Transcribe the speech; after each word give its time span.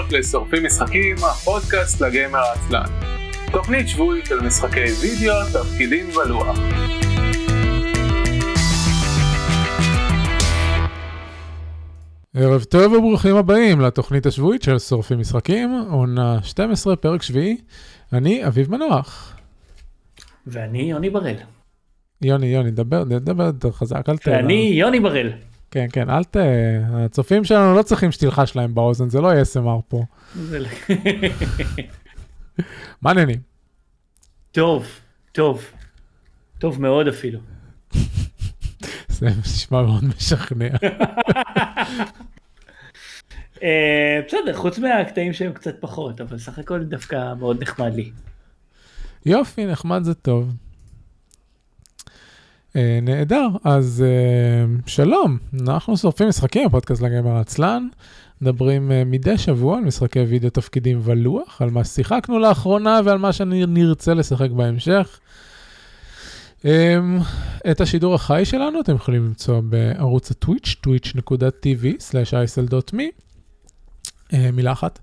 הבאות 0.00 0.12
לשורפים 0.12 0.64
משחקים, 0.66 1.16
הפודקאסט 1.16 2.00
לגיימר 2.00 2.38
העצלן. 2.38 3.00
תוכנית 3.52 3.88
שבועית 3.88 4.26
של 4.26 4.40
משחקי 4.40 4.84
וידאו, 5.00 5.34
תפקידים 5.52 6.06
ולוח. 6.16 6.58
ערב 12.34 12.64
טוב 12.64 12.92
וברוכים 12.92 13.36
הבאים 13.36 13.80
לתוכנית 13.80 14.26
השבועית 14.26 14.62
של 14.62 14.78
שורפים 14.78 15.18
משחקים, 15.18 15.84
עונה 15.90 16.38
12, 16.42 16.96
פרק 16.96 17.22
שביעי. 17.22 17.56
אני 18.12 18.46
אביב 18.46 18.70
מנוח. 18.70 19.36
ואני 20.46 20.90
יוני 20.90 21.10
בראל. 21.10 21.36
יוני, 22.22 22.46
יוני, 22.46 22.70
דבר, 22.70 23.04
דבר 23.04 23.44
יותר 23.44 23.70
חזק, 23.70 24.08
אל 24.08 24.16
ת... 24.16 24.28
ואני 24.28 24.70
יוני 24.74 25.00
בראל. 25.00 25.32
כן, 25.70 25.86
כן, 25.92 26.10
אל 26.10 26.24
ת... 26.24 26.36
הצופים 26.92 27.44
שלנו 27.44 27.76
לא 27.76 27.82
צריכים 27.82 28.12
שתלחש 28.12 28.56
להם 28.56 28.74
באוזן, 28.74 29.08
זה 29.08 29.20
לא 29.20 29.28
יהיה 29.28 29.42
SMR 29.42 29.82
פה. 29.88 30.04
לא- 30.50 30.68
מה 33.02 33.10
העניינים? 33.10 33.40
טוב, 34.52 34.86
טוב. 35.32 35.64
טוב 36.58 36.80
מאוד 36.82 37.08
אפילו. 37.08 37.40
זה 39.08 39.28
נשמע 39.40 39.82
מאוד 39.82 40.04
משכנע. 40.04 40.68
אה, 43.62 44.20
בסדר, 44.28 44.54
חוץ 44.56 44.78
מהקטעים 44.78 45.32
שהם 45.32 45.52
קצת 45.52 45.80
פחות, 45.80 46.20
אבל 46.20 46.38
סך 46.38 46.58
הכל 46.58 46.84
דווקא 46.84 47.34
מאוד 47.38 47.62
נחמד 47.62 47.94
לי. 47.94 48.10
יופי, 49.26 49.66
נחמד 49.66 50.04
זה 50.04 50.14
טוב. 50.14 50.52
אה, 52.76 52.98
נהדר, 53.02 53.48
אז 53.64 54.04
אה, 54.06 54.64
שלום, 54.86 55.38
אנחנו 55.60 55.96
שורפים 55.96 56.28
משחקים 56.28 56.68
בפודקאסט 56.68 57.02
לגמר 57.02 57.36
העצלן, 57.36 57.88
מדברים 58.40 58.92
אה, 58.92 59.02
מדי 59.06 59.38
שבוע 59.38 59.78
על 59.78 59.84
משחקי 59.84 60.20
וידאו 60.20 60.50
תפקידים 60.50 61.00
ולוח, 61.04 61.62
על 61.62 61.70
מה 61.70 61.84
שיחקנו 61.84 62.38
לאחרונה 62.38 63.00
ועל 63.04 63.18
מה 63.18 63.32
שנרצה 63.32 64.14
לשחק 64.14 64.50
בהמשך. 64.50 65.20
אה, 66.64 66.98
את 67.70 67.80
השידור 67.80 68.14
החי 68.14 68.42
שלנו 68.44 68.80
אתם 68.80 68.94
יכולים 68.94 69.24
למצוא 69.24 69.60
בערוץ 69.60 70.30
הטוויץ', 70.30 70.76
twitch.tv/isl.me, 70.86 73.02
מילה 74.52 74.72
אחת. 74.72 74.98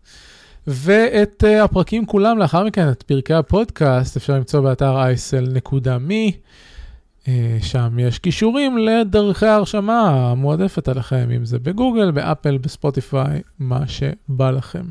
ואת 0.67 1.43
uh, 1.43 1.47
הפרקים 1.63 2.05
כולם 2.05 2.37
לאחר 2.37 2.63
מכן, 2.63 2.89
את 2.89 3.03
פרקי 3.03 3.33
הפודקאסט, 3.33 4.17
אפשר 4.17 4.33
למצוא 4.33 4.61
באתר 4.61 4.97
isl.me, 5.13 6.33
שם 7.61 7.99
יש 7.99 8.19
קישורים 8.19 8.77
לדרכי 8.77 9.45
ההרשמה 9.45 10.31
המועדפת 10.31 10.87
עליכם, 10.87 11.29
אם 11.35 11.45
זה 11.45 11.59
בגוגל, 11.59 12.11
באפל, 12.11 12.57
בספוטיפיי, 12.57 13.41
מה 13.59 13.87
שבא 13.87 14.51
לכם. 14.51 14.83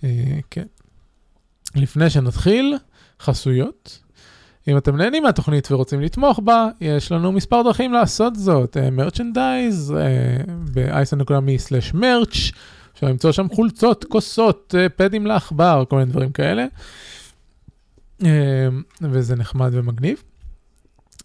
Uh, 0.00 0.04
כן. 0.50 0.66
לפני 1.74 2.10
שנתחיל, 2.10 2.76
חסויות. 3.20 3.98
אם 4.68 4.76
אתם 4.76 4.96
נהנים 4.96 5.22
מהתוכנית 5.22 5.72
ורוצים 5.72 6.00
לתמוך 6.00 6.40
בה, 6.44 6.68
יש 6.80 7.12
לנו 7.12 7.32
מספר 7.32 7.62
דרכים 7.62 7.92
לעשות 7.92 8.36
זאת. 8.36 8.76
מרצ'נדייז, 8.92 9.94
ב-isl.me/מרץ', 10.74 12.52
אפשר 12.94 13.06
למצוא 13.06 13.32
שם 13.32 13.46
חולצות, 13.52 14.04
כוסות, 14.04 14.74
אה, 14.78 14.88
פדים 14.88 15.26
לעכבר, 15.26 15.84
כל 15.88 15.96
מיני 15.96 16.10
דברים 16.10 16.32
כאלה. 16.32 16.66
אה, 18.24 18.68
וזה 19.02 19.36
נחמד 19.36 19.70
ומגניב. 19.72 20.22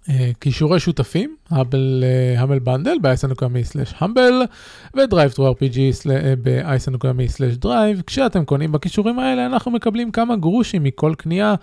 אה, 0.09 0.32
קישורי 0.42 0.80
שותפים, 0.80 1.36
Humble 2.38 2.59
Bundle 2.64 2.97
ב-isnocami/ 3.02 3.82
Humble 3.82 4.26
ו 4.26 4.33
DriveThru 4.95 5.52
RPG 5.52 5.80
ב-isnocami/ 6.42 7.45
drive. 7.45 8.01
כשאתם 8.08 8.46
קונים 8.46 8.72
בקישורים 8.72 9.19
האלה, 9.19 9.46
אנחנו 9.46 9.72
מקבלים 9.72 10.12
כמה 10.12 10.36
גרושים 10.36 10.84
מכל 10.84 11.13
קנייה. 11.18 11.56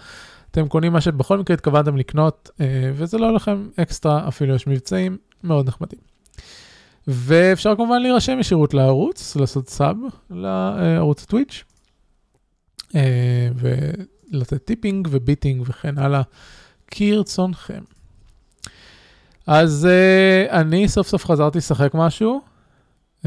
אתם 0.51 0.69
קונים 0.69 0.93
מה 0.93 1.01
שבכל 1.01 1.39
מקרה 1.39 1.55
התכוונתם 1.55 1.97
לקנות, 1.97 2.51
וזה 2.95 3.19
לא 3.19 3.35
לכם 3.35 3.69
אקסטרה, 3.77 4.29
אפילו 4.29 4.55
יש 4.55 4.67
מבצעים 4.67 5.17
מאוד 5.45 5.69
נחמדים. 5.69 5.99
ואפשר 7.07 7.77
כמובן 7.77 8.03
להירשם 8.03 8.39
ישירות 8.39 8.75
לערוץ, 8.75 9.37
לעשות 9.37 9.69
sub 9.69 9.97
לערוץ 10.31 11.23
ה 11.23 11.28
Twitch, 11.28 11.65
אה, 12.95 13.49
ולתת 13.55 14.65
tipping 14.65 15.09
ו 15.11 15.17
bitting 15.17 15.63
וכן 15.67 15.99
הלאה, 15.99 16.23
כרצונכם. 16.87 17.83
אז 19.53 19.89
uh, 19.91 20.53
אני 20.53 20.89
סוף 20.89 21.09
סוף 21.09 21.25
חזרתי 21.27 21.59
לשחק 21.59 21.95
משהו, 21.95 22.41
uh, 23.23 23.27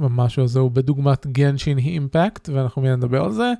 המשהו 0.00 0.44
הזה 0.44 0.60
הוא 0.60 0.70
בדוגמת 0.70 1.26
Genshin 1.26 1.78
Impact, 1.78 2.48
ואנחנו 2.48 2.82
מיד 2.82 2.92
נדבר 2.92 3.24
על 3.24 3.32
זה. 3.32 3.52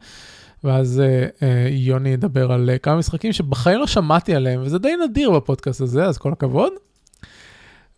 ואז 0.65 1.03
uh, 1.03 1.41
uh, 1.41 1.44
יוני 1.70 2.09
ידבר 2.09 2.53
על 2.53 2.70
uh, 2.75 2.78
כמה 2.78 2.97
משחקים 2.97 3.32
שבחיים 3.32 3.78
לא 3.78 3.87
שמעתי 3.87 4.34
עליהם, 4.34 4.62
וזה 4.62 4.78
די 4.78 4.93
נדיר 5.09 5.31
בפודקאסט 5.31 5.81
הזה, 5.81 6.04
אז 6.04 6.19
כל 6.19 6.32
הכבוד. 6.32 6.72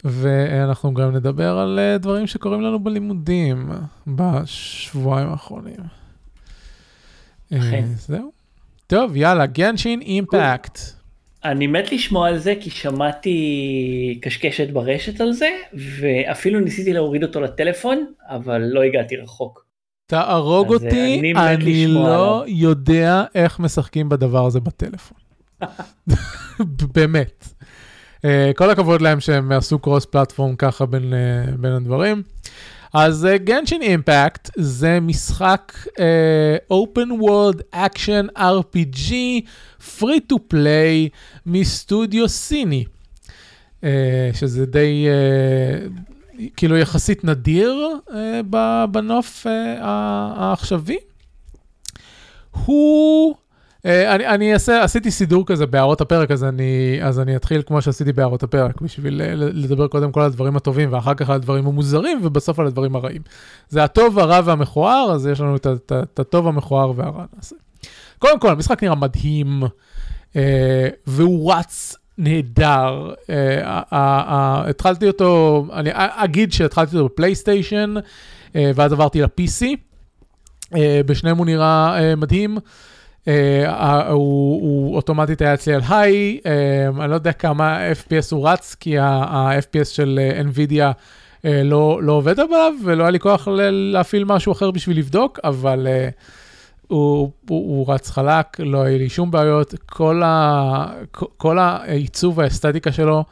ואנחנו 0.04 0.94
גם 0.94 1.16
נדבר 1.16 1.58
על 1.58 1.78
uh, 1.78 1.98
דברים 2.02 2.26
שקורים 2.26 2.60
לנו 2.60 2.78
בלימודים 2.84 3.70
בשבועיים 4.06 5.28
האחרונים. 5.28 5.80
Uh, 7.52 7.56
זהו. 7.96 8.32
טוב, 8.86 9.16
יאללה, 9.16 9.46
גנשין 9.46 10.00
אימפקט. 10.00 10.78
אני 11.44 11.66
מת 11.66 11.92
לשמוע 11.92 12.28
על 12.28 12.38
זה 12.38 12.54
כי 12.60 12.70
שמעתי 12.70 14.18
קשקשת 14.22 14.70
ברשת 14.70 15.20
על 15.20 15.32
זה, 15.32 15.48
ואפילו 16.00 16.60
ניסיתי 16.60 16.92
להוריד 16.92 17.22
אותו 17.22 17.40
לטלפון, 17.40 18.06
אבל 18.28 18.62
לא 18.64 18.82
הגעתי 18.82 19.16
רחוק. 19.16 19.64
תהרוג 20.06 20.66
אה, 20.66 20.74
אותי, 20.74 21.18
אני 21.20 21.34
אני 21.34 21.86
לא 21.86 22.42
עליו. 22.42 22.56
יודע 22.56 23.24
איך 23.34 23.60
משחקים 23.60 24.08
בדבר 24.08 24.46
הזה 24.46 24.60
בטלפון. 24.60 25.18
באמת. 26.94 27.44
Uh, 28.16 28.26
כל 28.56 28.70
הכבוד 28.70 29.00
להם 29.00 29.20
שהם 29.20 29.52
עשו 29.52 29.78
קרוס 29.78 30.04
פלטפורם 30.04 30.56
ככה 30.56 30.86
בין, 30.86 31.12
uh, 31.12 31.50
בין 31.60 31.72
הדברים. 31.72 32.22
אז 32.94 33.28
גנשין 33.44 33.80
uh, 33.80 33.84
אימפקט 33.84 34.50
זה 34.56 34.98
משחק 35.00 35.72
open 36.72 37.08
world 37.22 37.60
action 37.74 38.38
RPG 38.38 39.12
free 39.98 40.20
to 40.32 40.36
play 40.52 41.08
מסטודיו 41.46 42.28
סיני, 42.28 42.84
uh, 43.80 43.84
שזה 44.34 44.66
די 44.66 45.06
uh, 45.08 46.40
כאילו 46.56 46.76
יחסית 46.76 47.24
נדיר 47.24 47.78
uh, 48.08 48.12
בנוף 48.90 49.46
uh, 49.46 49.50
העכשווי. 49.80 50.98
הוא... 52.64 53.34
Uh, 53.84 53.86
אני, 53.86 54.26
אני 54.26 54.52
אעשה, 54.52 54.82
עשיתי 54.82 55.10
סידור 55.10 55.46
כזה 55.46 55.66
בהערות 55.66 56.00
הפרק, 56.00 56.30
אז 56.30 56.44
אני, 56.44 56.98
אז 57.02 57.20
אני 57.20 57.36
אתחיל 57.36 57.62
כמו 57.66 57.82
שעשיתי 57.82 58.12
בהערות 58.12 58.42
הפרק, 58.42 58.80
בשביל 58.80 59.20
uh, 59.20 59.24
לדבר 59.34 59.88
קודם 59.88 60.12
כל 60.12 60.20
על 60.20 60.26
הדברים 60.26 60.56
הטובים, 60.56 60.92
ואחר 60.92 61.14
כך 61.14 61.30
על 61.30 61.34
הדברים 61.36 61.66
המוזרים, 61.66 62.20
ובסוף 62.22 62.58
על 62.58 62.66
הדברים 62.66 62.96
הרעים. 62.96 63.22
זה 63.68 63.84
הטוב, 63.84 64.18
הרע 64.18 64.40
והמכוער, 64.44 65.12
אז 65.12 65.26
יש 65.26 65.40
לנו 65.40 65.56
את, 65.56 65.92
הטוב, 66.18 66.46
המכוער 66.46 66.92
והרע 66.96 67.24
נעשה. 67.36 67.56
קודם 68.18 68.40
כל, 68.40 68.50
המשחק 68.50 68.82
נראה 68.82 68.94
מדהים, 68.94 69.62
uh, 70.32 70.36
והוא 71.06 71.52
רץ 71.52 71.96
נהדר. 72.18 73.12
Uh, 73.12 73.26
uh, 73.64 73.94
התחלתי 74.70 75.08
אותו, 75.08 75.66
אני 75.72 75.90
אגיד 75.94 76.52
שהתחלתי 76.52 76.96
אותו 76.96 77.08
בפלייסטיישן, 77.08 77.94
uh, 77.96 78.56
ואז 78.74 78.92
עברתי 78.92 79.22
ל-PC. 79.22 79.66
בשניהם 81.06 81.36
הוא 81.36 81.46
נראה 81.46 82.14
מדהים. 82.16 82.58
Uh, 83.24 83.28
הוא, 84.10 84.96
אוטומטית 84.96 85.40
היה 85.40 85.54
אצלי 85.54 85.74
על 85.74 85.80
היי, 85.88 86.40
uh, 86.42 87.00
אני 87.00 87.10
לא 87.10 87.14
יודע 87.14 87.32
כמה 87.32 87.78
FPS 87.92 88.28
הוא 88.30 88.48
רץ, 88.48 88.76
כי 88.80 88.98
ה-FPS 88.98 89.84
של 89.84 90.20
uh, 90.20 90.56
NVIDIA 90.56 90.84
לא, 91.44 92.02
לא 92.02 92.12
עובד 92.12 92.40
עליו, 92.40 92.72
ולא 92.84 93.02
היה 93.02 93.10
לי 93.10 93.20
כוח 93.20 93.48
להפעיל 93.70 94.24
משהו 94.24 94.52
אחר 94.52 94.70
בשביל 94.70 94.98
לבדוק, 94.98 95.38
אבל 95.44 95.86
הוא, 96.88 97.30
הוא, 97.48 97.76
הוא 97.78 97.92
רץ 97.94 98.10
חלק, 98.10 98.60
לא 98.60 98.82
היה 98.82 98.98
לי 98.98 99.08
שום 99.08 99.30
בעיות, 99.30 99.74
כל, 99.86 100.22
ה, 100.24 100.86
כל 101.36 101.58
העיצוב 101.58 102.38
והאסתטיקה 102.38 102.92
שלו 102.92 103.24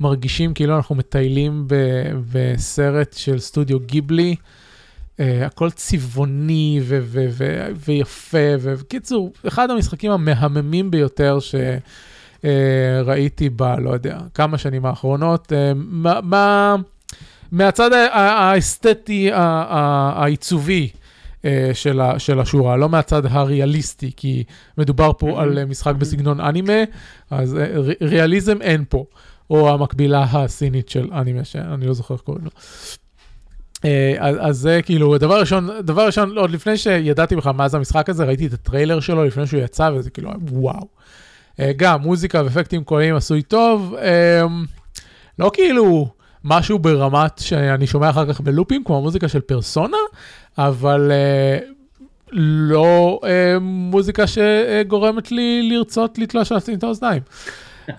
מרגישים 0.00 0.54
כאילו 0.54 0.76
אנחנו 0.76 0.94
מטיילים 0.94 1.64
ב, 1.66 1.74
בסרט 2.32 3.12
של 3.12 3.38
סטודיו 3.38 3.80
גיבלי. 3.80 4.36
Uh, 5.18 5.20
הכל 5.46 5.70
צבעוני 5.70 6.80
ויפה, 7.76 8.38
ובקיצור, 8.60 9.32
אחד 9.48 9.70
המשחקים 9.70 10.10
המהממים 10.10 10.90
ביותר 10.90 11.38
שראיתי 12.42 13.50
ב, 13.56 13.62
לא 13.62 13.90
יודע, 13.90 14.18
כמה 14.34 14.58
שנים 14.58 14.86
האחרונות, 14.86 15.52
uh, 15.52 15.54
מה, 15.74 16.20
מה, 16.22 16.76
מהצד 17.52 17.90
האסתטי, 18.12 19.30
העיצובי 19.32 20.88
uh, 20.88 21.44
של, 21.72 22.00
של 22.18 22.40
השורה, 22.40 22.76
לא 22.76 22.88
מהצד 22.88 23.26
הריאליסטי, 23.26 24.10
כי 24.16 24.44
מדובר 24.78 25.10
פה 25.18 25.42
על 25.42 25.58
uh, 25.58 25.66
משחק 25.70 25.94
בסגנון 25.94 26.40
אנימה, 26.40 26.82
אז 27.30 27.54
uh, 27.54 27.58
ריאליזם 28.04 28.62
אין 28.62 28.84
פה, 28.88 29.04
או 29.50 29.70
המקבילה 29.74 30.26
הסינית 30.32 30.88
של 30.88 31.08
אנימה, 31.12 31.44
שאני 31.44 31.86
לא 31.86 31.92
זוכר 31.92 32.14
איך 32.14 32.22
קוראים 32.22 32.44
לו. 32.44 32.50
אה, 33.84 34.14
אז, 34.20 34.56
זה 34.56 34.80
כאילו, 34.84 35.18
דבר 35.18 35.40
ראשון, 35.40 35.68
דבר 35.82 36.06
ראשון, 36.06 36.38
עוד 36.38 36.50
לפני 36.50 36.76
שידעתי 36.76 37.36
בכלל 37.36 37.52
מה 37.52 37.68
זה 37.68 37.76
המשחק 37.76 38.10
הזה, 38.10 38.24
ראיתי 38.24 38.46
את 38.46 38.52
הטריילר 38.52 39.00
שלו 39.00 39.24
לפני 39.24 39.46
שהוא 39.46 39.60
יצא, 39.60 39.90
וזה 39.94 40.10
כאילו, 40.10 40.30
וואו. 40.50 40.86
אה, 41.60 41.72
גם 41.76 42.02
מוזיקה 42.02 42.42
ואפקטים 42.44 42.84
קוליים 42.84 43.16
עשוי 43.16 43.42
טוב, 43.42 43.94
אה, 43.94 44.42
לא 45.38 45.50
כאילו 45.54 46.08
משהו 46.44 46.78
ברמת 46.78 47.38
שאני 47.38 47.86
שומע 47.86 48.10
אחר 48.10 48.32
כך 48.32 48.40
בלופים, 48.40 48.84
כמו 48.84 48.96
המוזיקה 48.96 49.28
של 49.28 49.40
פרסונה, 49.40 49.96
אבל 50.58 51.12
לא 52.32 53.20
מוזיקה 53.60 54.24
שגורמת 54.26 55.32
לי 55.32 55.70
לרצות 55.70 56.18
לתלוש 56.18 56.52
לעצמי 56.52 56.74
את 56.74 56.82
האוזניים. 56.82 57.22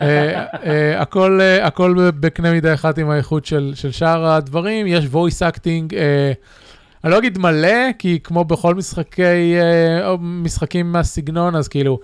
אה, 0.02 0.46
אה, 0.66 1.02
הכל, 1.02 1.40
אה, 1.42 1.66
הכל 1.66 1.96
בקנה 2.20 2.52
מידה 2.52 2.74
אחת 2.74 2.98
עם 2.98 3.10
האיכות 3.10 3.46
של, 3.46 3.72
של 3.76 3.92
שאר 3.92 4.26
הדברים, 4.26 4.88
יש 4.88 5.06
voice 5.06 5.54
acting, 5.54 5.94
אני 7.04 7.12
לא 7.12 7.18
אגיד 7.18 7.38
מלא, 7.38 7.92
כי 8.00 8.20
כמו 8.24 8.44
בכל 8.44 8.76
משחקי, 8.76 9.56
משחקים 10.20 10.92
מהסגנון, 10.92 11.56
אז 11.56 11.68
כאילו, 11.68 12.00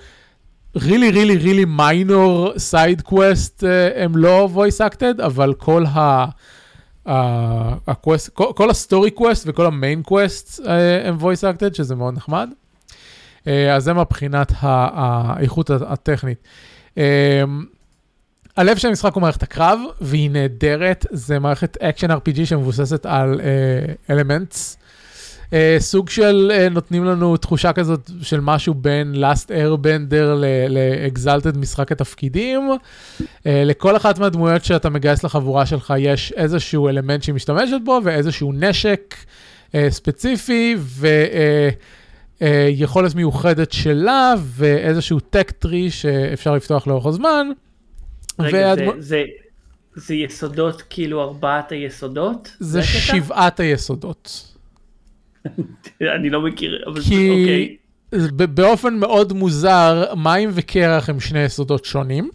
really, 0.78 1.12
really, 1.14 1.44
really 1.44 1.80
minor 1.80 2.58
side 2.72 3.12
quest 3.12 3.64
הם 3.96 4.18
לא 4.18 4.50
voice 4.56 4.92
acted, 4.92 5.24
אבל 5.26 5.54
כל 5.54 5.84
ה... 5.86 6.26
ה 7.88 7.94
quest, 7.94 8.30
כל, 8.30 8.52
כל 8.56 8.70
ה 8.70 8.77
story 8.77 9.12
quest 9.12 9.44
וכל 9.48 9.66
ה 9.66 9.73
main 9.73 10.04
quest 10.04 10.62
הם 11.06 11.18
voice 11.20 11.44
acted, 11.56 11.74
שזה 11.74 11.96
מאוד 11.96 12.14
נחמד. 12.14 12.50
אז 13.46 13.84
זה 13.84 13.94
מבחינת 13.94 14.52
האיכות 14.62 15.70
הטכנית. 15.70 16.48
הלב 18.58 18.78
של 18.78 18.88
המשחק 18.88 19.14
הוא 19.14 19.22
מערכת 19.22 19.44
הקרב, 19.44 19.80
והיא 20.02 20.32
נהדרת, 20.32 21.06
זה 21.12 21.40
מערכת 21.40 21.78
action 21.78 22.12
RPG 22.12 22.46
שמבוססת 22.46 23.06
על 23.06 23.42
elements. 24.10 24.78
Uh, 25.46 25.48
uh, 25.50 25.54
סוג 25.80 26.10
של 26.10 26.52
uh, 26.52 26.74
נותנים 26.74 27.06
לנו 27.06 27.38
תחושה 27.38 27.74
כזאת 27.74 28.12
של 28.22 28.40
משהו 28.40 28.74
בין 28.74 29.16
Last 29.16 29.48
Airbender 29.48 30.36
ל-Exalted 30.36 31.58
משחק 31.58 31.92
התפקידים. 31.92 32.70
Uh, 33.20 33.24
לכל 33.46 33.98
אחת 33.98 34.20
מהדמויות 34.20 34.66
שאתה 34.66 34.90
מגייס 34.90 35.24
לחבורה 35.24 35.66
שלך 35.66 35.94
יש 35.98 36.32
איזשהו 36.32 36.90
אלמנט 36.90 37.24
שהיא 37.24 37.36
משתמשת 37.36 37.78
בו 37.84 38.00
ואיזשהו 38.04 38.54
נשק 38.54 39.16
uh, 39.72 39.76
ספציפי 39.90 40.76
ויכולת 42.42 43.12
uh, 43.12 43.16
מיוחדת 43.16 43.72
שלה 43.72 44.34
ואיזשהו 44.40 45.18
tech 45.18 45.66
tree 45.66 45.90
שאפשר 45.90 46.56
לפתוח 46.56 46.88
לאורך 46.88 47.06
הזמן. 47.06 47.48
רגע, 48.40 48.58
והדמ... 48.58 49.02
זה, 49.02 49.02
זה, 49.02 49.24
זה 49.96 50.16
יסודות, 50.16 50.82
כאילו 50.90 51.22
ארבעת 51.22 51.72
היסודות? 51.72 52.56
זה, 52.60 52.82
זה 52.82 52.84
שבעת 52.84 53.60
היסודות. 53.60 54.54
אני 56.16 56.30
לא 56.30 56.42
מכיר, 56.42 56.84
אבל 56.88 57.02
כי... 57.02 57.30
אוקיי. 57.30 57.78
באופן 58.48 58.94
מאוד 58.94 59.34
מוזר, 59.34 60.14
מים 60.18 60.50
וקרח 60.54 61.10
הם 61.10 61.20
שני 61.20 61.44
יסודות 61.44 61.86
שונים. 61.86 62.30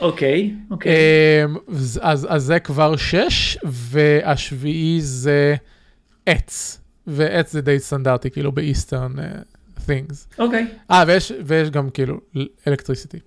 אוקיי, 0.00 0.54
אוקיי. 0.70 0.92
אמ, 1.44 1.56
אז, 2.02 2.26
אז 2.30 2.42
זה 2.42 2.60
כבר 2.60 2.96
שש, 2.96 3.58
והשביעי 3.64 5.00
זה 5.00 5.54
עץ. 6.26 6.80
ועץ 7.06 7.52
זה 7.52 7.60
די 7.60 7.78
סטנדרטי, 7.78 8.30
כאילו 8.30 8.52
באיסטרן 8.52 9.12
uh, 9.18 9.22
things. 9.86 10.38
אוקיי. 10.38 10.66
אה, 10.90 11.04
ויש, 11.06 11.32
ויש 11.44 11.70
גם 11.70 11.90
כאילו 11.90 12.20
אלקטריסיטי. 12.68 13.18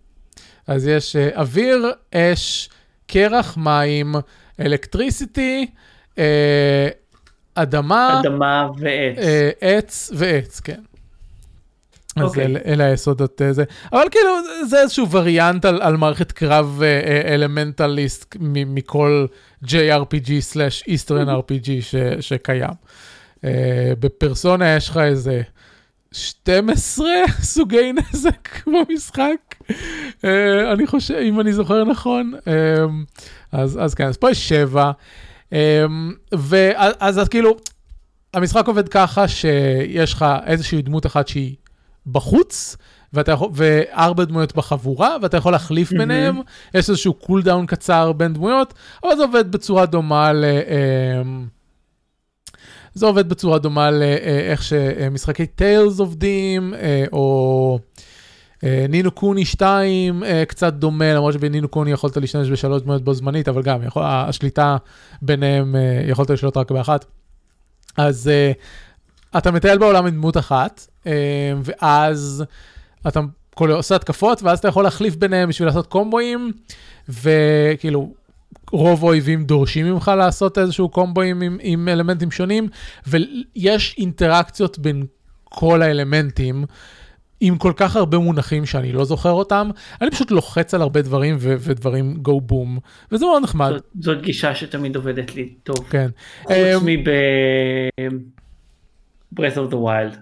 אז 0.67 0.87
יש 0.87 1.15
uh, 1.15 1.37
אוויר, 1.39 1.91
אש, 2.15 2.69
קרח, 3.07 3.57
מים, 3.57 4.15
אלקטריסיטי, 4.59 5.67
uh, 6.15 6.19
אדמה. 7.55 8.21
אדמה 8.21 8.67
ועץ. 8.77 9.17
Uh, 9.17 9.21
עץ 9.61 10.11
ועץ, 10.15 10.59
כן. 10.59 10.81
אז 12.15 12.21
okay. 12.23 12.25
אוקיי. 12.25 12.45
אלה, 12.45 12.59
אלה 12.65 12.83
היסודות 12.85 13.41
זה. 13.51 13.63
אבל 13.91 14.03
כאילו, 14.11 14.29
זה 14.69 14.81
איזשהו 14.81 15.11
וריאנט 15.11 15.65
על, 15.65 15.81
על 15.81 15.97
מערכת 15.97 16.31
קרב 16.31 16.81
אלמנטליסט 17.25 18.35
מכל 18.39 19.25
JRPG/Eastern 19.65 21.27
RPG 21.39 21.69
ש, 21.81 21.95
שקיים. 22.19 22.73
בפרסונה 23.99 24.75
יש 24.75 24.89
לך 24.89 24.97
איזה 24.97 25.41
12 26.11 27.07
סוגי 27.41 27.93
נזק 27.93 28.49
במשחק, 28.67 29.55
uh, 29.69 30.23
אני 30.73 30.87
חושב, 30.87 31.13
אם 31.13 31.39
אני 31.39 31.53
זוכר 31.53 31.83
נכון. 31.83 32.33
Um, 32.35 33.21
אז, 33.51 33.79
אז 33.81 33.93
כן, 33.93 34.05
אז 34.05 34.17
פה 34.17 34.31
יש 34.31 34.49
7. 34.49 34.91
Um, 35.49 35.53
ואז 36.33 37.19
אז 37.19 37.27
כאילו, 37.27 37.57
המשחק 38.33 38.67
עובד 38.67 38.89
ככה 38.89 39.27
שיש 39.27 40.13
לך 40.13 40.25
איזושהי 40.45 40.81
דמות 40.81 41.05
אחת 41.05 41.27
שהיא 41.27 41.55
בחוץ, 42.07 42.77
ואתה 43.13 43.31
יכול, 43.31 43.49
וארבע 43.53 44.23
דמויות 44.23 44.55
בחבורה, 44.55 45.17
ואתה 45.21 45.37
יכול 45.37 45.51
להחליף 45.51 45.91
mm-hmm. 45.91 45.97
ביניהם, 45.97 46.35
יש 46.73 46.89
איזשהו 46.89 47.13
cooldown 47.13 47.65
קצר 47.65 48.11
בין 48.11 48.33
דמויות, 48.33 48.73
אבל 49.03 49.15
זה 49.15 49.23
עובד 49.23 49.51
בצורה 49.51 49.85
דומה 49.85 50.33
ל... 50.33 50.45
Um, 50.45 51.56
זה 52.97 53.05
עובד 53.05 53.29
בצורה 53.29 53.59
דומה 53.59 53.91
לאיך 53.91 54.63
שמשחקי 54.63 55.45
Tales 55.45 55.99
עובדים, 55.99 56.73
אה, 56.73 57.05
או 57.11 57.79
אה, 58.63 58.85
נינו 58.89 59.11
קוני 59.11 59.45
2 59.45 60.23
אה, 60.23 60.45
קצת 60.45 60.73
דומה, 60.73 61.13
למרות 61.13 61.33
שבנינו 61.33 61.67
קוני 61.67 61.91
יכולת 61.91 62.17
להשתמש 62.17 62.49
בשלוש 62.49 62.81
דמויות 62.81 63.03
בו 63.03 63.13
זמנית, 63.13 63.47
אבל 63.47 63.61
גם 63.61 63.83
יכול, 63.83 64.03
השליטה 64.05 64.77
ביניהם 65.21 65.75
יכולת 66.07 66.29
לשלוט 66.29 66.57
רק 66.57 66.71
באחת. 66.71 67.05
אז 67.97 68.31
אתה 69.37 69.51
מטייל 69.51 69.77
בעולם 69.77 70.05
עם 70.05 70.13
דמות 70.13 70.37
אחת, 70.37 70.87
ואז 71.63 72.43
אתה 73.07 73.19
עושה 73.55 73.95
התקפות, 73.95 74.43
ואז 74.43 74.59
אתה 74.59 74.67
יכול 74.67 74.83
להחליף 74.83 75.15
ביניהם 75.15 75.49
בשביל 75.49 75.67
לעשות 75.67 75.87
קומבואים, 75.87 76.51
וכאילו... 77.09 78.13
רוב 78.71 79.03
האויבים 79.03 79.43
דורשים 79.43 79.85
ממך 79.85 80.11
לעשות 80.17 80.57
איזשהו 80.57 80.89
קומבו 80.89 81.21
עם, 81.21 81.57
עם 81.61 81.87
אלמנטים 81.87 82.31
שונים, 82.31 82.67
ויש 83.07 83.95
אינטראקציות 83.97 84.79
בין 84.79 85.05
כל 85.43 85.81
האלמנטים. 85.81 86.65
עם 87.39 87.57
כל 87.57 87.73
כך 87.75 87.95
הרבה 87.95 88.17
מונחים 88.17 88.65
שאני 88.65 88.91
לא 88.91 89.05
זוכר 89.05 89.31
אותם, 89.31 89.69
אני 90.01 90.11
פשוט 90.11 90.31
לוחץ 90.31 90.73
על 90.73 90.81
הרבה 90.81 91.01
דברים 91.01 91.35
ו- 91.39 91.55
ודברים 91.59 92.17
go 92.27 92.51
boom, 92.51 92.79
וזה 93.11 93.25
מאוד 93.25 93.43
נחמד. 93.43 93.69
זאת, 93.69 93.85
זאת 94.01 94.21
גישה 94.21 94.55
שתמיד 94.55 94.95
עובדת 94.95 95.35
לי 95.35 95.53
טוב. 95.63 95.89
כן. 95.89 96.07
חוץ 96.43 96.53
um, 96.55 96.83
מב... 96.85 97.07
breath 99.35 99.57
of 99.57 99.71
the 99.71 99.77
wild. 99.77 100.17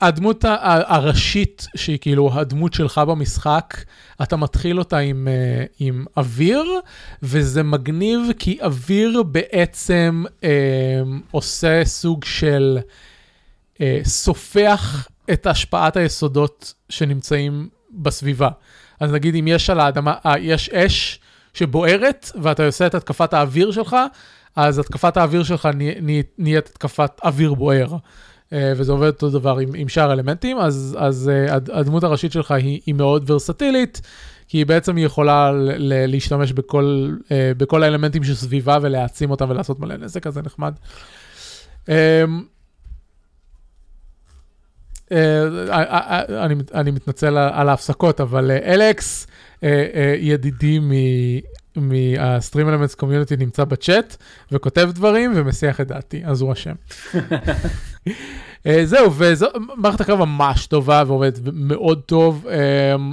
הדמות 0.00 0.44
הראשית, 0.86 1.66
שהיא 1.76 1.98
כאילו 1.98 2.30
הדמות 2.34 2.74
שלך 2.74 2.98
במשחק, 2.98 3.74
אתה 4.22 4.36
מתחיל 4.36 4.78
אותה 4.78 4.98
עם, 4.98 5.28
uh, 5.28 5.72
עם 5.78 6.04
אוויר, 6.16 6.64
וזה 7.22 7.62
מגניב 7.62 8.20
כי 8.38 8.58
אוויר 8.62 9.22
בעצם 9.22 10.24
uh, 10.28 10.44
עושה 11.30 11.84
סוג 11.84 12.24
של 12.24 12.78
uh, 13.74 13.78
סופח 14.04 15.08
את 15.32 15.46
השפעת 15.46 15.96
היסודות 15.96 16.74
שנמצאים 16.88 17.68
בסביבה. 17.90 18.48
אז 19.00 19.12
נגיד 19.12 19.34
אם 19.34 19.48
יש 19.48 19.70
על 19.70 19.80
האדמה, 19.80 20.14
uh, 20.26 20.28
יש 20.40 20.68
אש 20.68 21.20
שבוערת, 21.54 22.30
ואתה 22.42 22.66
עושה 22.66 22.86
את 22.86 22.94
התקפת 22.94 23.34
האוויר 23.34 23.72
שלך, 23.72 23.96
אז 24.56 24.78
התקפת 24.78 25.16
האוויר 25.16 25.42
שלך 25.42 25.68
נהיית 26.38 26.68
התקפת 26.68 27.20
אוויר 27.24 27.54
בוער. 27.54 27.96
אה, 28.54 28.72
וזה 28.76 28.92
עובד 28.92 29.06
אותו 29.06 29.30
דבר 29.30 29.58
עם, 29.58 29.68
עם 29.74 29.88
שאר 29.88 30.12
אלמנטים, 30.12 30.58
אז, 30.58 30.96
אז 31.00 31.30
uh, 31.48 31.52
הדמות 31.72 32.04
הראשית 32.04 32.32
שלך 32.32 32.50
היא, 32.50 32.80
היא 32.86 32.94
מאוד 32.94 33.30
ורסטילית, 33.30 34.00
כי 34.48 34.58
היא 34.58 34.66
בעצם 34.66 34.98
יכולה 34.98 35.52
ל- 35.52 36.06
להשתמש 36.06 36.52
בכל, 36.52 37.14
uh, 37.22 37.28
בכל 37.56 37.82
האלמנטים 37.82 38.24
שסביבה 38.24 38.78
ולהעצים 38.82 39.30
אותם 39.30 39.50
ולעשות 39.50 39.80
מלא 39.80 39.96
נזק, 39.96 40.26
אז 40.26 40.34
זה 40.34 40.42
נחמד. 40.42 40.74
Uh, 41.86 41.90
אני, 46.74 46.90
מתנצל 46.90 47.36
על 47.38 47.68
ההפסקות, 47.68 48.20
אבל 48.20 48.50
אלכס, 48.50 49.26
ידידי 50.18 50.80
מהסטרים 51.76 52.68
אלמנטס 52.68 52.94
קומיוניטי 52.94 53.36
נמצא 53.36 53.64
בצ'אט 53.64 54.16
וכותב 54.52 54.90
דברים 54.94 55.32
ומסיח 55.34 55.80
את 55.80 55.88
דעתי, 55.88 56.22
אז 56.24 56.40
הוא 56.40 56.52
אשם. 56.52 56.74
אה, 58.66 58.80
זהו, 58.84 59.12
ומערכת 59.14 60.00
הקרב 60.00 60.18
ממש 60.18 60.66
טובה 60.66 61.02
ועובדת 61.06 61.38
מאוד 61.52 62.00
טוב, 62.06 62.46
אה, 62.50 62.56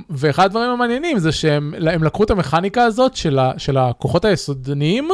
ואחד 0.10 0.46
הדברים 0.46 0.70
המעניינים 0.70 1.20
זה 1.20 1.32
שהם 1.32 1.74
לקחו 1.78 2.24
את 2.24 2.32
המכניקה 2.32 2.84
הזאת 2.84 3.16
של, 3.16 3.40
ה, 3.40 3.52
של 3.58 3.78
הכוחות 3.78 4.26
היסודניים, 4.26 5.10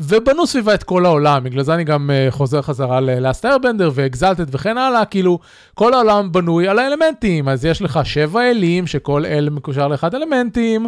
ובנו 0.00 0.46
סביבה 0.46 0.74
את 0.74 0.82
כל 0.82 1.06
העולם, 1.06 1.44
בגלל 1.44 1.62
זה 1.62 1.74
אני 1.74 1.84
גם 1.84 2.10
uh, 2.10 2.30
חוזר 2.30 2.62
חזרה 2.62 3.00
ל-Last 3.00 3.44
Airbender 3.44 3.90
ו-Exalted 3.92 4.48
וכן 4.50 4.78
הלאה, 4.78 5.04
כאילו 5.04 5.38
כל 5.74 5.94
העולם 5.94 6.32
בנוי 6.32 6.68
על 6.68 6.78
האלמנטים, 6.78 7.48
אז 7.48 7.64
יש 7.64 7.82
לך 7.82 8.00
שבע 8.04 8.50
אלים, 8.50 8.86
שכל 8.86 9.26
אל 9.26 9.48
מקושר 9.50 9.88
לאחד 9.88 10.14
אלמנטים, 10.14 10.86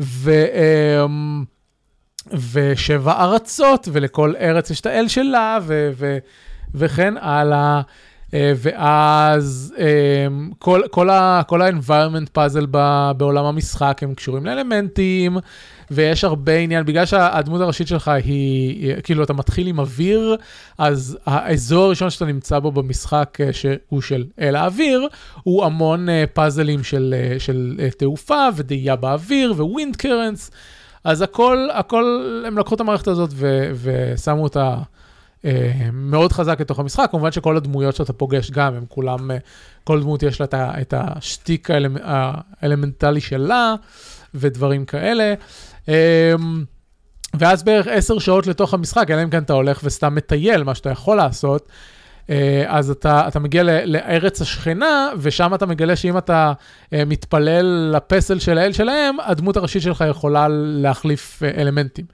ו, 0.00 0.32
ושבע 2.52 3.12
ארצות, 3.12 3.88
ולכל 3.92 4.34
ארץ 4.40 4.70
יש 4.70 4.80
את 4.80 4.86
האל 4.86 5.08
שלה, 5.08 5.58
ו, 5.62 5.90
ו, 5.96 6.18
וכן 6.74 7.14
הלאה. 7.16 7.80
אה, 8.34 8.52
ואז 8.56 9.74
אמ, 9.78 10.50
כל, 10.58 10.80
כל, 10.90 11.10
ה, 11.10 11.42
כל 11.46 11.62
ה-environment 11.62 12.38
puzzle 12.38 12.66
בעולם 13.16 13.44
המשחק 13.44 14.02
הם 14.02 14.14
קשורים 14.14 14.46
לאלמנטים, 14.46 15.38
ויש 15.90 16.24
הרבה 16.24 16.56
עניין, 16.56 16.84
בגלל 16.84 17.06
שהדמות 17.06 17.60
הראשית 17.60 17.88
שלך 17.88 18.08
היא, 18.08 18.94
כאילו 19.02 19.24
אתה 19.24 19.32
מתחיל 19.32 19.66
עם 19.66 19.80
אוויר, 19.80 20.36
אז 20.78 21.18
האזור 21.26 21.84
הראשון 21.84 22.10
שאתה 22.10 22.24
נמצא 22.24 22.58
בו 22.58 22.72
במשחק, 22.72 23.38
אה, 23.40 23.52
שהוא 23.52 24.02
של 24.02 24.24
אל 24.40 24.56
האוויר, 24.56 25.08
הוא 25.42 25.64
המון 25.64 26.08
אה, 26.08 26.24
פאזלים 26.32 26.82
של, 26.82 27.14
של 27.38 27.88
תעופה 27.98 28.48
ודאייה 28.56 28.96
באוויר 28.96 29.54
wind 29.58 29.96
currents, 29.96 30.50
אז 31.04 31.22
הכל, 31.22 31.68
הכל, 31.72 32.42
הם 32.46 32.58
לקחו 32.58 32.74
את 32.74 32.80
המערכת 32.80 33.08
הזאת 33.08 33.30
ו, 33.32 33.70
ושמו 33.82 34.42
אותה. 34.42 34.76
אה, 35.44 35.88
מאוד 35.92 36.32
חזק 36.32 36.60
לתוך 36.60 36.78
המשחק, 36.78 37.08
כמובן 37.10 37.32
שכל 37.32 37.56
הדמויות 37.56 37.96
שאתה 37.96 38.12
פוגש 38.12 38.50
גם, 38.50 38.74
הם 38.74 38.84
כולם, 38.88 39.30
אה, 39.30 39.36
כל 39.84 40.00
דמות 40.00 40.22
יש 40.22 40.40
לה 40.40 40.46
את 40.54 40.94
השטיק 40.96 41.68
האלמנטלי 42.62 43.20
שלה 43.20 43.74
ודברים 44.34 44.84
כאלה. 44.84 45.34
אה, 45.88 46.34
ואז 47.34 47.62
בערך 47.62 47.86
עשר 47.86 48.18
שעות 48.18 48.46
לתוך 48.46 48.74
המשחק, 48.74 49.10
אלא 49.10 49.22
אם 49.22 49.30
כן 49.30 49.42
אתה 49.42 49.52
הולך 49.52 49.80
וסתם 49.84 50.14
מטייל, 50.14 50.62
מה 50.62 50.74
שאתה 50.74 50.90
יכול 50.90 51.16
לעשות, 51.16 51.68
אז 52.66 52.90
אתה, 52.90 53.28
אתה 53.28 53.38
מגיע 53.38 53.62
לארץ 53.84 54.42
השכנה, 54.42 55.10
ושם 55.18 55.54
אתה 55.54 55.66
מגלה 55.66 55.96
שאם 55.96 56.18
אתה 56.18 56.52
מתפלל 56.92 57.92
לפסל 57.96 58.38
של 58.38 58.58
האל 58.58 58.72
שלהם, 58.72 59.16
הדמות 59.20 59.56
הראשית 59.56 59.82
שלך 59.82 60.04
יכולה 60.08 60.46
להחליף 60.50 61.42
אלמנטים. 61.56 62.04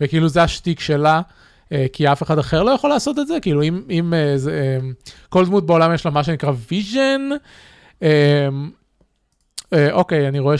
וכאילו 0.00 0.28
זה 0.28 0.42
השטיק 0.42 0.80
שלה. 0.80 1.20
אה, 1.72 1.86
כי 1.92 2.12
אף 2.12 2.22
אחד 2.22 2.38
אחר 2.38 2.62
לא 2.62 2.70
יכול 2.70 2.90
לעשות 2.90 3.18
את 3.18 3.26
זה, 3.26 3.38
כאילו 3.42 3.62
אם, 3.62 3.82
אם 3.90 4.14
אה, 4.14 4.38
זה, 4.38 4.52
אה, 4.52 4.78
כל 5.28 5.46
דמות 5.46 5.66
בעולם 5.66 5.94
יש 5.94 6.04
לה 6.04 6.10
מה 6.10 6.24
שנקרא 6.24 6.52
vision, 6.70 7.28
אוקיי, 9.92 10.28
אני 10.28 10.38
רואה 10.38 10.56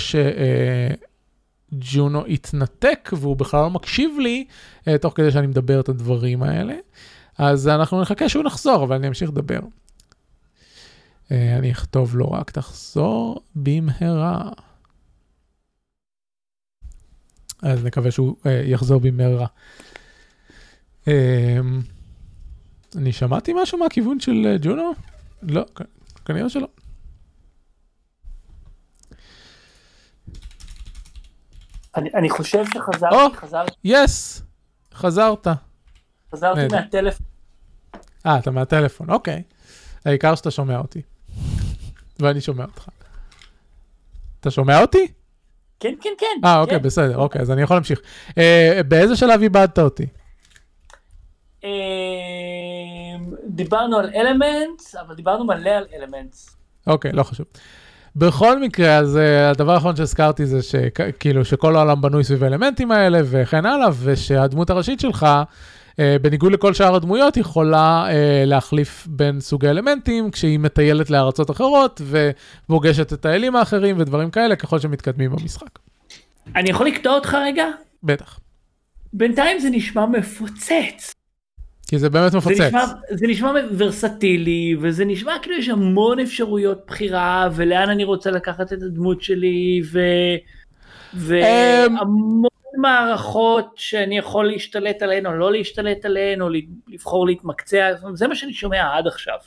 שג'ונו 1.73 2.27
התנתק 2.27 3.11
והוא 3.13 3.37
בכלל 3.37 3.61
לא 3.61 3.71
מקשיב 3.71 4.19
לי, 4.21 4.45
תוך 5.01 5.15
כדי 5.17 5.31
שאני 5.31 5.47
מדבר 5.47 5.81
את 5.81 5.89
הדברים 5.89 6.43
האלה, 6.43 6.75
אז 7.39 7.69
אנחנו 7.69 8.01
נחכה 8.01 8.29
שהוא 8.29 8.45
נחזור, 8.45 8.85
אבל 8.85 8.97
אני 8.97 9.09
אמשיך 9.09 9.31
לדבר. 9.31 9.61
אני 11.31 11.73
אכתוב 11.73 12.17
לו 12.17 12.31
רק 12.31 12.51
תחזור 12.51 13.41
במהרה. 13.55 14.51
אז 17.63 17.85
נקווה 17.85 18.11
שהוא 18.11 18.37
יחזור 18.65 19.01
במהרה. 19.01 19.47
אמ, 21.07 21.81
אני 22.97 23.13
שמעתי 23.13 23.53
משהו 23.63 23.79
מהכיוון 23.79 24.21
של 24.21 24.47
אה, 24.47 24.57
ג'ונו? 24.61 24.93
לא, 25.43 25.65
כנראה 26.25 26.49
שלא. 26.49 26.69
אני, 31.97 32.11
אני 32.15 32.31
חושב 32.31 32.65
שחזרתי, 32.75 33.17
oh, 33.17 33.37
חזרתי. 33.37 33.73
יס, 33.85 34.43
חזרת. 34.95 35.47
חזרתי 36.33 36.61
נדע. 36.65 36.77
מהטלפון. 36.81 37.27
אה, 38.27 38.39
אתה 38.39 38.51
מהטלפון, 38.51 39.11
אוקיי. 39.11 39.43
העיקר 40.05 40.35
שאתה 40.35 40.51
שומע 40.51 40.79
אותי. 40.79 41.03
ואני 42.19 42.41
שומע 42.41 42.65
אותך. 42.65 42.89
אתה 44.41 44.51
שומע 44.51 44.81
אותי? 44.81 45.13
כן, 45.81 45.95
כן, 46.01 46.11
כן. 46.19 46.27
אה, 46.45 46.61
אוקיי, 46.61 46.79
כן. 46.79 46.83
בסדר, 46.83 47.17
אוקיי, 47.17 47.41
אז 47.41 47.51
אני 47.51 47.63
יכול 47.63 47.77
להמשיך. 47.77 48.01
אה, 48.39 48.81
באיזה 48.89 49.17
שלב 49.17 49.43
איבדת 49.43 49.79
אותי? 49.79 50.07
אמ, 51.67 53.35
דיברנו 53.47 53.99
על 53.99 54.11
אלמנטס, 54.15 54.95
אבל 54.95 55.15
דיברנו 55.15 55.45
מלא 55.45 55.71
על 55.71 55.85
אלמנטס. 55.95 56.57
אוקיי, 56.87 57.13
לא 57.13 57.23
חשוב. 57.23 57.47
בכל 58.17 58.61
מקרה, 58.61 58.97
אז 58.97 59.17
uh, 59.17 59.51
הדבר 59.51 59.73
האחרון 59.73 59.97
שהזכרתי 59.97 60.47
זה 60.47 60.63
שכאילו 60.63 61.45
שכל 61.45 61.77
העולם 61.77 62.01
בנוי 62.01 62.25
סביב 62.25 62.45
האלמנטים 62.45 62.91
האלה 62.91 63.19
וכן 63.25 63.67
הלאה, 63.67 63.89
ושהדמות 64.03 64.71
הראשית 64.71 65.01
שלך, 65.01 65.27
uh, 65.91 65.97
בניגוד 66.23 66.53
לכל 66.53 66.75
שאר 66.75 66.95
הדמויות, 66.95 67.37
יכולה 67.37 68.07
uh, 68.09 68.13
להחליף 68.47 69.07
בין 69.07 69.41
סוגי 69.41 69.69
אלמנטים 69.69 70.31
כשהיא 70.31 70.59
מטיילת 70.59 71.11
לארצות 71.11 71.51
אחרות 71.51 72.01
ופוגשת 72.05 73.13
את 73.13 73.27
האלים 73.27 73.57
האחרים 73.57 73.97
ודברים 73.99 74.31
כאלה 74.31 74.57
ככל 74.57 74.79
שמתקדמים 74.79 75.31
במשחק. 75.31 75.79
אני 76.57 76.71
יכול 76.71 76.87
לקטוע 76.87 77.15
אותך 77.15 77.37
רגע? 77.41 77.67
בטח. 78.03 78.39
בינתיים 79.13 79.59
זה 79.59 79.71
נשמע 79.71 80.07
מפוצץ. 80.07 81.16
כי 81.89 81.99
זה 81.99 82.11
באמת 82.11 82.35
מפוצץ. 82.35 82.57
זה 82.57 82.67
נשמע, 82.67 82.85
זה 83.11 83.27
נשמע 83.27 83.53
ורסטילי, 83.77 84.77
וזה 84.81 85.05
נשמע 85.05 85.33
כאילו 85.43 85.57
יש 85.57 85.69
המון 85.69 86.21
אפשרויות 86.21 86.85
בחירה, 86.87 87.49
ולאן 87.55 87.91
אני 87.91 88.05
רוצה 88.05 88.31
לקחת 88.31 88.73
את 88.73 88.83
הדמות 88.83 89.23
שלי, 89.23 89.83
ו... 89.93 90.01
והמון 91.15 92.49
מערכות 92.77 93.73
שאני 93.77 94.19
יכול 94.19 94.47
להשתלט 94.47 95.03
עליהן 95.03 95.27
או 95.27 95.33
לא 95.33 95.53
להשתלט 95.53 96.05
עליהן, 96.05 96.43
או 96.43 96.49
לבחור 96.89 97.27
להתמקצע, 97.27 97.91
זה 98.15 98.29
מה 98.29 98.35
שאני 98.35 98.53
שומע 98.53 98.97
עד 98.97 99.07
עכשיו. 99.07 99.39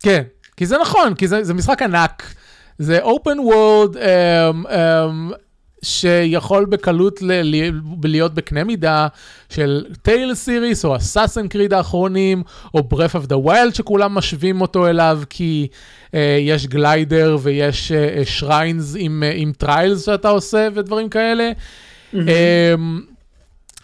כן, 0.00 0.22
כי 0.56 0.66
זה 0.66 0.78
נכון, 0.78 1.14
כי 1.14 1.28
זה, 1.28 1.44
זה 1.44 1.54
משחק 1.54 1.82
ענק. 1.82 2.34
זה 2.78 3.04
open 3.04 3.38
world, 3.38 3.94
um, 3.94 4.66
um, 4.66 5.34
שיכול 5.82 6.64
בקלות 6.64 7.22
ל- 7.22 7.70
להיות 8.04 8.34
בקנה 8.34 8.64
מידה 8.64 9.06
של 9.48 9.84
טייל 10.02 10.34
סיריס 10.34 10.84
או 10.84 10.96
Assassin's 10.96 11.48
Creed 11.48 11.72
האחרונים, 11.72 12.42
או 12.74 12.80
Breath 12.94 13.14
of 13.14 13.28
the 13.28 13.46
Wild 13.48 13.74
שכולם 13.74 14.14
משווים 14.14 14.60
אותו 14.60 14.86
אליו 14.86 15.22
כי 15.30 15.68
uh, 16.06 16.14
יש 16.40 16.66
glider 16.66 17.36
ויש 17.42 17.92
shrines 18.24 18.94
uh, 18.94 18.98
עם, 18.98 19.22
uh, 19.26 19.34
עם 19.36 19.52
trials 19.58 20.06
שאתה 20.06 20.28
עושה 20.28 20.68
ודברים 20.74 21.08
כאלה. 21.08 21.50
Mm-hmm. 21.50 22.16
Um, 22.16 22.20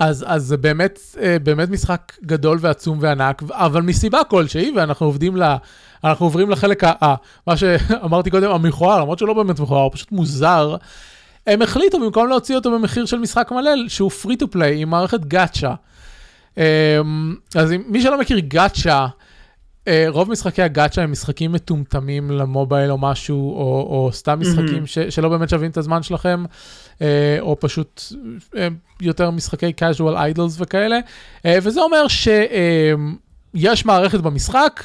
אז, 0.00 0.24
אז 0.28 0.42
זה 0.44 0.56
באמת, 0.56 0.98
uh, 1.14 1.18
באמת 1.42 1.70
משחק 1.70 2.12
גדול 2.24 2.58
ועצום 2.60 2.98
וענק, 3.00 3.42
אבל 3.50 3.82
מסיבה 3.82 4.24
כלשהי, 4.24 4.72
ואנחנו 4.76 5.06
עובדים 5.06 5.36
ל... 5.36 5.42
אנחנו 6.04 6.26
עוברים 6.26 6.50
לחלק, 6.50 6.84
ה, 6.84 7.14
מה 7.46 7.56
שאמרתי 7.56 8.30
קודם, 8.30 8.50
המכוער, 8.50 9.00
למרות 9.00 9.18
שלא 9.18 9.34
באמת 9.34 9.60
מכוער, 9.60 9.82
הוא 9.82 9.90
פשוט 9.92 10.12
מוזר. 10.12 10.76
הם 11.48 11.62
החליטו 11.62 12.00
במקום 12.00 12.28
להוציא 12.28 12.56
אותו 12.56 12.70
במחיר 12.70 13.06
של 13.06 13.18
משחק 13.18 13.52
מלא, 13.52 13.70
שהוא 13.88 14.10
פרי 14.10 14.36
טו 14.36 14.50
פליי 14.50 14.82
עם 14.82 14.90
מערכת 14.90 15.20
גאצ'ה. 15.20 15.74
אמ, 16.56 16.62
אז 17.54 17.74
מי 17.86 18.02
שלא 18.02 18.20
מכיר 18.20 18.38
גאצ'ה, 18.38 19.06
אה, 19.88 20.04
רוב 20.08 20.30
משחקי 20.30 20.62
הגאצ'ה 20.62 21.02
הם 21.02 21.12
משחקים 21.12 21.52
מטומטמים 21.52 22.30
למובייל 22.30 22.90
או 22.90 22.98
משהו, 22.98 23.52
או, 23.52 23.86
או 23.90 24.10
סתם 24.12 24.40
משחקים 24.40 24.86
ש, 24.86 24.98
שלא 24.98 25.28
באמת 25.28 25.48
שווים 25.48 25.70
את 25.70 25.76
הזמן 25.76 26.02
שלכם, 26.02 26.44
אה, 27.02 27.36
או 27.40 27.60
פשוט 27.60 28.02
אה, 28.56 28.68
יותר 29.00 29.30
משחקי 29.30 29.72
casual 29.80 30.14
idols 30.36 30.52
וכאלה. 30.58 30.98
וזה 31.44 31.80
אומר 31.80 32.08
שיש 32.08 33.84
מערכת 33.84 34.20
במשחק, 34.20 34.82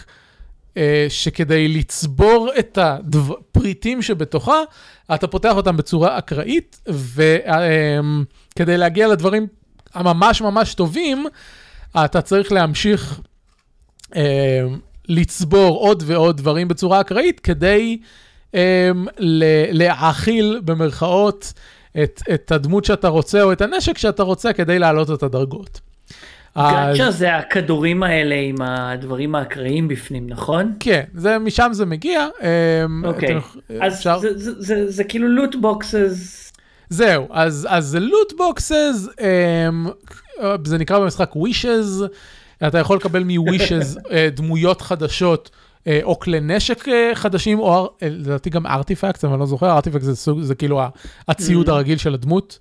שכדי 1.09 1.67
לצבור 1.67 2.49
את 2.59 2.77
הפריטים 2.81 4.01
שבתוכה, 4.01 4.61
אתה 5.15 5.27
פותח 5.27 5.55
אותם 5.55 5.77
בצורה 5.77 6.17
אקראית, 6.17 6.81
וכדי 6.87 8.77
להגיע 8.77 9.07
לדברים 9.07 9.47
הממש 9.93 10.41
ממש 10.41 10.73
טובים, 10.73 11.25
אתה 12.05 12.21
צריך 12.21 12.51
להמשיך 12.51 13.21
לצבור 15.09 15.77
עוד 15.77 16.03
ועוד 16.05 16.37
דברים 16.37 16.67
בצורה 16.67 17.01
אקראית, 17.01 17.39
כדי 17.39 17.97
להאכיל 19.71 20.61
במרכאות 20.65 21.53
את, 22.03 22.21
את 22.33 22.51
הדמות 22.51 22.85
שאתה 22.85 23.07
רוצה 23.07 23.43
או 23.43 23.51
את 23.51 23.61
הנשק 23.61 23.97
שאתה 23.97 24.23
רוצה 24.23 24.53
כדי 24.53 24.79
להעלות 24.79 25.11
את 25.11 25.23
הדרגות. 25.23 25.81
gacha 26.57 27.07
אז... 27.07 27.17
זה 27.17 27.35
הכדורים 27.35 28.03
האלה 28.03 28.35
עם 28.35 28.55
הדברים 28.61 29.35
האקראיים 29.35 29.87
בפנים, 29.87 30.27
נכון? 30.29 30.73
כן, 30.79 31.03
זה, 31.13 31.39
משם 31.39 31.69
זה 31.71 31.85
מגיע. 31.85 32.27
אמ, 32.41 33.05
אוקיי, 33.05 33.39
אז 33.81 33.93
אפשר... 33.93 34.19
זה, 34.19 34.37
זה, 34.37 34.51
זה, 34.57 34.91
זה 34.91 35.03
כאילו 35.03 35.27
loot 35.27 35.55
boxes. 35.55 36.53
זהו, 36.89 37.27
אז, 37.31 37.67
אז 37.69 37.85
זה 37.85 37.99
loot 37.99 38.33
boxes, 38.37 39.07
אמ, 39.21 39.87
זה 40.65 40.77
נקרא 40.77 40.99
במשחק 40.99 41.31
wishes, 41.33 42.03
אתה 42.67 42.79
יכול 42.79 42.97
לקבל 42.97 43.23
מ-wishes 43.23 43.99
אה, 44.11 44.29
דמויות 44.35 44.81
חדשות. 44.81 45.49
אה, 45.87 45.99
או 46.03 46.19
כלי 46.19 46.39
נשק 46.39 46.87
אה, 46.87 47.11
חדשים, 47.13 47.59
או 47.59 47.89
לדעתי 48.01 48.49
גם 48.49 48.67
artifact, 48.67 49.23
אבל 49.23 49.33
אני 49.33 49.39
לא 49.39 49.45
זוכר, 49.45 49.71
artifact 49.71 50.03
זה, 50.03 50.15
סוג, 50.15 50.41
זה 50.41 50.55
כאילו 50.55 50.81
הציוד 51.27 51.69
mm. 51.69 51.71
הרגיל 51.71 51.97
של 51.97 52.13
הדמות. 52.13 52.59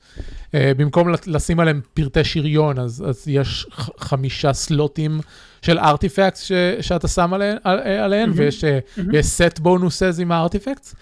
אה, 0.55 0.73
במקום 0.77 1.09
לשים 1.27 1.61
עליהם 1.61 1.81
פרטי 1.95 2.25
שריון, 2.25 2.79
אז, 2.79 3.05
אז 3.09 3.29
יש 3.29 3.67
חמישה 3.99 4.53
סלוטים 4.53 5.21
של 5.63 5.79
ארטיפקט 5.79 6.39
שאתה 6.81 7.09
שם 7.09 7.35
עליהן, 7.35 7.57
עליהן 8.03 8.31
mm-hmm. 8.31 8.35
ויש 8.37 8.65
mm-hmm. 8.65 9.59
set 9.59 9.61
bonuses 9.61 10.21
עם 10.21 10.33
הארטיפקט. 10.33 10.95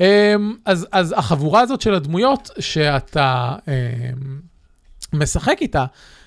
אמ, 0.00 0.54
אז, 0.64 0.86
אז 0.92 1.14
החבורה 1.16 1.60
הזאת 1.60 1.80
של 1.80 1.94
הדמויות 1.94 2.50
שאתה 2.58 3.54
אמ, 3.68 4.40
משחק 5.12 5.56
איתה, 5.60 5.84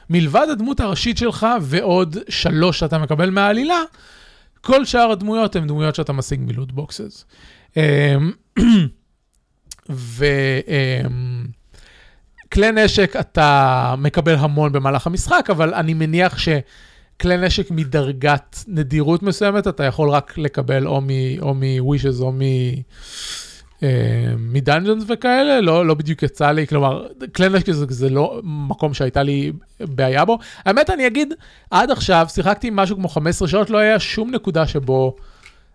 מלבד 0.10 0.48
הדמות 0.52 0.80
הראשית 0.80 1.18
שלך 1.18 1.48
ועוד 1.62 2.18
שלוש 2.30 2.80
שאתה 2.80 2.98
מקבל 2.98 3.30
מהעלילה, 3.30 3.82
כל 4.66 4.86
שאר 4.86 5.12
הדמויות 5.12 5.56
הן 5.56 5.68
דמויות 5.68 5.96
שאתה 5.96 6.14
משיג 6.14 6.40
מלוט 6.44 6.72
בוקסס. 6.72 7.26
וכלי 9.90 10.32
נשק 12.74 13.16
אתה 13.20 13.96
מקבל 13.98 14.36
המון 14.36 14.72
במהלך 14.72 15.08
המשחק, 15.08 15.48
אבל 15.50 15.74
אני 15.74 15.94
מניח 15.94 16.38
שכלי 16.38 17.38
נשק 17.38 17.72
מדרגת 17.72 18.64
נדירות 18.68 19.24
מסוימת, 19.24 19.68
אתה 19.68 19.84
יכול 19.84 20.10
רק 20.10 20.38
לקבל 20.38 20.88
או 20.88 21.02
מ-wishes 21.02 22.22
או 22.22 22.32
מ... 22.32 22.42
מדאנג'ונס 24.38 25.04
וכאלה, 25.08 25.62
לא, 25.62 25.86
לא 25.86 25.94
בדיוק 25.94 26.24
יצא 26.24 26.52
לי, 26.52 26.68
כלומר, 26.68 27.08
כלי 27.36 27.50
נשק 27.50 27.72
זה, 27.72 27.86
זה 27.90 28.10
לא 28.10 28.42
מקום 28.44 28.94
שהייתה 28.94 29.24
לי 29.24 29.52
בעיה 29.80 30.26
בו. 30.26 30.40
האמת, 30.66 30.90
אני 30.90 31.08
אגיד, 31.08 31.34
עד 31.72 31.92
עכשיו 31.92 32.28
שיחקתי 32.30 32.70
משהו 32.72 32.96
כמו 32.96 33.08
15 33.08 33.48
שעות, 33.48 33.70
לא 33.70 33.78
היה 33.78 34.00
שום 34.00 34.32
נקודה 34.32 34.68
שבו 34.68 35.16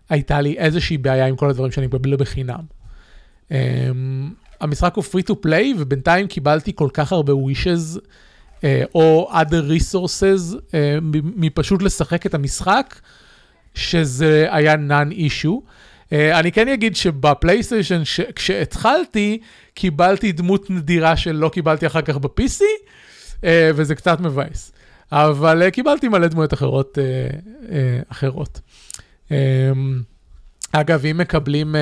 הייתה 0.09 0.41
לי 0.41 0.57
איזושהי 0.57 0.97
בעיה 0.97 1.25
עם 1.25 1.35
כל 1.35 1.49
הדברים 1.49 1.71
שאני 1.71 1.87
מקבל 1.87 2.15
בחינם. 2.15 2.79
Um, 3.49 3.53
המשחק 4.61 4.95
הוא 4.95 5.03
free 5.03 5.31
to 5.31 5.33
play, 5.45 5.75
ובינתיים 5.77 6.27
קיבלתי 6.27 6.71
כל 6.75 6.89
כך 6.93 7.11
הרבה 7.11 7.33
wishes, 7.33 7.97
uh, 7.97 8.63
או 8.95 9.31
other 9.31 9.71
resources, 9.79 10.55
uh, 10.55 10.75
מפשוט 11.35 11.81
לשחק 11.81 12.25
את 12.25 12.33
המשחק, 12.33 12.99
שזה 13.75 14.47
היה 14.49 14.75
non-issue. 14.75 15.61
Uh, 16.09 16.13
אני 16.39 16.51
כן 16.51 16.67
אגיד 16.67 16.95
שבפלייסטיישן, 16.95 18.01
כשהתחלתי, 18.35 19.39
קיבלתי 19.73 20.31
דמות 20.31 20.69
נדירה 20.69 21.17
שלא 21.17 21.49
קיבלתי 21.49 21.87
אחר 21.87 22.01
כך 22.01 22.17
ב-PC, 22.17 22.61
uh, 22.61 23.45
וזה 23.75 23.95
קצת 23.95 24.19
מבאס. 24.19 24.71
אבל 25.11 25.67
uh, 25.67 25.71
קיבלתי 25.71 26.07
מלא 26.07 26.27
דמויות 26.27 26.53
אחרות. 26.53 26.97
אחרות. 28.09 28.59
Um, 29.29 29.31
אגב, 30.71 31.05
אם 31.05 31.17
מקבלים, 31.17 31.75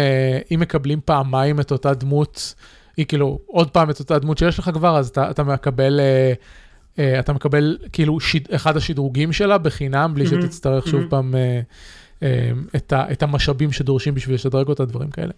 אם 0.54 0.60
מקבלים 0.60 1.00
פעמיים 1.06 1.60
את 1.60 1.72
אותה 1.72 1.94
דמות, 1.94 2.54
היא 2.98 3.06
כאילו 3.06 3.40
עוד 3.46 3.72
פעם 3.72 3.90
את 3.90 4.00
אותה 4.00 4.20
דמות 4.20 4.38
שיש 4.38 4.60
לך 4.60 4.70
כבר, 4.74 4.98
אז 4.98 5.08
אתה, 5.08 5.30
אתה 5.30 5.44
מקבל... 5.44 6.00
Uh, 6.96 7.00
אתה 7.20 7.34
מקבל 7.34 7.78
כאילו 7.92 8.20
שיד, 8.20 8.48
אחד 8.52 8.78
השדרוגים 8.78 9.34
שלה 9.34 9.58
בחינם, 9.58 10.12
בלי 10.14 10.26
mm-hmm, 10.26 10.30
שתצטרך 10.30 10.86
mm-hmm. 10.86 10.90
שוב 10.90 11.04
פעם 11.10 11.34
uh, 11.34 11.38
אמ, 11.38 11.62
את, 12.76 12.94
ה, 12.94 13.12
את 13.12 13.24
המשאבים 13.24 13.72
שדורשים 13.72 14.16
בשביל 14.16 14.36
לשדרג 14.36 14.68
אותה, 14.68 14.86
דברים 14.86 15.10
כאלה. 15.10 15.34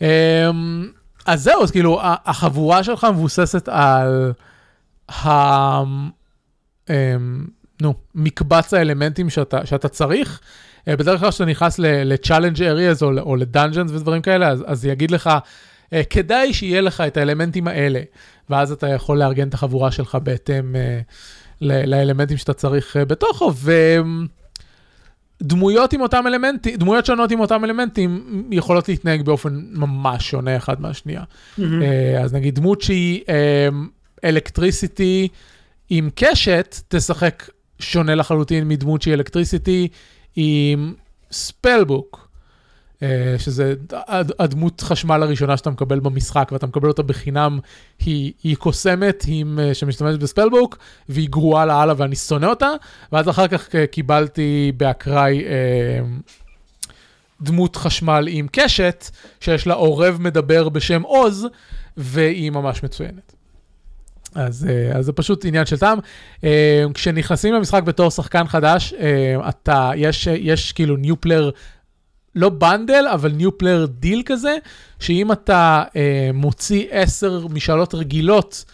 אמ, 0.00 0.88
אז 1.26 1.42
זהו, 1.42 1.62
אז 1.62 1.70
כאילו, 1.70 2.00
החבורה 2.02 2.84
שלך 2.84 3.06
מבוססת 3.12 3.68
על 3.68 4.32
ה... 5.08 5.82
אמ, 6.90 7.46
נו, 7.82 7.94
מקבץ 8.14 8.74
האלמנטים 8.74 9.30
שאתה, 9.30 9.66
שאתה 9.66 9.88
צריך. 9.88 10.40
אה, 10.88 10.96
בדרך 10.96 11.20
כלל 11.20 11.30
כשאתה 11.30 11.44
נכנס 11.44 11.78
ל-challenge 11.78 12.58
areas 12.58 13.02
או, 13.02 13.18
או 13.18 13.36
ל-dungeons 13.36 13.92
ודברים 13.92 14.22
כאלה, 14.22 14.48
אז, 14.48 14.64
אז 14.66 14.84
יגיד 14.84 15.10
לך, 15.10 15.30
אה, 15.92 16.04
כדאי 16.04 16.54
שיהיה 16.54 16.80
לך 16.80 17.00
את 17.00 17.16
האלמנטים 17.16 17.68
האלה, 17.68 18.00
ואז 18.50 18.72
אתה 18.72 18.88
יכול 18.88 19.18
לארגן 19.18 19.48
את 19.48 19.54
החבורה 19.54 19.90
שלך 19.90 20.14
בהתאם 20.22 20.76
אה, 20.76 21.00
לאלמנטים 21.60 22.36
שאתה 22.36 22.52
צריך 22.52 22.96
בתוכו, 23.06 23.52
ו... 23.56 23.72
דמויות 25.42 25.92
עם 25.92 26.00
אותם 26.00 26.26
אלמנטים, 26.26 26.76
דמויות 26.76 27.06
שונות 27.06 27.30
עם 27.30 27.40
אותם 27.40 27.64
אלמנטים 27.64 28.44
יכולות 28.50 28.88
להתנהג 28.88 29.22
באופן 29.22 29.60
ממש 29.72 30.30
שונה 30.30 30.56
אחד 30.56 30.80
מהשנייה. 30.80 31.22
Mm-hmm. 31.22 31.62
אז 32.24 32.34
נגיד 32.34 32.54
דמות 32.54 32.80
שהיא 32.80 33.20
אלקטריסיטי 34.24 35.28
עם 35.90 36.08
קשת, 36.14 36.76
תשחק 36.88 37.50
שונה 37.78 38.14
לחלוטין 38.14 38.68
מדמות 38.68 39.02
שהיא 39.02 39.14
אלקטריסיטי 39.14 39.88
עם 40.36 40.94
ספלבוק. 41.32 42.29
אה, 43.02 43.34
שזה 43.38 43.74
הדמות 44.38 44.80
חשמל 44.80 45.22
הראשונה 45.22 45.56
שאתה 45.56 45.70
מקבל 45.70 46.00
במשחק, 46.00 46.48
ואתה 46.52 46.66
מקבל 46.66 46.88
אותה 46.88 47.02
בחינם, 47.02 47.58
היא, 47.98 48.32
היא 48.42 48.56
קוסמת, 48.56 49.22
היא 49.22 49.44
אה, 49.58 49.74
שמשתמשת 49.74 50.18
בספלבוק, 50.18 50.78
והיא 51.08 51.28
גרועה 51.30 51.66
לאללה 51.66 51.94
ואני 51.96 52.16
שונא 52.16 52.46
אותה, 52.46 52.70
ואז 53.12 53.28
אחר 53.28 53.48
כך 53.48 53.74
אה, 53.74 53.86
קיבלתי 53.86 54.72
באקראי 54.76 55.44
דמות 57.42 57.76
חשמל 57.76 58.26
עם 58.30 58.46
קשת, 58.52 59.10
שיש 59.40 59.66
לה 59.66 59.74
עורב 59.74 60.18
מדבר 60.20 60.68
בשם 60.68 61.02
עוז, 61.02 61.46
והיא 61.96 62.50
ממש 62.50 62.82
מצוינת. 62.82 63.32
אז, 64.34 64.66
אז 64.94 65.04
זה 65.04 65.12
פשוט 65.12 65.44
עניין 65.44 65.66
של 65.66 65.76
טעם. 65.78 65.98
כשנכנסים 66.94 67.54
למשחק 67.54 67.82
בתור 67.82 68.10
שחקן 68.10 68.46
חדש, 68.46 68.94
אתה, 69.48 69.90
יש, 69.96 70.26
יש 70.26 70.72
כאילו 70.72 70.96
new 70.96 71.20
player 71.20 71.50
לא 72.34 72.48
bundle, 72.48 73.04
אבל 73.12 73.32
new 73.32 73.58
player 73.58 73.86
deal 73.86 74.22
כזה, 74.26 74.56
שאם 75.00 75.32
אתה 75.32 75.82
אה, 75.96 76.30
מוציא 76.34 76.86
10 76.90 77.46
משאלות 77.48 77.94
רגילות 77.94 78.64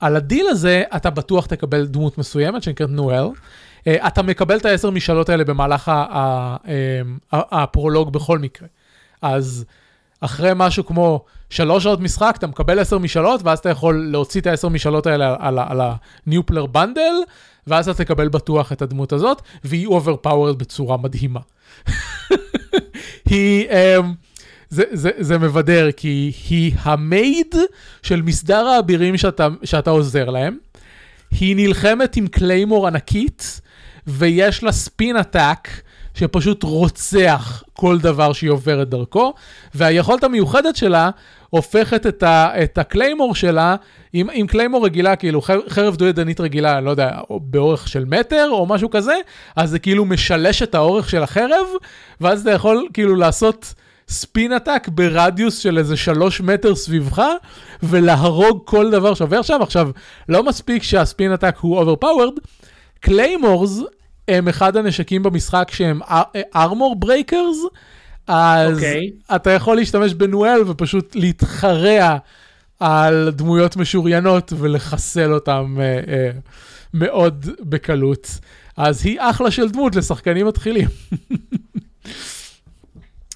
על 0.00 0.16
הדיל 0.16 0.46
הזה, 0.48 0.82
אתה 0.96 1.10
בטוח 1.10 1.46
תקבל 1.46 1.86
דמות 1.86 2.18
מסוימת 2.18 2.62
שנקראת 2.62 2.90
נואל. 2.90 3.24
אה, 3.86 4.06
אתה 4.06 4.22
מקבל 4.22 4.56
את 4.56 4.64
ה-10 4.66 4.90
משאלות 4.90 5.28
האלה 5.28 5.44
במהלך 5.44 5.88
אה, 5.88 6.56
הפרולוג 7.32 8.12
בכל 8.12 8.38
מקרה. 8.38 8.68
אז 9.22 9.64
אחרי 10.20 10.50
משהו 10.56 10.86
כמו 10.86 11.24
שלוש 11.50 11.84
שעות 11.84 12.00
משחק, 12.00 12.34
אתה 12.38 12.46
מקבל 12.46 12.78
10 12.78 12.98
משאלות, 12.98 13.40
ואז 13.44 13.58
אתה 13.58 13.68
יכול 13.68 14.08
להוציא 14.10 14.40
את 14.40 14.46
ה-10 14.46 14.68
משאלות 14.68 15.06
האלה 15.06 15.36
על 15.40 15.80
ה-new 15.80 16.52
player 16.52 16.78
ואז 17.66 17.88
אתה 17.88 18.04
תקבל 18.04 18.28
בטוח 18.28 18.72
את 18.72 18.82
הדמות 18.82 19.12
הזאת, 19.12 19.42
והיא 19.64 19.88
overpowered 19.88 20.56
בצורה 20.56 20.96
מדהימה. 20.96 21.40
היא, 23.26 23.68
um, 23.68 24.04
זה, 24.70 24.84
זה, 24.92 25.10
זה 25.18 25.38
מבדר, 25.38 25.92
כי 25.92 26.32
היא 26.50 26.72
המייד 26.82 27.54
של 28.02 28.22
מסדר 28.22 28.66
האבירים 28.66 29.16
שאתה, 29.16 29.48
שאתה 29.64 29.90
עוזר 29.90 30.30
להם. 30.30 30.56
היא 31.30 31.56
נלחמת 31.56 32.16
עם 32.16 32.26
claymore 32.26 32.86
ענקית, 32.86 33.60
ויש 34.06 34.62
לה 34.62 34.72
spin 34.72 35.16
attack, 35.16 35.68
שפשוט 36.18 36.62
רוצח 36.62 37.62
כל 37.72 37.98
דבר 37.98 38.32
שהיא 38.32 38.50
עוברת 38.50 38.88
דרכו, 38.88 39.34
והיכולת 39.74 40.24
המיוחדת 40.24 40.76
שלה 40.76 41.10
הופכת 41.50 42.06
את, 42.06 42.22
ה, 42.22 42.62
את 42.62 42.78
ה 42.78 42.84
claymore 42.84 43.34
שלה, 43.34 43.76
עם, 44.12 44.28
עם 44.32 44.46
claymore 44.46 44.84
רגילה, 44.84 45.16
כאילו 45.16 45.42
חרב 45.68 45.96
דו 45.96 46.06
ידנית 46.06 46.40
רגילה, 46.40 46.80
לא 46.80 46.90
יודע, 46.90 47.10
באורך 47.30 47.88
של 47.88 48.04
מטר 48.04 48.48
או 48.50 48.66
משהו 48.66 48.90
כזה, 48.90 49.14
אז 49.56 49.70
זה 49.70 49.78
כאילו 49.78 50.04
משלש 50.04 50.62
את 50.62 50.74
האורך 50.74 51.10
של 51.10 51.22
החרב, 51.22 51.66
ואז 52.20 52.40
אתה 52.40 52.50
יכול 52.50 52.88
כאילו 52.92 53.16
לעשות 53.16 53.74
spin 54.08 54.52
attack 54.52 54.88
ברדיוס 54.88 55.58
של 55.58 55.78
איזה 55.78 55.96
שלוש 55.96 56.40
מטר 56.40 56.74
סביבך, 56.74 57.22
ולהרוג 57.82 58.62
כל 58.64 58.90
דבר 58.90 59.14
שעובר 59.14 59.42
שם. 59.42 59.58
עכשיו, 59.62 59.90
לא 60.28 60.42
מספיק 60.42 60.82
שה 60.82 61.03
spin 61.03 61.32
attack 61.32 61.56
הוא 61.60 61.78
overpowered, 61.78 62.34
claymores 63.00 63.82
הם 64.28 64.48
אחד 64.48 64.76
הנשקים 64.76 65.22
במשחק 65.22 65.70
שהם 65.72 66.00
armor 66.56 66.96
breakers, 66.96 67.56
אז 68.26 68.70
okay. 68.70 68.74
אוקיי. 68.74 69.10
אתה 69.34 69.50
יכול 69.50 69.76
להשתמש 69.76 70.14
בנואל 70.14 70.62
ופשוט 70.66 71.16
להתחרע 71.16 72.16
על 72.80 73.30
דמויות 73.30 73.76
משוריינות 73.76 74.52
ולחסל 74.58 75.32
אותן 75.32 75.64
uh, 75.76 76.06
uh, 76.06 76.10
מאוד 76.94 77.46
בקלות. 77.60 78.38
אז 78.76 79.06
היא 79.06 79.18
אחלה 79.20 79.50
של 79.50 79.68
דמות 79.70 79.96
לשחקנים 79.96 80.46
מתחילים. 80.46 80.88
uh, 81.12 81.26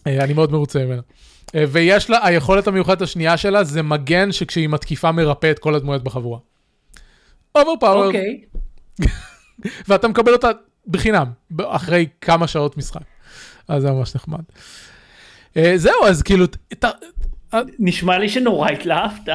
אני 0.25 0.33
מאוד 0.33 0.53
מרוצה 0.53 0.85
ממנה. 0.85 1.01
Uh, 1.47 1.53
ויש 1.69 2.11
לה, 2.11 2.27
היכולת 2.27 2.67
המיוחדת 2.67 3.03
השנייה 3.03 3.37
שלה 3.37 3.65
זה 3.65 3.83
מגן 3.83 4.33
שכשהיא 4.33 4.69
מתקיפה 4.69 5.13
מרפא 5.13 5.51
את 5.51 5.59
כל 5.59 5.75
הדמויות 5.75 6.05
בחבורה. 6.05 6.39
overpower. 7.55 8.07
אוקיי. 8.07 8.41
ואתה 9.89 10.09
מקבל 10.09 10.33
אותה 10.33 10.51
בחינם, 10.87 11.27
אחרי 11.59 12.07
כמה 12.21 12.47
שעות 12.47 12.77
משחק. 12.77 13.03
אז 13.69 13.83
זה 13.83 13.91
ממש 13.91 14.15
נחמד. 14.15 14.41
Uh, 15.55 15.59
זהו, 15.77 16.07
אז 16.07 16.23
כאילו... 16.23 16.45
נשמע 17.79 18.19
לי 18.19 18.29
שנורא 18.29 18.71
התלהבת. 18.71 19.29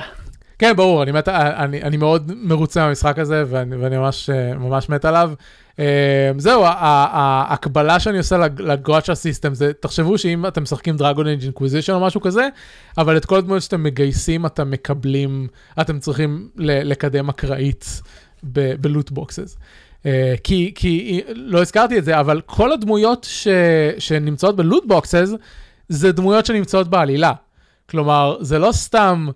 כן, 0.59 0.75
ברור, 0.75 1.03
אני, 1.03 1.11
מת, 1.11 1.27
אני, 1.27 1.81
אני 1.81 1.97
מאוד 1.97 2.31
מרוצה 2.35 2.85
מהמשחק 2.85 3.19
הזה, 3.19 3.43
ואני, 3.47 3.75
ואני 3.75 3.97
ממש, 3.97 4.29
ממש 4.59 4.89
מת 4.89 5.05
עליו. 5.05 5.31
Uh, 5.75 5.79
זהו, 6.37 6.63
ההקבלה 6.65 7.99
שאני 7.99 8.17
עושה 8.17 8.37
ל 8.59 8.69
gacha 8.69 9.15
system 9.15 9.53
זה, 9.53 9.73
תחשבו 9.73 10.17
שאם 10.17 10.45
אתם 10.45 10.63
משחקים 10.63 10.97
Dragon 10.97 11.27
Age 11.27 11.43
Inquisition 11.43 11.93
או 11.93 11.99
משהו 11.99 12.21
כזה, 12.21 12.47
אבל 12.97 13.17
את 13.17 13.25
כל 13.25 13.37
הדמויות 13.37 13.63
שאתם 13.63 13.83
מגייסים, 13.83 14.45
אתם 14.45 14.71
מקבלים, 14.71 15.47
אתם 15.81 15.99
צריכים 15.99 16.49
לקדם 16.55 17.29
אקראית 17.29 18.01
ב 18.43 18.57
loot 18.57 19.11
boxes. 19.11 19.57
אה, 20.07 20.33
כי, 20.43 20.71
כי 20.75 21.21
לא 21.27 21.61
הזכרתי 21.61 21.97
את 21.97 22.05
זה, 22.05 22.19
אבל 22.19 22.41
כל 22.45 22.71
הדמויות 22.71 23.27
ש, 23.29 23.47
שנמצאות 23.99 24.55
ב 24.55 24.61
loot 24.61 24.83
boxes, 24.87 25.31
זה 25.89 26.11
דמויות 26.11 26.45
שנמצאות 26.45 26.87
בעלילה. 26.87 27.33
כלומר, 27.89 28.37
זה 28.41 28.59
לא 28.59 28.71
סתם 28.71 29.27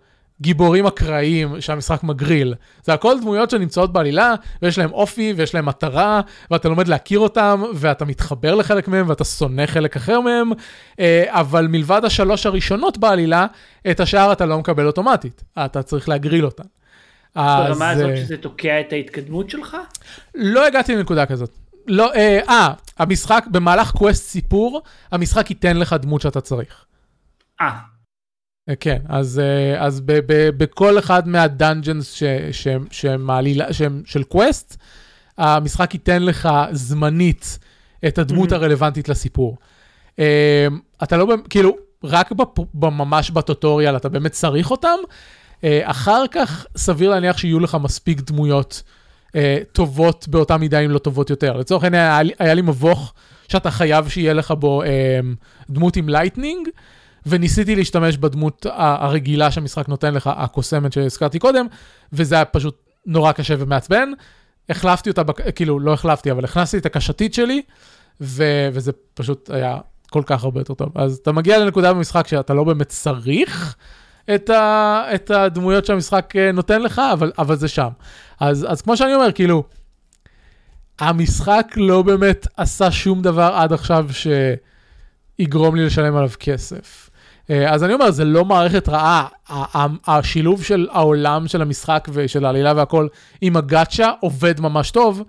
גיבורים 0.42 0.86
אקראיים 0.86 1.62
שהמשחק 1.62 2.04
מגריל, 2.04 2.54
זה 2.84 2.94
הכל 2.94 3.20
דמויות 3.22 3.50
שנמצאות 3.50 3.94
בעלילה, 3.94 4.34
ויש 4.62 4.78
להם 4.78 4.92
אופי, 4.92 5.34
ויש 5.38 5.56
להם 5.56 5.66
מטרה, 5.66 6.22
ואתה 6.52 6.70
לומד 6.70 6.88
להכיר 6.88 7.20
אותם, 7.20 7.64
ואתה 7.74 8.06
מתחבר 8.06 8.56
לחלק 8.56 8.88
מהם, 8.88 9.10
ואתה 9.10 9.24
שונא 9.24 9.66
חלק 9.66 9.96
אחר 9.96 10.22
מהם, 10.22 10.52
אה, 11.00 11.24
אבל 11.28 11.68
מלבד 11.68 12.02
השלוש 12.06 12.46
הראשונות 12.46 12.98
בעלילה, 12.98 13.46
את 13.92 14.00
השאר 14.00 14.32
אתה 14.32 14.46
לא 14.46 14.60
מקבל 14.60 14.88
אוטומטית, 14.88 15.44
אתה 15.66 15.84
צריך 15.84 16.10
להגריל 16.10 16.46
אותן. 16.46 16.64
ברמה 17.36 17.90
הזאת 17.90 18.10
אה, 18.10 18.18
שזה 18.18 18.38
תוקע 18.38 18.80
את 18.80 18.94
ההתקדמות 18.94 19.50
שלך? 19.50 19.78
לא 20.36 20.68
הגעתי 20.68 20.96
לנקודה 20.96 21.26
כזאת. 21.26 21.58
לא, 21.88 22.14
אה, 22.14 22.40
אה, 22.50 22.74
המשחק, 23.00 23.46
במהלך 23.52 23.92
קווסט 23.92 24.24
סיפור, 24.24 24.82
המשחק 25.12 25.50
ייתן 25.50 25.78
לך 25.78 25.96
דמות 26.00 26.22
שאתה 26.22 26.42
צריך. 26.42 26.86
אה, 27.62 27.78
אה, 28.70 28.76
כן, 28.76 28.98
אז, 29.10 29.40
אה, 29.40 29.86
אז 29.86 30.02
ב, 30.02 30.12
ב, 30.26 30.50
בכל 30.58 31.00
אחד 31.00 31.28
מה 31.28 31.45
dungeons 31.45 32.14
ש, 32.14 32.24
ש, 32.52 32.68
שמעלילה, 32.92 33.74
שהם 33.74 34.02
של 34.06 34.24
quest, 34.24 34.78
המשחק 35.38 35.94
ייתן 35.94 36.24
לך 36.24 36.50
זמנית 36.72 37.60
את 38.08 38.18
הדמות 38.18 38.52
Mhm. 38.52 38.56
הרלוונטית 38.56 39.10
לסיפור. 39.10 39.58
אה, 40.20 40.68
אתה 41.04 41.18
לא, 41.18 41.28
כאילו, 41.50 41.76
רק 42.04 42.32
בפ, 42.32 42.60
ממש 42.74 43.32
ב 43.32 43.39
tutorial 43.39 43.96
אתה 43.96 44.10
באמת 44.10 44.32
צריך 44.32 44.72
אותם, 44.72 44.98
אחר 45.84 46.24
כך 46.32 46.66
סביר 46.78 47.10
להניח 47.10 47.38
שיהיו 47.38 47.60
לך 47.60 47.78
מספיק 47.82 48.22
דמויות 48.22 48.84
אה, 49.36 49.58
טובות 49.72 50.28
באותה 50.28 50.58
מידה, 50.58 50.80
אם 50.80 50.92
לא 50.92 51.00
טובות 51.00 51.30
יותר. 51.30 51.58
לצורך 51.58 51.84
העניין, 51.84 52.30
היה, 52.40 52.54
לי- 52.54 52.62
מבוך 52.62 53.14
שאתה 53.48 53.72
חייב 53.72 54.10
שיהיה 54.10 54.34
לך 54.34 54.52
בו 54.52 54.84
אה, 54.84 55.20
דמות 55.70 55.96
עם 55.96 56.10
lightning, 56.10 56.68
וניסיתי 57.26 57.76
להשתמש 57.76 58.18
בדמות 58.18 58.66
הרגילה 58.74 59.52
שהמשחק 59.52 59.88
נותן 59.90 60.14
לך, 60.14 60.30
הקוסמת 60.36 60.94
שהזכרתי 60.94 61.40
קודם, 61.40 61.66
וזה 62.14 62.36
היה 62.36 62.46
פשוט 62.46 62.78
נורא 63.06 63.32
קשה 63.32 63.56
ומעצבן. 63.60 64.12
החלפתי 64.70 65.10
אותה. 65.10 65.22
כאילו, 65.56 65.80
לא 65.80 65.94
החלפתי, 65.94 66.32
אבל 66.32 66.44
הכנסתי 66.46 66.78
את 66.78 66.86
הקשתית 66.86 67.34
שלי, 67.34 67.62
ו... 68.22 68.44
וזה 68.74 68.92
פשוט 69.14 69.50
היה 69.50 69.78
כל 70.10 70.24
כך 70.26 70.44
הרבה 70.44 70.60
יותר 70.60 70.74
טוב. 70.74 70.90
אז 70.96 71.20
אתה 71.22 71.32
מגיע 71.32 71.60
לנקודה 71.60 71.94
במשחק 71.94 72.28
שאתה 72.28 72.54
לא 72.54 72.64
באמת 72.64 72.88
צריך 72.88 73.76
את, 74.36 74.50
ה... 74.50 75.04
את 75.16 75.32
הדמויות 75.32 75.86
שהמשחק 75.86 76.34
אה, 76.36 76.52
נותן 76.52 76.82
לך, 76.82 77.02
אבל, 77.14 77.32
אבל 77.38 77.56
זה 77.56 77.68
שם. 77.68 77.90
אז, 78.40 78.66
אז 78.70 78.82
כמו 78.82 78.98
שאני 78.98 79.16
אומר, 79.16 79.32
כאילו, 79.32 79.64
המשחק 81.00 81.74
לא 81.76 82.02
באמת 82.02 82.48
עשה 82.58 82.92
שום 82.92 83.22
דבר 83.22 83.52
עד 83.56 83.74
עכשיו 83.74 84.08
שיגרום 85.40 85.76
לי 85.76 85.86
לשלם 85.86 86.16
עליו 86.16 86.30
כסף. 86.40 87.10
אה, 87.50 87.74
אז 87.74 87.84
אני 87.84 87.94
אומר, 87.94 88.12
זה 88.12 88.26
לא 88.26 88.46
מערכת 88.46 88.90
רעה. 88.90 89.28
השילוב 90.08 90.64
של 90.64 90.88
העולם 90.92 91.48
של 91.48 91.62
המשחק 91.62 92.08
ושל 92.14 92.46
העלילה 92.46 92.74
והכל 92.76 93.08
עם 93.42 93.58
הגאצ'ה 93.58 94.12
עובד 94.20 94.60
ממש 94.60 94.92
טוב. 94.92 95.24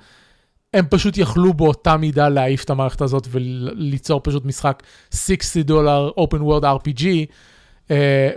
הם 0.74 0.84
פשוט 0.90 1.18
יכלו 1.18 1.54
באותה 1.54 1.96
מידה 1.96 2.28
להעיף 2.28 2.64
את 2.64 2.70
המערכת 2.70 3.00
הזאת 3.00 3.28
וליצור 3.30 4.20
פשוט 4.24 4.44
משחק 4.44 4.82
60 5.14 5.62
דולר 5.62 6.10
open 6.20 6.40
world 6.40 6.64
RPG, 6.64 7.04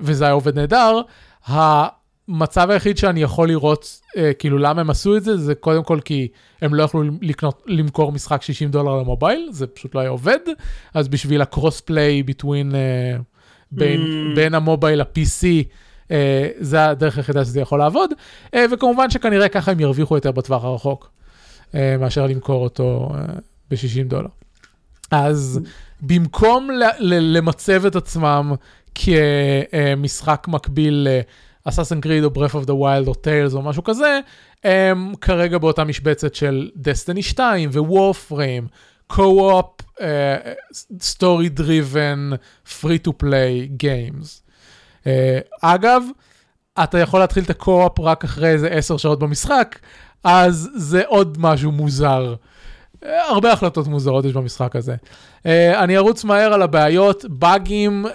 וזה 0.02 0.24
היה 0.26 0.34
עובד 0.34 0.60
נהדר. 0.60 1.02
המצב 1.48 2.70
היחיד 2.70 2.98
שאני 2.98 3.22
יכול 3.22 3.48
לראות, 3.48 4.02
אה, 4.18 4.32
כאילו 4.40 4.58
למה 4.58 4.82
הם 4.82 4.90
עשו 4.90 5.18
את 5.18 5.24
זה, 5.24 5.38
זה 5.38 5.56
קודם 5.56 5.84
כל 5.84 6.00
כי 6.06 6.28
הם 6.62 6.74
לא 6.74 6.84
יכלו 6.84 7.04
לקנות, 7.22 7.64
למכור 7.68 8.12
משחק 8.12 8.42
60 8.42 8.72
דולר 8.72 8.96
למובייל, 8.98 9.48
זה 9.52 9.68
פשוט 9.68 9.96
לא 9.96 10.00
היה 10.00 10.10
עובד, 10.10 10.38
אז 10.94 11.08
בשביל 11.08 11.42
הקרוס 11.42 11.82
פליי 11.82 12.24
between, 12.28 12.76
אה, 12.76 13.18
בין, 13.72 14.02
Mm. 14.02 14.36
בין 14.36 14.54
המובייל 14.56 15.00
ל-PC, 15.02 15.46
אה, 16.12 16.50
זה 16.60 16.86
הדרך 16.90 17.18
היחידה 17.18 17.46
שזה 17.46 17.60
יכול 17.62 17.80
לעבוד, 17.80 18.10
אה, 18.54 18.66
וכמובן 18.74 19.10
שכנראה 19.10 19.50
ככה 19.50 19.72
הם 19.72 19.80
ירוויחו 19.80 20.16
יותר 20.16 20.32
בטווח 20.32 20.64
הרחוק, 20.64 21.12
אה, 21.76 21.96
מאשר 22.00 22.28
למכור 22.28 22.64
אותו 22.64 23.12
אה, 23.16 23.20
ב-60 23.72 24.04
דולר. 24.08 24.28
אז 25.12 25.60
במקום 26.02 26.72
ל- 26.72 26.84
ל- 27.14 27.38
למצב 27.38 27.86
את 27.86 27.96
עצמם 27.96 28.54
כמשחק 28.96 30.48
מקביל 30.48 31.08
ל 31.66 31.69
Assassin's 31.69 32.02
Creed 32.02 32.24
או 32.24 32.30
Breath 32.30 32.56
of 32.56 32.66
the 32.66 32.74
Wild 32.74 33.08
או 33.08 33.14
Tales 33.14 33.54
או 33.54 33.62
משהו 33.62 33.84
כזה, 33.84 34.20
הם 34.64 35.14
כרגע 35.22 35.58
באותה 35.58 35.84
משבצת 35.84 36.36
של 36.36 36.70
Destiny 36.76 37.24
2 37.24 37.70
ו 37.70 37.80
Warframe, 37.80 38.68
co-op, 39.14 39.84
uh, 39.98 40.02
story 41.00 41.60
driven, 41.60 42.36
free 42.68 43.08
to 43.08 43.12
play 43.24 43.84
games. 43.84 44.42
Uh, 45.04 45.08
אגב, 45.62 46.04
אתה 46.84 47.00
יכול 47.00 47.20
להתחיל 47.20 47.44
את 47.44 47.50
ה-co-op 47.50 48.02
רק 48.02 48.24
אחרי 48.24 48.50
איזה 48.50 48.68
10 48.68 48.98
שעות 48.98 49.20
במשחק, 49.20 49.80
אז 50.24 50.70
זה 50.76 51.04
עוד 51.08 51.38
משהו 51.40 51.72
מוזר. 51.72 52.36
אה, 53.06 53.30
הרבה 53.30 53.52
החלטות 53.52 53.88
מוזרות 53.88 54.26
יש 54.26 54.34
במשחק 54.34 54.76
הזה. 54.76 54.96
Uh, 55.44 55.48
אני 55.78 55.98
ארוץ 55.98 56.24
מהר 56.24 56.54
על 56.54 56.62
הבעיות, 56.62 57.26
באגים, 57.30 58.06
uh, 58.06 58.10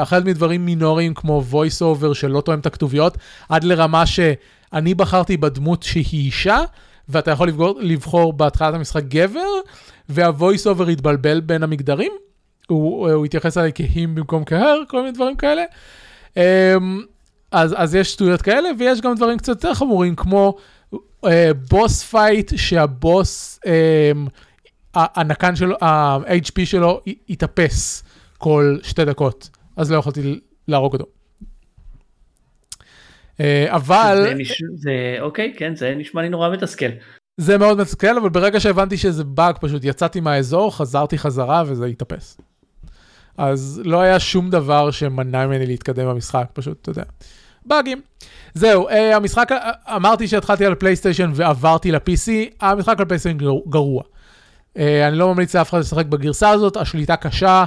החל 0.00 0.22
מדברים 0.22 0.66
מינוריים 0.66 1.14
כמו 1.14 1.42
voice 1.50 1.82
over 1.82 2.14
שלא 2.14 2.40
תואם 2.40 2.58
את 2.58 2.66
הכתוביות, 2.66 3.18
עד 3.48 3.64
לרמה 3.64 4.06
שאני 4.06 4.94
בחרתי 4.94 5.36
בדמות 5.36 5.82
שהיא 5.82 6.26
אישה, 6.26 6.58
ואתה 7.08 7.30
יכול 7.30 7.48
לבחור, 7.48 7.78
לבחור 7.80 8.32
בהתחלת 8.32 8.74
המשחק 8.74 9.02
גבר, 9.04 9.48
וה-voice 10.08 10.66
over 10.76 10.90
התבלבל 10.90 11.40
בין 11.40 11.62
המגדרים, 11.62 12.12
הוא, 12.68 13.10
הוא 13.10 13.24
התייחס 13.24 13.58
אליי 13.58 13.72
כ 13.74 13.90
him 13.90 14.14
במקום 14.14 14.44
כ 14.44 14.57
her, 14.57 14.82
כל 14.88 15.00
מיני 15.00 15.12
דברים 15.12 15.36
כאלה. 15.36 15.62
Um, 16.34 16.38
אז, 17.52 17.74
אז 17.76 17.94
יש 17.94 18.12
שטויות 18.12 18.42
כאלה, 18.42 18.68
ויש 18.78 19.00
גם 19.00 19.14
דברים 19.14 19.38
קצת 19.38 19.48
יותר 19.48 19.74
חמורים, 19.74 20.14
כמו 20.14 20.56
boss 21.68 22.02
uh, 22.02 22.06
fight 22.06 22.52
שהבוס, 22.56 23.60
um, 23.64 24.30
הנקן 24.94 25.56
שלו, 25.56 25.76
ה-HP 25.82 26.64
שלו 26.64 27.00
יתאפס 27.28 28.04
כל 28.38 28.78
שתי 28.82 29.04
דקות, 29.04 29.48
אז 29.76 29.92
לא 29.92 29.96
יכולתי 29.96 30.40
להרוג 30.68 30.92
אותו. 30.92 31.06
Uh, 33.32 33.40
אבל... 33.68 34.26
זה, 34.28 34.34
נש... 34.34 34.62
זה 34.74 35.16
אוקיי, 35.20 35.54
כן, 35.56 35.76
זה 35.76 35.94
נשמע 35.96 36.22
לי 36.22 36.28
נורא 36.28 36.50
מתסכל. 36.50 36.90
זה 37.36 37.58
מאוד 37.58 37.78
מתסכל, 37.78 38.18
אבל 38.18 38.28
ברגע 38.28 38.60
שהבנתי 38.60 38.96
שזה 38.96 39.24
באג, 39.24 39.54
פשוט 39.60 39.84
יצאתי 39.84 40.20
מהאזור, 40.20 40.76
חזרתי 40.76 41.18
חזרה 41.18 41.62
וזה 41.66 41.86
התאפס. 41.86 42.40
אז 43.38 43.80
לא 43.84 44.00
היה 44.00 44.20
שום 44.20 44.50
דבר 44.50 44.90
שמנע 44.90 45.46
ממני 45.46 45.66
להתקדם 45.66 46.08
במשחק, 46.08 46.46
פשוט, 46.52 46.82
אתה 46.82 46.90
יודע. 46.90 47.04
באגים. 47.66 48.00
זהו, 48.54 48.88
אה, 48.88 49.16
המשחק, 49.16 49.52
אה, 49.52 49.70
אמרתי 49.96 50.28
שהתחלתי 50.28 50.66
על 50.66 50.74
פלייסטיישן 50.74 51.30
ועברתי 51.34 51.92
ל-PC, 51.92 52.30
המשחק 52.60 52.98
על 53.00 53.04
פלייסטיישן 53.04 53.38
גר- 53.38 53.68
גרוע. 53.68 54.02
אה, 54.78 55.08
אני 55.08 55.18
לא 55.18 55.32
ממליץ 55.34 55.56
לאף 55.56 55.70
אחד 55.70 55.78
לשחק 55.78 56.06
בגרסה 56.06 56.50
הזאת, 56.50 56.76
השליטה 56.76 57.16
קשה, 57.16 57.64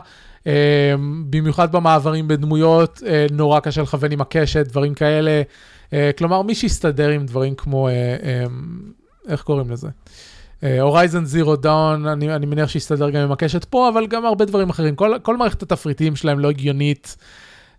אה, 0.47 0.93
במיוחד 1.29 1.71
במעברים 1.71 2.27
בדמויות, 2.27 3.01
אה, 3.07 3.25
נורא 3.31 3.59
קשה 3.59 3.81
לכוון 3.81 4.11
עם 4.11 4.21
הקשת, 4.21 4.67
דברים 4.67 4.93
כאלה. 4.93 5.41
אה, 5.93 6.11
כלומר, 6.17 6.41
מי 6.41 6.55
שיסתדר 6.55 7.09
עם 7.09 7.25
דברים 7.25 7.55
כמו, 7.55 7.87
אה, 7.87 7.93
אה, 7.93 8.43
איך 9.27 9.41
קוראים 9.41 9.71
לזה? 9.71 9.87
Horizon 10.81 11.25
Zero 11.25 11.55
Dawn, 11.55 12.07
אני 12.07 12.45
מניח 12.45 12.69
שיסתדר 12.69 13.09
גם 13.09 13.21
עם 13.21 13.31
הקשת 13.31 13.65
פה, 13.65 13.89
אבל 13.89 14.07
גם 14.07 14.25
הרבה 14.25 14.45
דברים 14.45 14.69
אחרים. 14.69 14.95
כל, 14.95 15.15
כל 15.21 15.37
מערכת 15.37 15.61
התפריטים 15.63 16.15
שלהם 16.15 16.39
לא 16.39 16.49
הגיונית. 16.49 17.17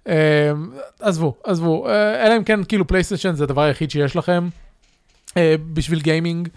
אה, 0.09 0.53
עזבו, 1.01 1.35
עזבו, 1.45 1.89
אה, 1.89 2.27
אלא 2.27 2.37
אם 2.37 2.45
כן 2.45 2.65
כאילו 2.65 2.87
פלייסטיישן 2.87 3.35
זה 3.35 3.45
הדבר 3.45 3.63
היחיד 3.63 3.91
שיש 3.91 4.17
לכם 4.17 4.49
אה, 5.37 5.55
בשביל 5.73 6.01
גיימינג, 6.01 6.49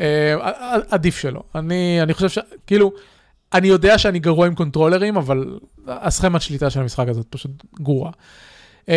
אה, 0.00 0.34
עדיף 0.90 1.18
שלא. 1.18 1.42
אני, 1.54 1.98
אני 2.02 2.14
חושב 2.14 2.28
ש... 2.28 2.38
כאילו, 2.66 2.92
אני 3.52 3.68
יודע 3.68 3.98
שאני 3.98 4.18
גרוע 4.18 4.46
עם 4.46 4.54
קונטרולרים, 4.54 5.16
אבל 5.16 5.58
הסכמת 5.86 6.42
שליטה 6.42 6.70
של 6.70 6.80
המשחק 6.80 7.08
הזאת 7.08 7.26
פשוט 7.30 7.50
גרועה. 7.80 8.10
Uh, 8.86 8.88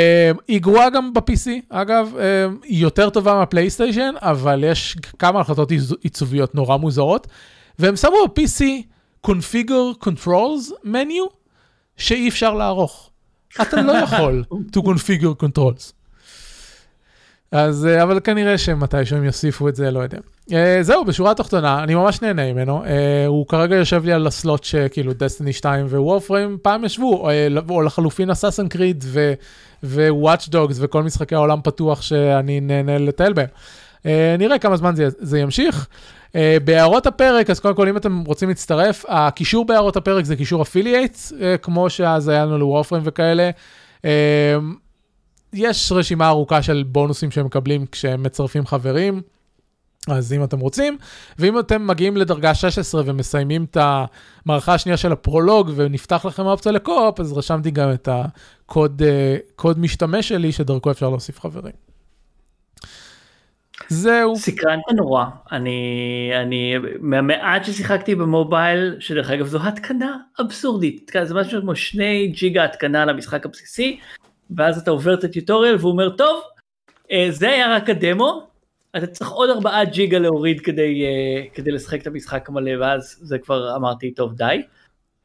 היא 0.47 0.61
גרועה 0.61 0.89
גם 0.89 1.13
ב-PC, 1.13 1.49
אגב, 1.69 2.13
uh, 2.15 2.19
היא 2.63 2.81
יותר 2.81 3.09
טובה 3.09 3.33
מהפלייסטיישן, 3.33 4.13
אבל 4.21 4.63
יש 4.63 4.97
כמה 5.19 5.39
החלטות 5.39 5.71
עיצוביות 6.01 6.55
נורא 6.55 6.77
מוזרות, 6.77 7.27
והם 7.79 7.95
שמו 7.95 8.17
ב-PC 8.27 8.63
configure 9.27 10.05
controls 10.05 10.85
menu 10.85 11.33
שאי 11.97 12.29
אפשר 12.29 12.53
לערוך. 12.53 13.08
אתה 13.61 13.81
לא 13.81 13.91
יכול 13.91 14.43
to 14.71 14.79
configure 14.79 15.43
controls. 15.43 15.93
אז, 17.51 17.87
uh, 17.99 18.03
אבל 18.03 18.19
כנראה 18.19 18.57
שמתישהו 18.57 19.17
הם 19.17 19.23
יוסיפו 19.23 19.69
את 19.69 19.75
זה, 19.75 19.91
לא 19.91 19.99
יודע. 19.99 20.17
Uh, 20.49 20.53
זהו, 20.81 21.05
בשורה 21.05 21.31
התחתונה, 21.31 21.83
אני 21.83 21.95
ממש 21.95 22.21
נהנה 22.21 22.53
ממנו. 22.53 22.83
Uh, 22.83 22.87
הוא 23.27 23.47
כרגע 23.47 23.75
יושב 23.75 24.05
לי 24.05 24.13
על 24.13 24.27
ה 24.27 24.35
slot 24.35 24.63
שכאילו 24.63 25.13
Destiny 25.13 25.53
2 25.53 25.85
ו 25.85 25.93
Warframe 25.93 26.57
פעם 26.61 26.85
ישבו, 26.85 27.13
או, 27.15 27.29
או 27.69 27.81
לחלופין 27.81 28.29
Assassin's 28.29 28.67
Creed 28.67 29.03
ו... 29.07 29.33
ו-Watch 29.83 30.49
Dogs 30.49 30.75
וכל 30.75 31.03
משחקי 31.03 31.35
העולם 31.35 31.59
פתוח 31.63 32.01
שאני 32.01 32.59
נהנה 32.59 32.97
לטייל 32.97 33.33
בהם. 33.33 33.47
נראה 34.39 34.59
כמה 34.59 34.77
זמן 34.77 34.95
זה, 34.95 35.07
זה 35.19 35.39
ימשיך. 35.39 35.87
אה, 36.35 36.57
בהערות 36.63 37.07
הפרק, 37.07 37.49
אז 37.49 37.59
קודם 37.59 37.75
כל 37.75 37.87
אם 37.87 37.97
אתם 37.97 38.23
רוצים 38.25 38.49
להצטרף, 38.49 39.05
הקישור 39.07 39.65
בהערות 39.65 39.97
הפרק 39.97 40.25
זה 40.25 40.35
קישור 40.35 40.61
affiliates, 40.61 41.33
כמו 41.61 41.89
שאז 41.89 42.27
היה 42.27 42.45
לנו 42.45 42.57
לוורפריים 42.57 43.03
וכאלה. 43.07 43.49
אה, 44.05 44.57
יש 45.53 45.91
רשימה 45.91 46.27
ארוכה 46.27 46.61
של 46.61 46.83
בונוסים 46.87 47.31
שהם 47.31 47.45
מקבלים 47.45 47.85
כשהם 47.85 48.23
מצרפים 48.23 48.65
חברים. 48.65 49.21
אז 50.07 50.33
אם 50.33 50.43
אתם 50.43 50.59
רוצים, 50.59 50.97
ואם 51.39 51.59
אתם 51.59 51.87
מגיעים 51.87 52.17
לדרגה 52.17 52.55
16 52.55 53.01
ומסיימים 53.05 53.63
את 53.63 53.77
המערכה 53.79 54.73
השנייה 54.73 54.97
של 54.97 55.11
הפרולוג 55.11 55.71
ונפתח 55.75 56.25
לכם 56.25 56.47
האופציה 56.47 56.71
לקו-אופ, 56.71 57.19
אז 57.19 57.33
רשמתי 57.33 57.71
גם 57.71 57.93
את 57.93 58.09
הקוד 58.11 59.01
קוד 59.55 59.79
משתמש 59.79 60.27
שלי 60.27 60.51
שדרכו 60.51 60.91
אפשר 60.91 61.09
להוסיף 61.09 61.39
חברים. 61.39 61.88
זהו. 63.87 64.35
סקרנת 64.35 64.83
נורא, 64.95 65.25
אני, 65.51 66.31
אני, 66.35 66.75
מהמעט 66.99 67.65
ששיחקתי 67.65 68.15
במובייל, 68.15 68.95
שדרך 68.99 69.29
אגב 69.29 69.45
זו 69.45 69.59
התקנה 69.67 70.17
אבסורדית, 70.41 71.11
זה 71.23 71.33
משהו 71.33 71.61
כמו 71.61 71.75
שני 71.75 72.27
ג'יגה 72.27 72.63
התקנה 72.63 73.05
למשחק 73.05 73.45
הבסיסי, 73.45 73.99
ואז 74.57 74.77
אתה 74.77 74.91
עובר 74.91 75.13
את 75.13 75.23
הטיוטוריאל 75.23 75.75
והוא 75.75 75.91
אומר, 75.91 76.09
טוב, 76.09 76.41
אה, 77.11 77.27
זה 77.29 77.49
היה 77.49 77.75
רק 77.75 77.89
הדמו, 77.89 78.49
אתה 78.97 79.07
צריך 79.07 79.29
עוד 79.29 79.49
ארבעה 79.49 79.85
ג'יגה 79.85 80.19
להוריד 80.19 80.61
כדי, 80.61 81.03
uh, 81.03 81.55
כדי 81.55 81.71
לשחק 81.71 82.01
את 82.01 82.07
המשחק 82.07 82.49
המלא, 82.49 82.71
ואז 82.85 83.19
זה 83.21 83.39
כבר 83.39 83.75
אמרתי, 83.75 84.13
טוב 84.13 84.33
די. 84.33 84.61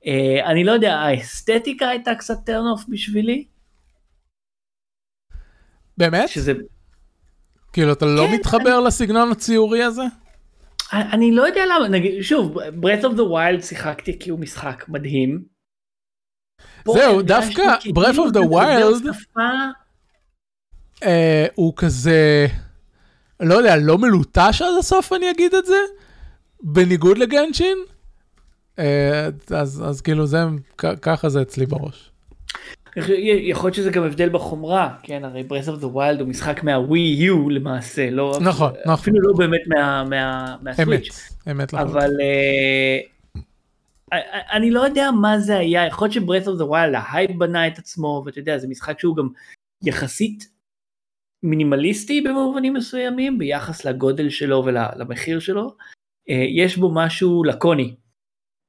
Uh, 0.03 0.07
אני 0.45 0.65
לא 0.65 0.73
יודע, 0.73 0.95
האסתטיקה 0.95 1.89
הייתה 1.89 2.15
קצת 2.15 2.35
טרן 2.47 2.67
אוף 2.67 2.85
בשבילי. 2.89 3.45
באמת? 5.99 6.29
שזה... 6.29 6.53
כאילו 7.75 7.93
אתה 7.93 8.07
לא 8.07 8.27
כן, 8.27 8.35
מתחבר 8.35 8.79
אני... 8.79 8.87
לסגנון 8.87 9.33
הציורי 9.33 9.83
הזה? 9.83 10.03
אני 10.93 11.33
לא 11.33 11.43
יודע 11.43 11.61
למה, 11.67 11.89
נגיד, 11.89 12.23
שוב, 12.23 12.59
Breath 12.59 13.03
of 13.03 13.17
the 13.17 13.23
Wild 13.33 13.63
שיחקתי 13.63 14.19
כי 14.19 14.31
הוא 14.31 14.41
משחק 14.41 14.85
מדהים. 14.89 15.43
זהו, 16.89 17.23
דווקא 17.23 17.63
Breath 17.99 18.17
of 18.17 18.33
the 18.33 18.51
Wild 18.51 19.07
uh, 21.03 21.07
הוא 21.55 21.73
כזה... 21.77 22.47
לא 23.41 23.55
יודע, 23.55 23.77
לא 23.77 23.99
מלוטש 23.99 24.63
עד 24.63 24.75
הסוף 24.79 25.13
אני 25.13 25.31
אגיד 25.31 25.55
את 25.55 25.67
זה, 25.67 25.79
בניגוד 26.63 27.19
לגנשין. 27.19 27.79
אה, 28.79 29.29
אז, 29.51 29.85
אז 29.87 30.01
כאילו 30.01 30.27
זה, 30.27 30.39
ככה 31.03 31.29
זה 31.29 31.43
אצלי 31.43 31.67
בראש. 31.67 32.11
יכול 32.97 33.67
להיות 33.67 33.75
שזה 33.75 33.91
גם 33.91 34.05
הבדל 34.05 34.29
בחומרה, 34.29 34.95
כן, 35.03 35.25
הרי 35.25 35.45
Breath 35.49 35.69
of 35.69 35.83
the 35.83 35.95
Wild 35.95 36.21
הוא 36.21 36.29
משחק 36.29 36.63
מהווי 36.63 37.01
יו 37.01 37.51
למעשה, 37.51 38.11
לא, 38.11 38.39
נכון, 38.41 38.73
נכון. 38.81 38.93
אפילו 38.93 39.21
לא 39.21 39.33
באמת 39.39 39.61
מה, 39.67 40.05
מה, 40.05 40.57
מהסוויץ'. 40.63 41.29
אמת, 41.51 41.75
אמת. 41.75 41.75
אבל 41.75 42.11
uh, 42.11 43.15
אני 44.53 44.71
לא 44.71 44.81
יודע 44.81 45.11
מה 45.11 45.39
זה 45.39 45.59
היה, 45.59 45.87
יכול 45.87 46.09
להיות 46.09 46.15
ש-Breath 46.15 46.47
of 46.47 46.61
the 46.61 46.71
Wild, 46.71 46.97
ההייפ 46.97 47.31
בנה 47.31 47.67
את 47.67 47.79
עצמו, 47.79 48.23
ואתה 48.27 48.39
יודע, 48.39 48.59
זה 48.59 48.69
משחק 48.69 49.01
שהוא 49.01 49.17
גם 49.17 49.29
יחסית 49.83 50.49
מינימליסטי 51.43 52.21
במובנים 52.21 52.75
מסוימים 52.75 53.39
ביחס 53.39 53.85
לגודל 53.85 54.31
שלו 54.31 54.65
ולמחיר 54.65 55.41
שלו, 55.41 55.75
אה, 56.31 56.45
יש 56.49 56.77
בו 56.77 56.95
משהו 56.95 57.45
לקוני. 57.45 57.95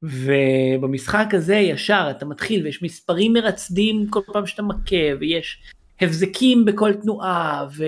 ובמשחק 0.05 1.27
הזה 1.33 1.55
ישר 1.55 2.07
אתה 2.11 2.25
מתחיל 2.25 2.63
ויש 2.63 2.83
מספרים 2.83 3.33
מרצדים 3.33 4.07
כל 4.09 4.19
פעם 4.33 4.47
שאתה 4.47 4.61
מכה 4.61 5.15
ויש 5.19 5.61
הבזקים 6.01 6.65
בכל 6.65 6.93
תנועה 6.93 7.67
ו... 7.77 7.83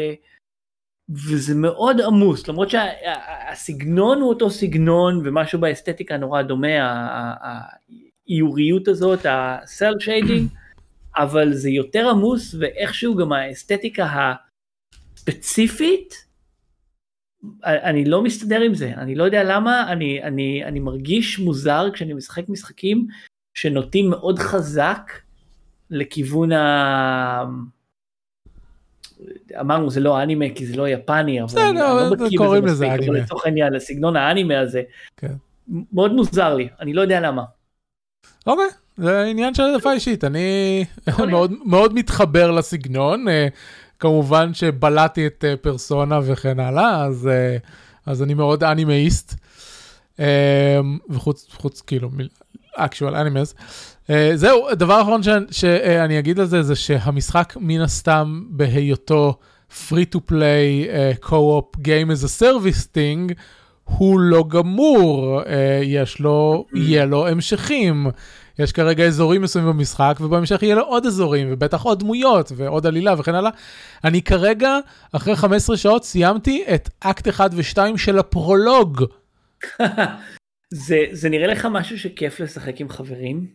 וזה 1.10 1.56
מאוד 1.56 2.02
עמוס 2.02 2.48
למרות 2.48 2.70
שהסגנון 2.70 4.22
הוא 4.22 4.30
אותו 4.30 4.50
סגנון 4.50 5.22
ומשהו 5.26 5.60
באסתטיקה 5.60 6.18
נורא 6.18 6.42
דומה 6.42 6.68
האיוריות 8.28 8.88
הזאת 8.88 9.20
ה 9.30 9.46
cel 9.46 9.94
shading 10.00 10.50
אבל 11.18 11.54
זה 11.54 11.70
יותר 11.70 12.10
עמוס 12.10 12.56
ואיכשהו 12.60 13.16
גם 13.16 13.34
האסתטיקה 13.34 14.34
ספציפית, 15.18 16.27
אני 17.64 18.06
לא 18.06 18.24
מסתדר 18.24 18.62
עם 18.62 18.76
זה, 18.76 18.92
אני 18.98 19.16
לא 19.16 19.24
יודע 19.24 19.44
למה, 19.44 19.92
אני, 19.92 20.24
אני, 20.24 20.66
אני 20.66 20.80
מרגיש 20.80 21.40
מוזר 21.40 21.88
כשאני 21.94 22.14
משחק 22.14 22.50
משחקים 22.50 23.08
שנוטים 23.54 24.10
מאוד 24.10 24.40
חזק 24.40 25.12
לכיוון 25.90 26.52
ה... 26.52 27.44
אמרנו 29.60 29.90
זה 29.90 30.00
לא 30.00 30.24
אנימה 30.24 30.46
כי 30.56 30.66
זה 30.66 30.78
לא 30.78 30.90
יפני, 30.90 31.42
אבל 31.42 31.62
אני 31.62 31.78
לא 31.78 32.10
בקיא 32.10 32.40
בזה 32.40 32.62
מספיק, 32.62 33.08
אבל 33.10 33.18
לצורך 33.18 33.46
העניין, 33.46 33.74
לסגנון 33.74 34.16
האנימה 34.16 34.60
הזה, 34.60 34.82
כן. 35.18 35.34
מאוד 35.94 36.14
מוזר 36.14 36.56
לי, 36.56 36.70
אני 36.80 36.94
לא 36.94 37.02
יודע 37.02 37.20
למה. 37.20 37.44
אוקיי, 38.48 38.66
זה 38.98 39.24
עניין 39.24 39.54
של 39.54 39.64
העדפה 39.64 39.94
אישית, 39.94 40.24
אני 40.24 40.86
מאוד, 41.28 41.52
מאוד 41.66 41.94
מתחבר 41.94 42.52
לסגנון. 42.52 43.26
אה, 43.98 44.00
כמובן 44.00 44.54
שבלעתי 44.54 45.28
את 45.28 45.44
uh, 45.44 45.58
פרסונה 45.62 46.20
וכן 46.24 46.60
הלאה, 46.60 47.06
אז, 47.06 47.30
uh, 47.30 47.68
אז 48.06 48.24
אני 48.24 48.34
מאוד 48.34 48.64
אנימאיסט. 48.64 49.36
Um, 50.18 50.20
וחוץ, 51.10 51.48
חוץ 51.54 51.82
כאילו, 51.82 52.10
אקשואל 52.76 53.16
אנימס. 53.16 53.56
Uh, 54.08 54.10
זהו, 54.36 54.68
דבר 54.76 55.02
אחרון 55.02 55.24
שאני, 55.24 55.46
שאני 55.52 56.20
אגיד 56.20 56.40
על 56.40 56.46
זה, 56.46 56.64
זה 56.64 56.76
שהמשחק 56.76 57.54
מן 57.60 57.82
הסתם 57.82 58.44
בהיותו 58.50 59.38
free 59.72 60.16
to 60.16 60.20
play 60.32 61.20
co-op 61.22 61.78
game 61.82 62.10
as 62.10 62.24
a 62.24 62.30
service 62.30 62.86
thing, 62.94 63.34
הוא 63.88 64.20
לא 64.20 64.44
גמור, 64.48 65.42
uh, 65.42 65.48
יש 65.84 66.20
לו, 66.20 66.66
יהיה 66.74 67.06
לו 67.06 67.28
המשכים. 67.28 68.08
יש 68.60 68.72
כרגע 68.72 69.04
אזורים 69.04 69.42
מסוימים 69.42 69.72
במשחק, 69.72 70.18
ובהמשך 70.22 70.64
יהיה 70.64 70.76
לו 70.76 70.82
עוד 70.82 71.06
אזורים, 71.06 71.48
ובטח 71.52 71.82
עוד 71.82 72.00
דמויות, 72.00 72.52
ועוד 72.56 72.86
עלילה 72.86 73.14
וכן 73.18 73.36
הלאה. 73.36 73.52
אני 74.04 74.22
כרגע, 74.22 74.78
אחרי 75.12 75.36
15 75.36 75.78
שעות, 75.78 76.04
סיימתי 76.04 76.64
את 76.76 76.90
אקט 77.00 77.28
1 77.28 77.52
ו-2 77.54 77.98
של 77.98 78.20
הפרולוג. 78.20 79.04
זה, 80.88 80.98
זה 81.12 81.30
נראה 81.30 81.48
לך 81.48 81.68
משהו 81.72 82.00
שכיף 82.00 82.40
לשחק 82.40 82.82
עם 82.82 82.90
חברים? 82.90 83.48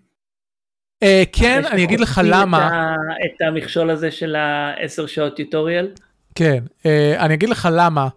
Uh, 1.04 1.06
כן, 1.32 1.62
אני 1.70 1.84
אגיד 1.84 2.00
לך 2.00 2.20
למה. 2.24 2.66
את, 2.66 2.72
ה, 2.72 2.94
את 3.26 3.48
המכשול 3.48 3.90
הזה 3.90 4.10
של 4.10 4.36
ה-10 4.36 5.06
שעות 5.06 5.36
טיוטוריאל? 5.36 5.88
כן, 6.34 6.64
uh, 6.82 6.86
אני 7.18 7.34
אגיד 7.34 7.48
לך 7.48 7.68
למה. 7.72 8.08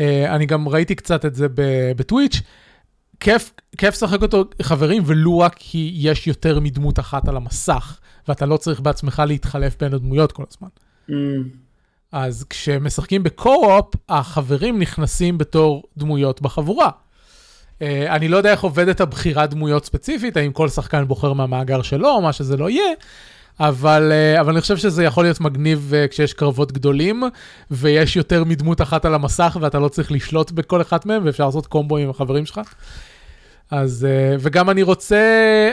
Uh, 0.00 0.02
אני 0.28 0.46
גם 0.46 0.68
ראיתי 0.68 0.94
קצת 0.94 1.24
את 1.24 1.34
זה 1.34 1.46
בטוויץ'. 1.96 2.40
כיף, 3.20 3.52
כיף 3.78 3.94
לשחק 3.94 4.22
אותו 4.22 4.44
חברים, 4.62 5.02
ולו 5.06 5.38
רק 5.38 5.54
כי 5.58 5.92
יש 5.94 6.26
יותר 6.26 6.60
מדמות 6.60 6.98
אחת 6.98 7.28
על 7.28 7.36
המסך, 7.36 7.98
ואתה 8.28 8.46
לא 8.46 8.56
צריך 8.56 8.80
בעצמך 8.80 9.22
להתחלף 9.26 9.76
בין 9.80 9.94
הדמויות 9.94 10.32
כל 10.32 10.44
הזמן. 10.50 10.68
Mm. 11.08 11.12
אז 12.12 12.44
כשמשחקים 12.50 13.22
בקו-אופ, 13.22 13.94
החברים 14.08 14.78
נכנסים 14.78 15.38
בתור 15.38 15.82
דמויות 15.96 16.42
בחבורה. 16.42 16.90
Uh, 17.78 17.82
אני 18.08 18.28
לא 18.28 18.36
יודע 18.36 18.50
איך 18.50 18.62
עובדת 18.62 19.00
הבחירת 19.00 19.50
דמויות 19.50 19.84
ספציפית, 19.84 20.36
האם 20.36 20.52
כל 20.52 20.68
שחקן 20.68 21.04
בוחר 21.04 21.32
מהמאגר 21.32 21.82
שלו, 21.82 22.08
או 22.08 22.22
מה 22.22 22.32
שזה 22.32 22.56
לא 22.56 22.70
יהיה, 22.70 22.92
אבל, 23.60 24.12
uh, 24.12 24.40
אבל 24.40 24.52
אני 24.52 24.60
חושב 24.60 24.76
שזה 24.76 25.04
יכול 25.04 25.24
להיות 25.24 25.40
מגניב 25.40 25.92
uh, 25.92 26.08
כשיש 26.10 26.32
קרבות 26.32 26.72
גדולים, 26.72 27.22
ויש 27.70 28.16
יותר 28.16 28.44
מדמות 28.44 28.80
אחת 28.80 29.04
על 29.04 29.14
המסך, 29.14 29.58
ואתה 29.60 29.78
לא 29.78 29.88
צריך 29.88 30.12
לשלוט 30.12 30.50
בכל 30.50 30.82
אחת 30.82 31.06
מהם, 31.06 31.22
ואפשר 31.24 31.46
לעשות 31.46 31.66
קומבו 31.66 31.96
עם 31.96 32.10
החברים 32.10 32.46
שלך. 32.46 32.60
אז, 33.70 34.06
uh, 34.06 34.40
וגם 34.40 34.70
אני 34.70 34.82
רוצה, 34.82 35.20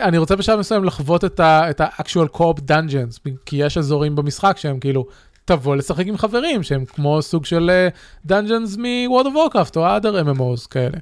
אני 0.02 0.17
רוצה 0.17 0.36
בשלב 0.36 0.60
מסוים 0.60 0.84
לחוות 0.84 1.26
את 1.39 1.39
ה-actual 1.80 2.38
co-op 2.38 2.60
dungeons, 2.60 3.30
כי 3.45 3.56
יש 3.56 3.78
אזורים 3.78 4.15
במשחק 4.15 4.58
שהם 4.58 4.80
כאילו, 4.80 5.06
תבוא 5.45 5.76
לשחק 5.76 6.08
עם 6.08 6.17
חברים, 6.17 6.63
שהם 6.63 6.86
כמו 6.86 7.21
סוג 7.21 7.45
של 7.45 7.88
dungeons 8.28 8.78
מ-World 8.78 9.26
of 9.26 9.56
Warcraft 9.56 9.76
או 9.76 9.97
other 9.97 10.38
MMOs 10.38 10.67
כאלה. 10.69 10.97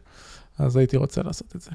אז 0.60 0.78
הייתי 0.78 0.98
רוצה 0.98 1.22
לעשות 1.24 1.56
את 1.56 1.62
זה. 1.62 1.72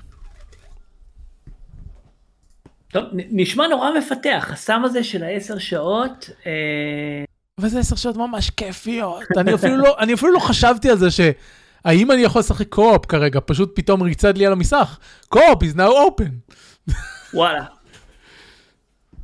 טוב, 2.92 3.04
נשמע 3.12 3.68
נורא 3.68 3.90
מפתח, 3.98 4.50
הסם 4.52 4.82
הזה 4.84 5.04
של 5.04 5.22
העשר 5.22 5.58
שעות. 5.58 6.30
אה... 6.46 7.24
וזה 7.60 7.78
עשר 7.78 7.96
שעות 7.96 8.16
ממש 8.16 8.50
כיפיות, 8.50 9.22
אני 9.40 9.54
אפילו 9.54 9.76
לא, 9.76 9.96
אני 9.98 10.14
אפילו 10.14 10.32
לא 10.32 10.38
חשבתי 10.38 10.90
על 10.90 10.98
זה 10.98 11.10
ש... 11.10 11.20
האם 11.84 12.10
אני 12.10 12.22
יכול 12.22 12.40
לשחק 12.40 12.68
קו-אופ 12.68 13.06
כרגע? 13.06 13.40
פשוט 13.46 13.72
פתאום 13.74 14.02
ריצד 14.02 14.38
לי 14.38 14.46
על 14.46 14.52
המסך. 14.52 14.98
קו-אופ 15.28 15.62
is 15.62 15.76
now 15.76 15.80
open. 16.08 16.54
וואלה. 17.34 17.64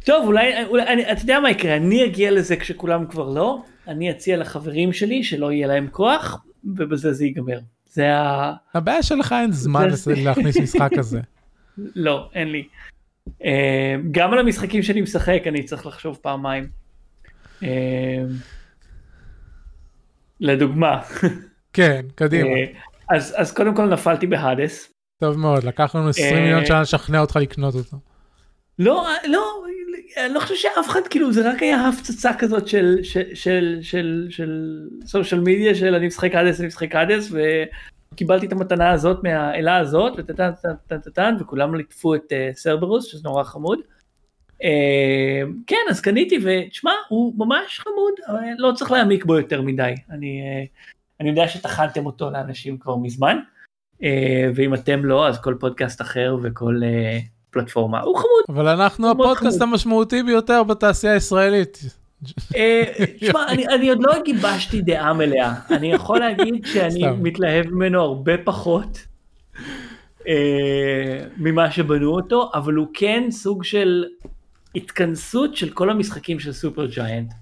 טוב, 0.04 0.26
אולי, 0.26 0.64
אולי 0.66 0.86
אני, 0.86 1.12
אתה 1.12 1.20
יודע 1.22 1.40
מה 1.40 1.50
יקרה, 1.50 1.76
אני 1.76 2.04
אגיע 2.04 2.30
לזה 2.30 2.56
כשכולם 2.56 3.06
כבר 3.06 3.28
לא, 3.28 3.62
אני 3.88 4.10
אציע 4.10 4.36
לחברים 4.36 4.92
שלי 4.92 5.24
שלא 5.24 5.52
יהיה 5.52 5.66
להם 5.66 5.88
כוח, 5.90 6.44
ובזה 6.64 7.12
זה 7.12 7.24
ייגמר. 7.24 7.58
זה 7.86 8.14
ה... 8.14 8.52
הבעיה 8.74 9.02
שלך 9.02 9.34
אין 9.40 9.52
זמן 9.52 9.88
להכניס 10.24 10.56
משחק 10.56 10.90
כזה. 10.96 11.20
לא, 12.06 12.28
אין 12.34 12.48
לי. 12.48 12.64
אה, 13.44 13.96
גם 14.10 14.32
על 14.32 14.38
המשחקים 14.38 14.82
שאני 14.82 15.00
משחק 15.00 15.42
אני 15.46 15.62
צריך 15.62 15.86
לחשוב 15.86 16.18
פעמיים. 16.22 16.68
אה, 17.62 17.68
לדוגמה. 20.40 21.00
כן, 21.72 22.00
קדימה. 22.14 22.48
אה, 22.48 22.64
אז, 23.10 23.34
אז 23.36 23.52
קודם 23.52 23.74
כל 23.74 23.86
נפלתי 23.86 24.26
בהאדס. 24.26 24.92
טוב 25.20 25.38
מאוד, 25.38 25.64
לקח 25.64 25.94
לנו 25.94 26.08
20 26.08 26.34
אה, 26.34 26.40
מיליון 26.40 26.66
שנה 26.66 26.80
לשכנע 26.80 27.20
אותך 27.20 27.36
לקנות 27.36 27.74
אותו. 27.74 27.96
לא, 28.78 29.06
לא, 29.24 29.62
אני 30.16 30.34
לא 30.34 30.40
חושב 30.40 30.54
שאף 30.54 30.88
אחד, 30.88 31.00
כאילו, 31.10 31.32
זה 31.32 31.50
רק 31.50 31.62
היה 31.62 31.88
הפצצה 31.88 32.34
כזאת 32.34 32.68
של, 32.68 32.96
של, 33.02 33.22
של, 33.34 33.78
של, 33.82 34.26
של 34.30 34.80
סושיאל 35.06 35.40
מדיה, 35.40 35.74
של 35.74 35.94
אני 35.94 36.06
משחק 36.06 36.34
האדס, 36.34 36.60
אני 36.60 36.66
משחק 36.68 36.94
האדס, 36.94 37.32
וקיבלתי 38.12 38.46
את 38.46 38.52
המתנה 38.52 38.90
הזאת 38.90 39.24
מהאלה 39.24 39.76
הזאת, 39.76 40.12
וטטן, 40.16 40.50
טטן, 40.86 40.98
טטן, 40.98 41.36
וכולם 41.40 41.74
ליטפו 41.74 42.14
את 42.14 42.32
אה, 42.32 42.50
סרברוס, 42.54 43.06
שזה 43.06 43.20
נורא 43.24 43.42
חמוד. 43.42 43.78
אה, 44.62 45.42
כן, 45.66 45.86
אז 45.90 46.00
קניתי, 46.00 46.38
ותשמע, 46.44 46.92
הוא 47.08 47.34
ממש 47.36 47.80
חמוד, 47.80 48.40
לא 48.58 48.72
צריך 48.72 48.90
להעמיק 48.90 49.24
בו 49.24 49.38
יותר 49.38 49.62
מדי. 49.62 49.94
אני, 50.10 50.40
אה, 50.40 50.64
אני 51.20 51.28
יודע 51.28 51.48
שטחנתם 51.48 52.06
אותו 52.06 52.30
לאנשים 52.30 52.78
כבר 52.78 52.96
מזמן, 52.96 53.38
ואם 54.54 54.74
אתם 54.74 55.04
לא, 55.04 55.28
אז 55.28 55.40
כל 55.40 55.54
פודקאסט 55.60 56.00
אחר 56.00 56.36
וכל 56.42 56.80
פלטפורמה, 57.50 58.00
הוא 58.00 58.16
חמוד. 58.16 58.44
אבל 58.48 58.68
אנחנו 58.68 59.10
הפודקאסט 59.10 59.58
חמוד. 59.58 59.72
המשמעותי 59.72 60.22
ביותר 60.22 60.62
בתעשייה 60.62 61.12
הישראלית. 61.12 61.78
אה, 62.56 62.82
תשמע, 63.20 63.48
אני, 63.48 63.68
אני 63.68 63.88
עוד 63.88 63.98
לא 64.00 64.22
גיבשתי 64.24 64.82
דעה 64.82 65.12
מלאה, 65.12 65.54
אני 65.70 65.92
יכול 65.92 66.18
להגיד 66.18 66.66
שאני. 66.66 67.06
מתלהב 67.22 67.66
ממנו 67.66 68.00
הרבה 68.00 68.32
פחות 68.44 69.06
אה, 70.28 71.26
ממה 71.36 71.70
שבנו 71.70 72.10
אותו, 72.10 72.50
אבל 72.54 72.74
הוא 72.74 72.86
כן 72.94 73.26
סוג 73.30 73.64
של 73.64 74.04
התכנסות 74.74 75.56
של 75.56 75.70
כל 75.70 75.90
המשחקים 75.90 76.40
של 76.40 76.52
סופר 76.52 76.86
ג'יינט. 76.86 77.32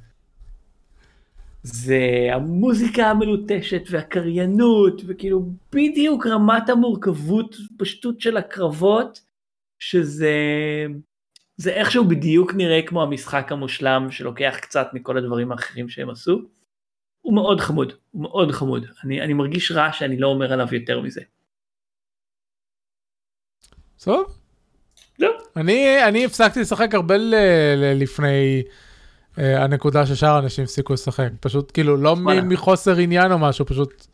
זה 1.63 2.29
המוזיקה 2.33 3.11
המלוטשת 3.11 3.83
והקריינות 3.91 5.03
וכאילו 5.07 5.49
בדיוק 5.73 6.27
רמת 6.27 6.69
המורכבות 6.69 7.57
פשטות 7.79 8.21
של 8.21 8.37
הקרבות 8.37 9.21
שזה 9.79 10.37
זה 11.57 11.71
איכשהו 11.71 12.09
בדיוק 12.09 12.55
נראה 12.55 12.83
כמו 12.87 13.03
המשחק 13.03 13.53
המושלם 13.53 14.11
שלוקח 14.11 14.57
קצת 14.63 14.87
מכל 14.93 15.19
הדברים 15.19 15.53
האחרים 15.53 15.89
שהם 15.89 16.11
עשו. 16.11 16.43
הוא 17.21 17.35
מאוד 17.35 17.61
חמוד, 17.61 17.93
הוא 18.11 18.23
מאוד 18.23 18.53
חמוד. 18.53 18.87
אני, 19.05 19.21
אני 19.23 19.33
מרגיש 19.33 19.73
רע 19.73 19.93
שאני 19.93 20.19
לא 20.19 20.27
אומר 20.29 20.53
עליו 20.53 20.75
יותר 20.75 21.01
מזה. 21.01 21.21
טוב. 24.05 24.39
זהו. 25.19 25.33
אני, 25.57 26.05
אני 26.09 26.25
הפסקתי 26.25 26.61
לשחק 26.61 26.95
הרבה 26.95 27.17
ל, 27.17 27.35
ל, 27.77 28.03
לפני 28.03 28.63
uh, 29.35 29.41
הנקודה 29.41 30.07
ששאר 30.07 30.29
האנשים 30.29 30.65
הפסיקו 30.65 30.93
לשחק. 30.93 31.29
פשוט 31.41 31.71
כאילו 31.75 31.97
לא. 31.97 32.17
מ- 32.17 32.49
מחוסר 32.49 32.97
עניין 32.97 33.33
או 33.33 33.39
משהו, 33.39 33.67
פשוט 33.67 34.07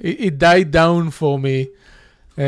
it 0.00 0.32
died 0.40 0.74
down 0.74 1.20
for 1.20 1.38
me. 1.42 1.77
Um, 2.38 2.40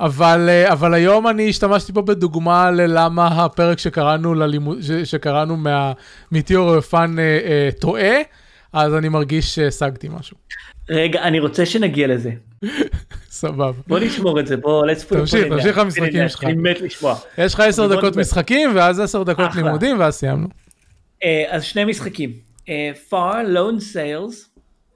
אבל, 0.00 0.48
uh, 0.68 0.72
אבל 0.72 0.94
היום 0.94 1.28
אני 1.28 1.48
השתמשתי 1.48 1.92
פה 1.92 2.02
בדוגמה 2.02 2.70
ללמה 2.70 3.26
הפרק 3.26 3.78
שקראנו, 3.78 4.34
ללימוד, 4.34 4.82
ש, 4.82 4.90
שקראנו 4.90 5.56
מה, 5.56 5.92
מ 6.32 6.39
Theory 6.39 6.80
of 6.80 6.94
Fun 6.94 7.16
uh, 7.18 7.76
uh, 7.76 7.80
טועה, 7.80 8.14
אז 8.72 8.94
אני 8.94 9.08
מרגיש 9.08 9.54
שהשגתי 9.54 10.08
משהו. 10.18 10.36
רגע, 10.90 11.22
אני 11.22 11.40
רוצה 11.40 11.66
שנגיע 11.66 12.06
לזה. 12.06 12.30
סבבה. 13.30 13.72
בוא 13.86 13.98
נשמור 13.98 14.40
את 14.40 14.46
זה, 14.46 14.56
בוא, 14.56 14.86
let's 14.86 15.10
put 15.10 15.14
it 15.14 15.18
תמשיך, 15.18 15.46
תמשיך. 15.48 15.78
למשחקים 15.78 16.28
שלך. 16.28 16.44
אני 16.44 16.54
מת 16.54 16.80
לשמוע. 16.80 17.16
יש 17.38 17.54
לך 17.54 17.60
עשר 17.60 17.96
דקות. 17.96 18.16
משחקים, 18.16 18.70
ואז 18.74 19.00
עשר 19.00 19.22
דקות. 19.22 19.54
לימודים, 19.54 19.98
ואז 20.00 20.14
סיימנו. 20.14 20.48
אה, 21.24 21.44
אז 21.48 21.62
שני 21.64 21.84
משחקים. 21.84 22.32
אה, 22.68 22.90
Far 23.10 23.46
Lone 23.54 23.80
Sails 23.94 24.34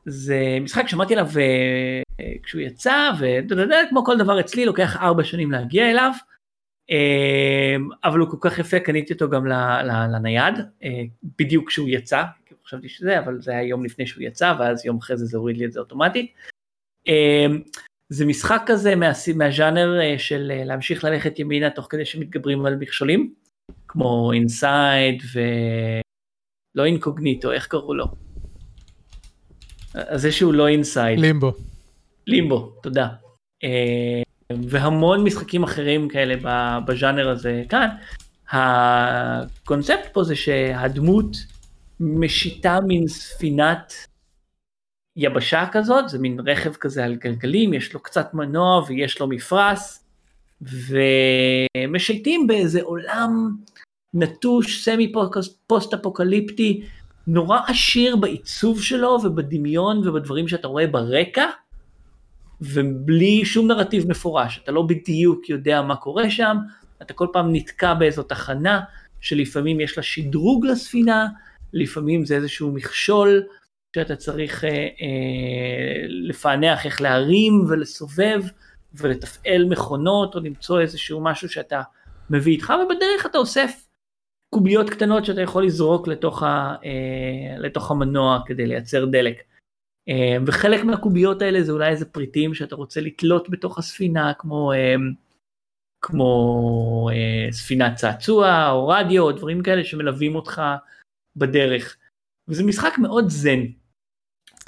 זה 0.07 0.59
משחק 0.61 0.89
שמעתי 0.89 1.15
עליו 1.15 1.27
אה, 1.37 1.43
אה, 1.43 2.03
כשהוא 2.43 2.61
יצא 2.61 3.11
ואתה 3.19 3.55
יודע 3.55 3.79
כמו 3.91 4.05
כל 4.05 4.19
דבר 4.19 4.41
אצלי 4.41 4.65
לוקח 4.65 4.97
ארבע 4.97 5.25
שנים 5.25 5.53
להגיע 5.53 5.91
אליו. 5.91 6.13
אה, 6.91 7.77
אבל 8.05 8.19
הוא 8.19 8.29
כל 8.31 8.37
כך 8.41 8.59
יפה 8.59 8.81
קניתי 8.81 9.13
אותו 9.13 9.31
גם 9.31 9.47
לנייד 10.13 10.55
אה, 10.83 11.03
בדיוק 11.39 11.69
כשהוא 11.69 11.89
יצא 11.89 12.23
חשבתי 12.69 12.89
שזה 12.89 13.19
אבל 13.19 13.41
זה 13.41 13.51
היה 13.51 13.63
יום 13.63 13.85
לפני 13.85 14.07
שהוא 14.07 14.23
יצא 14.23 14.55
ואז 14.59 14.87
יום 14.87 14.97
אחרי 14.97 15.17
זה 15.17 15.25
זה 15.25 15.39
הוריד 15.39 15.57
לי 15.57 15.65
את 15.65 15.73
זה 15.73 15.81
אוטומטית. 15.81 16.33
אה, 17.09 17.47
זה 18.09 18.27
משחק 18.27 18.63
כזה 18.67 18.95
מהז'אנר 19.35 20.01
אה, 20.01 20.19
של 20.19 20.53
אה, 20.55 20.65
להמשיך 20.65 21.05
ללכת 21.05 21.39
ימינה 21.39 21.71
תוך 21.71 21.87
כדי 21.91 22.05
שמתגברים 22.05 22.67
על 22.67 22.77
מכשולים 22.77 23.35
כמו 23.89 24.33
אינסייד 24.33 25.23
ו... 25.35 25.41
לא 26.75 26.85
אינקוגניטו, 26.85 27.53
איך 27.53 27.67
קראו 27.67 27.95
לו? 27.95 28.07
זה 30.15 30.33
שהוא 30.33 30.55
לא 30.55 30.69
Inside, 30.69 31.19
Limbo. 31.19 31.53
Limbo, 32.29 32.73
תודה. 32.83 33.09
אה, 33.65 34.23
והמון 34.69 35.25
משחקים 35.25 35.63
אחרים 35.63 36.09
כאלה 36.09 36.35
בז'אנר 36.87 37.29
הזה 37.29 37.63
כאן. 37.69 37.89
הקונספט 38.51 40.13
פה 40.13 40.25
זה 40.25 40.37
שהדמות 40.37 41.37
משיטה 42.01 42.79
מין 42.87 43.09
ספינת 43.09 43.93
יבשה 45.17 45.65
כזאת, 45.73 46.09
זה 46.09 46.19
מין 46.19 46.41
רכב 46.47 46.75
כזה 46.75 47.05
על 47.05 47.15
גלגלים, 47.15 47.75
יש 47.75 47.95
לו 47.95 48.01
קצת 48.01 48.35
מנוע 48.35 48.83
ויש 48.87 49.21
לו 49.21 49.27
מפרש, 49.27 49.99
ומשייטים 50.63 52.47
באיזה 52.47 52.83
עולם 52.83 53.57
נטוש, 54.15 54.85
סמי 54.85 55.13
פוסט 55.67 55.95
אפוקליפטי, 55.95 56.83
נורא 57.27 57.61
עשיר 57.67 58.17
בעיצוב 58.17 58.83
שלו 58.83 59.19
ובדמיון 59.25 60.09
ובדברים 60.09 60.49
שאתה 60.49 60.69
רואה 60.69 60.87
ברקע, 60.87 61.47
ובלי 62.61 63.45
שום 63.45 63.67
נרטיב 63.67 64.11
מפורש, 64.11 64.61
אתה 64.65 64.73
לא 64.73 64.83
בדיוק 64.83 65.49
יודע 65.49 65.83
מה 65.83 65.97
קורה 65.97 66.31
שם, 66.31 66.57
אתה 67.03 67.15
כל 67.15 67.27
פעם 67.33 67.53
נתקע 67.53 67.95
באיזו 67.95 68.23
תחנה, 68.23 68.81
שלפעמים 69.21 69.81
יש 69.81 69.97
לה 69.97 70.03
שדרוג 70.03 70.67
לספינה, 70.67 71.27
לפעמים 71.73 72.25
זה 72.25 72.37
איזשהו 72.37 72.73
מכשול 72.73 73.43
שאתה 73.97 74.17
צריך 74.17 74.65
אה, 74.65 74.71
אה, 74.71 76.07
לפענח 76.09 76.87
איך 76.87 77.01
להרים 77.01 77.65
ולסובב 77.69 78.43
ולתפעל 78.95 79.65
מכונות 79.65 80.35
או 80.35 80.41
למצוא 80.41 80.81
איזשהו 80.81 81.21
משהו 81.21 81.49
שאתה 81.49 81.83
מביא 82.31 82.53
איתך 82.53 82.73
ובדרך 82.85 83.27
אתה 83.27 83.39
אוסף 83.39 83.87
קוביות 84.51 84.91
קטנות 84.91 85.25
שאתה 85.25 85.41
יכול 85.41 85.65
לזרוק 85.65 86.09
לתוך, 86.09 86.43
ה, 86.43 86.75
אה, 86.85 87.59
לתוך 87.59 87.91
המנוע 87.91 88.41
כדי 88.47 88.67
לייצר 88.67 89.05
דלק. 89.05 89.43
אה, 90.09 90.37
וחלק 90.47 90.85
מהקוביות 90.85 91.43
האלה 91.43 91.63
זה 91.63 91.73
אולי 91.73 91.89
איזה 91.89 92.05
פריטים 92.05 92.55
שאתה 92.55 92.75
רוצה 92.75 93.01
לתלות 93.01 93.51
בתוך 93.51 93.79
הספינה 93.79 94.33
כמו, 94.39 94.73
אה, 94.73 94.95
כמו 96.01 97.11
אה, 97.13 97.53
ספינת 97.53 97.95
צעצוע 97.95 98.71
או 98.71 98.89
רדיו 98.89 99.23
או 99.23 99.33
דברים 99.33 99.63
כאלה 99.63 99.85
שמלווים 99.85 100.35
אותך 100.35 100.63
בדרך. 101.37 101.97
וזה 102.49 102.65
משחק 102.65 102.99
מאוד 102.99 103.29
זן. 103.29 103.61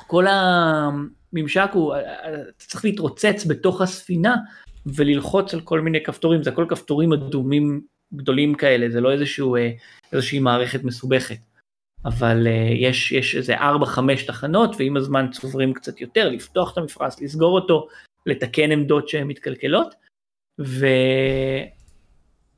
כל 0.06 0.24
הממשק 0.26 1.70
הוא, 1.72 1.94
אתה 1.96 2.64
צריך 2.66 2.84
להתרוצץ 2.84 3.44
בתוך 3.48 3.80
הספינה 3.80 4.36
וללחוץ 4.86 5.54
על 5.54 5.60
כל 5.60 5.80
מיני 5.80 6.04
כפתורים, 6.04 6.42
זה 6.42 6.50
הכל 6.50 6.66
כפתורים 6.68 7.12
אדומים 7.12 7.80
גדולים 8.14 8.54
כאלה, 8.54 8.90
זה 8.90 9.00
לא 9.00 9.12
איזשהו, 9.12 9.56
אה, 9.56 9.70
איזושהי 10.12 10.38
מערכת 10.38 10.84
מסובכת. 10.84 11.36
אבל 12.04 12.46
uh, 12.46 12.50
יש, 12.74 13.12
יש 13.12 13.36
איזה 13.36 13.56
4-5 13.58 13.62
תחנות 14.26 14.76
ועם 14.78 14.96
הזמן 14.96 15.26
צוברים 15.30 15.74
קצת 15.74 16.00
יותר, 16.00 16.28
לפתוח 16.28 16.72
את 16.72 16.78
המפרש, 16.78 17.14
לסגור 17.20 17.54
אותו, 17.60 17.88
לתקן 18.26 18.72
עמדות 18.72 19.08
שהן 19.08 19.26
מתקלקלות. 19.26 19.94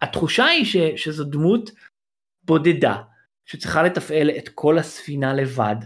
והתחושה 0.00 0.44
היא 0.44 0.64
ש, 0.64 0.76
שזו 0.76 1.24
דמות 1.24 1.70
בודדה, 2.44 2.96
שצריכה 3.46 3.83
לתפעל 3.83 4.31
את 4.31 4.48
כל 4.48 4.78
הספינה 4.78 5.35
לבד, 5.35 5.76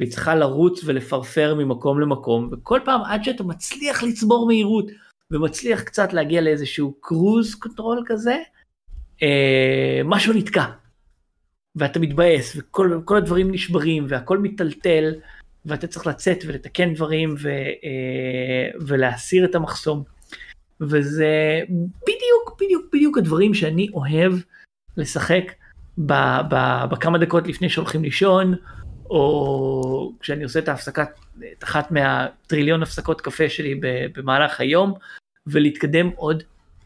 והיא 0.00 0.10
צריכה 0.10 0.34
לרוץ 0.34 0.80
ולפרפר 0.84 1.54
ממקום 1.54 2.00
למקום, 2.00 2.48
וכל 2.52 2.80
פעם 2.84 3.00
עד 3.02 3.24
שאתה 3.24 3.44
מצליח 3.44 4.02
לצבור 4.02 4.46
מהירות, 4.46 4.90
ומצליח 5.32 5.82
קצת 5.82 6.12
להגיע 6.12 6.40
לאיזשהו 6.40 6.94
cruise 7.00 7.54
control 7.54 8.02
כזה, 8.06 8.36
אה, 9.22 10.00
משהו 10.04 10.32
נתקע. 10.32 10.64
ואתה 11.76 11.98
מתבאס, 11.98 12.56
וכל 12.56 13.00
כל 13.04 13.16
הדברים 13.16 13.50
נשברים, 13.50 14.06
והכל 14.08 14.38
מיטלטל, 14.38 15.14
ואתה 15.66 15.86
צריך 15.86 16.06
לצאת 16.06 16.38
ולתקן 16.46 16.94
דברים, 16.94 17.34
ו, 17.38 17.48
אה, 17.48 18.70
ולהסיר 18.80 19.44
את 19.44 19.54
המחסום. 19.54 20.02
וזה 20.80 21.60
בדיוק, 22.02 22.56
בדיוק, 22.60 22.84
בדיוק 22.92 23.18
הדברים 23.18 23.54
שאני 23.54 23.88
אוהב 23.94 24.32
לשחק 24.96 25.52
ב, 25.98 26.12
ב, 26.50 26.84
בכמה 26.90 27.18
דקות 27.18 27.46
לפני 27.48 27.68
שהולכים 27.68 28.02
לישון, 28.02 28.54
או 29.10 30.12
כשאני 30.20 30.44
עושה 30.44 30.58
את 30.58 30.68
ההפסקת, 30.68 31.08
את 31.58 31.64
אחת 31.64 31.90
מהטריליון 31.90 32.82
הפסקות 32.82 33.20
קפה 33.20 33.48
שלי 33.48 33.80
במהלך 34.14 34.60
היום, 34.60 34.94
ולהתקדם 35.46 36.10
עוד 36.16 36.42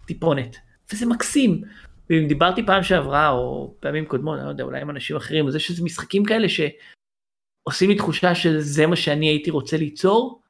טיפונת. 0.06 0.56
וזה 0.92 1.06
מקסים. 1.06 1.62
ואם 2.10 2.28
דיברתי 2.28 2.66
פעם 2.66 2.82
שעברה, 2.82 3.30
או 3.30 3.74
פעמים 3.80 4.06
קודמות, 4.06 4.36
אני 4.38 4.44
לא 4.44 4.50
יודע, 4.50 4.64
אולי 4.64 4.80
עם 4.80 4.90
אנשים 4.90 5.16
אחרים, 5.16 5.48
אז 5.48 5.54
יש 5.54 5.70
איזה 5.70 5.84
משחקים 5.84 6.24
כאלה 6.24 6.46
שעושים 6.48 7.90
לי 7.90 7.96
תחושה 7.96 8.34
שזה 8.34 8.86
מה 8.86 8.96
שאני 8.96 9.28
הייתי 9.28 9.50
רוצה 9.50 9.76
ליצור, 9.76 10.42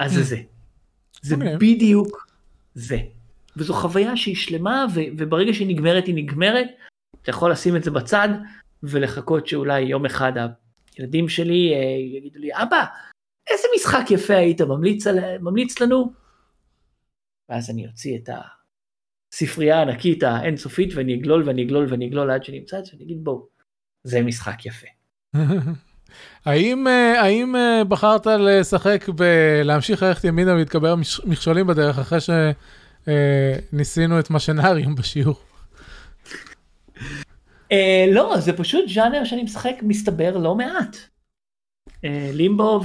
אז 0.00 0.12
זה 0.12 0.22
זה. 0.22 0.36
זה 1.22 1.34
אוקיי. 1.34 1.56
בדיוק 1.56 2.26
זה. 2.74 2.98
וזו 3.56 3.74
חוויה 3.74 4.16
שהיא 4.16 4.36
שלמה, 4.36 4.86
ו- 4.94 5.00
וברגע 5.18 5.52
שהיא 5.54 5.68
נגמרת, 5.68 6.06
היא 6.06 6.14
נגמרת. 6.14 6.66
אתה 7.22 7.30
יכול 7.30 7.52
לשים 7.52 7.76
את 7.76 7.84
זה 7.84 7.90
בצד, 7.90 8.28
ולחכות 8.82 9.46
שאולי 9.46 9.80
יום 9.80 10.06
אחד 10.06 10.32
הילדים 10.96 11.28
שלי 11.28 11.74
אה, 11.74 12.16
יגידו 12.16 12.38
לי, 12.38 12.48
אבא, 12.52 12.84
איזה 13.50 13.68
משחק 13.76 14.10
יפה 14.10 14.34
היית 14.34 14.60
ממליץ, 14.60 15.06
על- 15.06 15.38
ממליץ 15.38 15.80
לנו? 15.80 16.12
ואז 17.48 17.70
אני 17.70 17.86
אוציא 17.86 18.18
את 18.18 18.28
הספרייה 19.32 19.78
הענקית 19.78 20.22
האינסופית, 20.22 20.94
ואני 20.94 21.14
אגלול 21.14 21.42
ואני 21.46 21.62
אגלול 21.62 21.86
ואני 21.90 22.06
אגלול 22.06 22.30
עד 22.30 22.44
שנמצא 22.44 22.78
את 22.78 22.84
זה, 22.84 22.92
ואני 22.92 23.04
אגיד, 23.04 23.24
בואו, 23.24 23.46
זה 24.04 24.22
משחק 24.22 24.66
יפה. 24.66 24.86
האם, 26.44 26.88
אה, 26.88 27.22
האם 27.22 27.56
אה, 27.56 27.84
בחרת 27.84 28.26
לשחק 28.26 29.08
בלהמשיך 29.08 30.02
ללכת 30.02 30.24
ימינה 30.24 30.54
ולהתקבר 30.54 30.94
מש- 30.94 31.20
מכשולים 31.24 31.66
בדרך 31.66 31.98
אחרי 31.98 32.18
שניסינו 33.06 34.20
את 34.20 34.30
משנריום 34.30 34.94
בשיעור? 34.94 35.36
אה, 37.72 38.06
לא, 38.12 38.34
זה 38.38 38.56
פשוט 38.56 38.88
ז'אנר 38.88 39.24
שאני 39.24 39.42
משחק 39.42 39.74
מסתבר 39.82 40.36
לא 40.36 40.54
מעט. 40.54 40.96
אה, 42.04 42.30
לימבו 42.32 42.80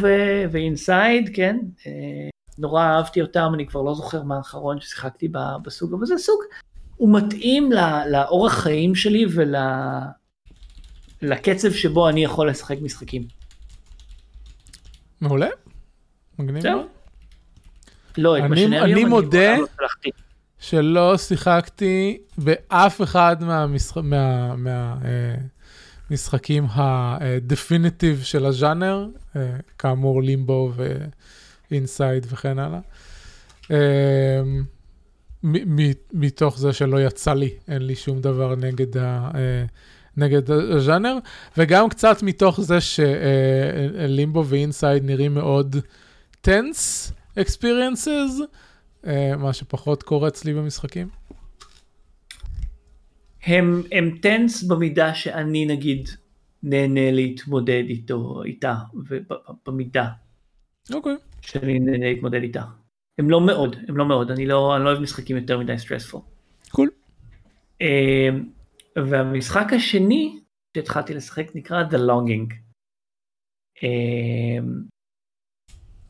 ואינסייד, 0.51 1.29
כן, 1.33 1.57
אה, 1.87 2.29
נורא 2.57 2.83
אהבתי 2.83 3.21
אותם, 3.21 3.51
אני 3.53 3.67
כבר 3.67 3.81
לא 3.81 3.95
זוכר 3.95 4.23
מה 4.23 4.37
האחרון 4.37 4.79
ששיחקתי 4.81 5.27
בסוג, 5.63 5.93
אבל 5.93 6.05
זה 6.05 6.13
סוג, 6.17 6.39
הוא 6.95 7.17
מתאים 7.17 7.71
ל- 7.71 8.01
לאורח 8.11 8.53
חיים 8.53 8.95
שלי 8.95 9.25
ולקצב 11.21 11.71
שבו 11.71 12.09
אני 12.09 12.23
יכול 12.23 12.49
לשחק 12.49 12.77
משחקים. 12.81 13.23
מעולה. 15.21 15.47
מגניב. 16.39 16.67
מאוד. 16.67 16.85
לא, 18.17 18.37
את 18.37 18.43
אני- 18.43 18.51
משנריום 18.65 18.83
אני 18.99 19.05
מודה- 19.05 19.57
לא 19.57 19.65
שלחתי. 19.77 20.09
שלא 20.59 21.17
שיחקתי 21.17 22.17
באף 22.37 23.01
אחד 23.01 23.35
מהמשח... 23.43 23.97
מה... 23.97 24.55
מה... 24.55 24.95
אה, 25.05 25.35
משחקים 26.11 26.67
הדפיניטיב 26.69 28.21
של 28.23 28.45
הז'אנר, 28.45 29.07
אה, 29.35 29.41
כאמור 29.77 30.23
לימבו 30.23 30.71
ואינסייד 31.71 32.25
וכן 32.29 32.59
הלאה. 32.59 32.79
אה, 33.71 34.41
מ- 35.43 35.75
מ- 35.75 35.91
מתוך 36.13 36.57
זה 36.59 36.73
שלא 36.73 37.01
יצא 37.01 37.33
לי, 37.33 37.49
אין 37.67 37.81
לי 37.81 37.95
שום 37.95 38.21
דבר 38.21 38.55
נגד, 38.55 38.97
ה, 38.97 39.31
אה, 39.35 39.65
נגד 40.17 40.51
הז'אנר, 40.51 41.17
וגם 41.57 41.89
קצת 41.89 42.23
מתוך 42.23 42.61
זה 42.61 42.77
שלימבו 42.81 44.45
ואינסייד 44.45 45.03
נראים 45.05 45.33
מאוד 45.33 45.75
tense 46.47 47.11
experiences, 47.39 48.41
אה, 49.07 49.35
מה 49.37 49.53
שפחות 49.53 50.03
קורה 50.03 50.27
אצלי 50.27 50.53
במשחקים. 50.53 51.09
הם, 53.45 53.83
הם 53.91 54.17
tense 54.21 54.63
במידה 54.63 55.13
שאני 55.13 55.65
נגיד 55.65 56.09
נהנה 56.63 57.11
להתמודד 57.11 57.83
איתו, 57.89 58.43
איתה, 58.43 58.75
ובמידה 58.93 60.07
אוקיי. 60.91 61.15
שאני 61.41 61.79
נהנה 61.79 62.09
להתמודד 62.09 62.41
איתה. 62.41 62.61
הם 63.19 63.29
לא 63.29 63.41
מאוד, 63.41 63.75
הם 63.87 63.97
לא 63.97 64.05
מאוד, 64.05 64.31
אני 64.31 64.45
לא, 64.45 64.75
אני 64.75 64.83
לא 64.83 64.89
אוהב 64.89 64.99
משחקים 65.01 65.35
יותר 65.37 65.59
מדי 65.59 65.77
stressful. 65.79 66.21
Cool. 66.69 66.89
והמשחק 68.95 69.73
השני 69.75 70.39
שהתחלתי 70.77 71.13
לשחק 71.13 71.45
נקרא 71.55 71.83
The 71.91 71.95
Longing. 72.09 72.53
אמ, 73.83 74.83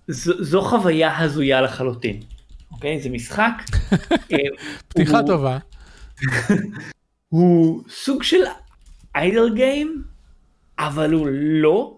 זו, 0.07 0.43
זו 0.43 0.61
חוויה 0.61 1.19
הזויה 1.19 1.61
לחלוטין, 1.61 2.19
אוקיי? 2.71 3.01
זה 3.01 3.09
משחק. 3.09 3.53
אה, 4.31 4.37
פתיחה 4.87 5.19
הוא- 5.19 5.27
טובה. 5.27 5.57
הוא 7.33 7.83
סוג 7.89 8.23
של 8.23 8.41
איידל 9.15 9.55
גיים, 9.55 10.03
אבל 10.79 11.13
הוא 11.13 11.27
לא, 11.31 11.97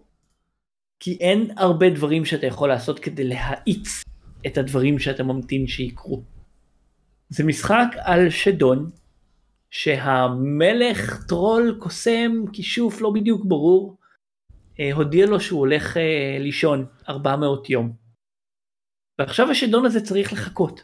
כי 0.99 1.17
אין 1.19 1.51
הרבה 1.57 1.89
דברים 1.89 2.25
שאתה 2.25 2.45
יכול 2.45 2.69
לעשות 2.69 2.99
כדי 2.99 3.23
להאיץ 3.23 4.03
את 4.47 4.57
הדברים 4.57 4.99
שאתה 4.99 5.23
ממתין 5.23 5.67
שיקרו. 5.67 6.23
זה 7.29 7.43
משחק 7.43 7.87
על 7.97 8.29
שדון, 8.29 8.89
שהמלך 9.71 11.25
טרול 11.27 11.77
קוסם 11.79 12.31
כישוף 12.53 13.01
לא 13.01 13.11
בדיוק 13.11 13.45
ברור, 13.45 13.97
אה, 14.79 14.93
הודיע 14.93 15.25
לו 15.25 15.39
שהוא 15.39 15.59
הולך 15.59 15.97
אה, 15.97 16.37
לישון 16.39 16.85
400 17.09 17.69
יום. 17.69 17.93
ועכשיו 19.19 19.51
השדון 19.51 19.85
הזה 19.85 20.01
צריך 20.01 20.33
לחכות. 20.33 20.83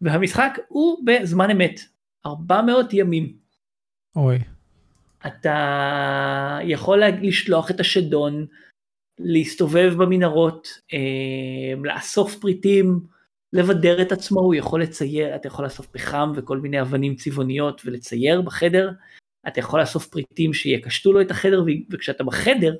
והמשחק 0.00 0.58
הוא 0.68 1.06
בזמן 1.06 1.50
אמת, 1.50 1.80
400 2.26 2.92
ימים. 2.92 3.36
אוי. 4.16 4.38
אתה 5.26 6.58
יכול 6.62 7.02
לשלוח 7.22 7.70
את 7.70 7.80
השדון, 7.80 8.46
להסתובב 9.18 9.94
במנהרות, 9.96 10.68
אה, 10.92 10.98
לאסוף 11.84 12.36
פריטים, 12.36 13.00
לבדר 13.52 14.02
את 14.02 14.12
עצמו, 14.12 14.40
הוא 14.40 14.54
יכול 14.54 14.82
לצייר, 14.82 15.36
אתה 15.36 15.46
יכול 15.46 15.64
לאסוף 15.64 15.86
פחם 15.86 16.32
וכל 16.36 16.58
מיני 16.58 16.80
אבנים 16.80 17.14
צבעוניות 17.14 17.82
ולצייר 17.84 18.40
בחדר, 18.40 18.90
אתה 19.48 19.60
יכול 19.60 19.80
לאסוף 19.80 20.06
פריטים 20.06 20.54
שיקשטו 20.54 21.12
לו 21.12 21.20
את 21.20 21.30
החדר, 21.30 21.64
וכשאתה 21.90 22.24
בחדר, 22.24 22.74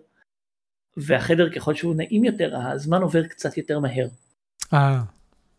והחדר 0.97 1.51
ככל 1.51 1.75
שהוא 1.75 1.95
נעים 1.95 2.25
יותר, 2.25 2.57
הזמן 2.57 3.03
עובר 3.03 3.27
קצת 3.27 3.57
יותר 3.57 3.79
מהר. 3.79 4.07
אה. 4.73 5.01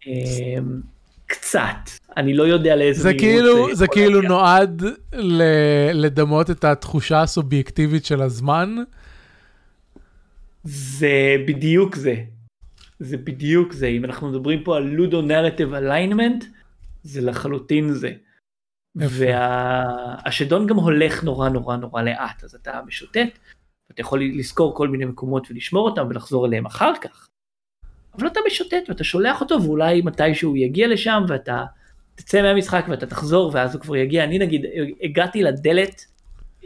אה, 0.08 0.60
קצת, 1.26 1.90
אני 2.18 2.34
לא 2.34 2.44
יודע 2.44 2.76
לאיזה 2.76 3.02
זה 3.02 3.14
כאילו, 3.14 3.76
זה 3.76 3.86
יכול 3.86 4.02
כאילו. 4.04 4.22
נועד 4.22 4.84
ל- 5.14 5.92
לדמות 5.94 6.50
את 6.50 6.64
התחושה 6.64 7.22
הסובייקטיבית 7.22 8.06
של 8.06 8.22
הזמן. 8.22 8.76
זה 10.64 11.36
בדיוק 11.48 11.96
זה. 11.96 12.16
זה 13.00 13.18
בדיוק 13.18 13.74
זה. 13.74 13.88
אם 13.88 14.06
אנחנו 14.06 14.30
מדברים 14.30 14.64
פה 14.64 14.78
על 14.78 14.84
לודו 14.84 15.22
נרטיב 15.22 15.74
אליינמנט, 15.74 16.46
זה 17.04 17.22
לחלוטין 17.22 17.94
זה. 17.94 18.14
והשדון 18.96 20.68
גם 20.68 20.76
הולך 20.76 21.24
נורא 21.24 21.50
נורא 21.50 21.78
נורא 21.78 22.02
לאט, 22.02 22.44
אז 22.44 22.56
אתה 22.56 22.82
משוטט, 22.88 23.40
אתה 23.92 24.02
יכול 24.02 24.24
לזכור 24.24 24.76
כל 24.76 24.88
מיני 24.88 25.06
מקומות 25.06 25.52
ולשמור 25.52 25.90
אותם 25.90 26.08
ולחזור 26.10 26.46
אליהם 26.46 26.66
אחר 26.66 26.94
כך. 27.02 27.28
אבל 28.18 28.28
אתה 28.28 28.40
משוטט 28.48 28.90
ואתה 28.90 29.04
שולח 29.04 29.42
אותו 29.42 29.64
ואולי 29.64 30.02
מתישהו 30.02 30.50
הוא 30.50 30.58
יגיע 30.58 30.88
לשם 30.88 31.24
ואתה 31.28 31.66
תצא 32.16 32.42
מהמשחק 32.42 32.86
ואתה 32.90 33.06
תחזור 33.06 33.52
ואז 33.54 33.76
הוא 33.76 33.82
כבר 33.82 33.96
יגיע. 33.96 34.24
אני 34.24 34.40
נגיד 34.40 34.66
הגעתי 35.02 35.44
לדלת 35.44 36.06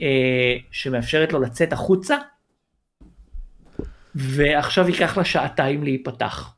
אה, 0.02 0.56
שמאפשרת 0.72 1.34
לו 1.34 1.39
לצאת 1.39 1.74
החוצה, 1.74 2.18
ועכשיו 4.18 4.89
ייקח 4.89 5.18
לה 5.18 5.24
שעתיים 5.26 5.84
להיפתח. 5.84 6.53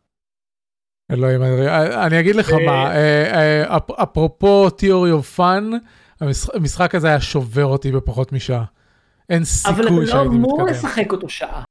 אלוהים, 1.11 1.41
אני- 1.43 2.19
אגיד 2.19 2.35
לך 2.35 2.53
מה, 2.65 2.95
אה, 2.95 3.35
אה, 3.65 3.77
אפ- 3.77 3.91
אפרופו 3.91 4.67
Theory 4.67 4.81
of 5.23 5.37
Fun, 5.39 5.73
המשח- 6.21 6.49
המשחק 6.55 6.95
הזה 6.95 7.07
היה 7.07 7.21
שובר 7.21 7.65
אותי 7.65 7.91
בפחות 7.91 8.31
משעה. 8.31 8.63
אין 9.29 9.43
אבל 9.65 9.73
אתה 9.73 9.83
סיכוי 9.83 10.05
לא 10.05 10.11
שהייתי 10.11 10.27
אמור 10.27 10.57
מתקדם. 10.61 10.75
לשחק 10.75 11.11
אותו 11.11 11.29
שעה. 11.29 11.63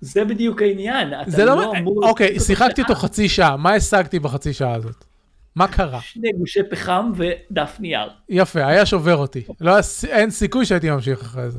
זה 0.00 0.24
בדיוק 0.24 0.62
העניין. 0.62 1.14
אתה 1.22 1.30
זה 1.30 1.44
לא, 1.44 1.72
אמור 1.78 2.08
אוקיי, 2.08 2.40
שיחקתי. 2.40 2.82
אותו 2.82 2.94
חצי 2.94 3.28
שעה, 3.28 3.56
מה 3.56 3.74
השגתי 3.74 4.18
בחצי 4.18 4.52
שעה 4.52 4.74
הזאת? 4.74 5.04
מה 5.56 5.68
קרה? 5.68 6.00
שני 6.00 6.28
גושי 6.38 6.60
פחם 6.70 7.12
ודף 7.16 7.76
נייר. 7.80 8.10
יפה, 8.28 8.66
היה 8.66 8.86
שובר 8.86 9.16
אותי. 9.16 9.42
לא, 9.60 9.76
אין 10.08 10.30
סיכוי 10.30 10.66
שהייתי 10.66 10.90
ממשיך 10.90 11.20
אחרי 11.22 11.50
זה. 11.50 11.58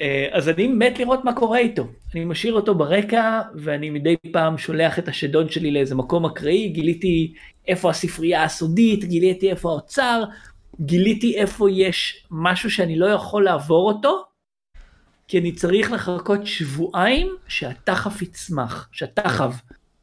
אה, 0.00 0.28
אז 0.32 0.48
אני 0.48 0.66
מת 0.66 0.98
לראות 0.98 1.24
מה 1.24 1.32
קורה 1.32 1.58
איתו. 1.58 1.86
אני 2.14 2.24
משאיר 2.24 2.54
אותו 2.54 2.74
ברקע, 2.74 3.40
ואני 3.54 3.90
מדי 3.90 4.16
פעם 4.32 4.58
שולח 4.58 4.98
את 4.98 5.08
השדון 5.08 5.48
שלי 5.48 5.70
לאיזה 5.70 5.94
מקום 5.94 6.26
אקראי, 6.26 6.68
גיליתי 6.68 7.34
איפה 7.68 7.90
הספרייה 7.90 8.44
הסודית, 8.44 9.04
גיליתי 9.04 9.50
איפה 9.50 9.70
האוצר, 9.70 10.24
גיליתי 10.80 11.36
איפה 11.36 11.70
יש 11.70 12.26
משהו 12.30 12.70
שאני 12.70 12.98
לא 12.98 13.06
יכול 13.06 13.44
לעבור 13.44 13.92
אותו, 13.92 14.24
כי 15.28 15.38
אני 15.38 15.52
צריך 15.52 15.92
לחכות 15.92 16.46
שבועיים 16.46 17.34
שהתחף 17.48 18.22
יצמח, 18.22 18.88
שהתחב 18.92 19.52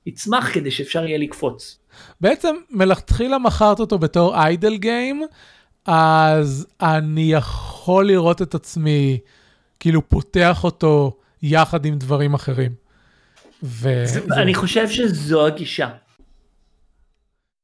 יצמח 0.06 0.54
כדי 0.54 0.72
שאפשר 0.72 1.06
יהיה 1.06 1.18
לקפוץ. 1.18 1.80
בעצם 2.22 2.56
מלכתחילה 2.70 3.38
מכרת 3.38 3.80
אותו 3.80 4.00
בתור 4.00 4.36
איידל 4.36 4.78
גיים, 4.78 5.24
אז 5.86 6.68
אני 6.82 7.34
יכול 7.34 8.08
לראות 8.08 8.41
את 8.41 8.56
עצמי 8.56 9.20
כאילו 9.84 10.10
פותח 10.10 10.64
אותו 10.64 11.18
יחד 11.42 11.86
עם 11.86 11.98
דברים 11.98 12.34
אחרים. 12.34 12.72
ו... 13.64 14.04
זה- 14.06 14.20
זה- 14.28 14.36
אני 14.42 14.54
חושב 14.54 14.90
שזו 14.90 15.48
הגישה. 15.48 15.90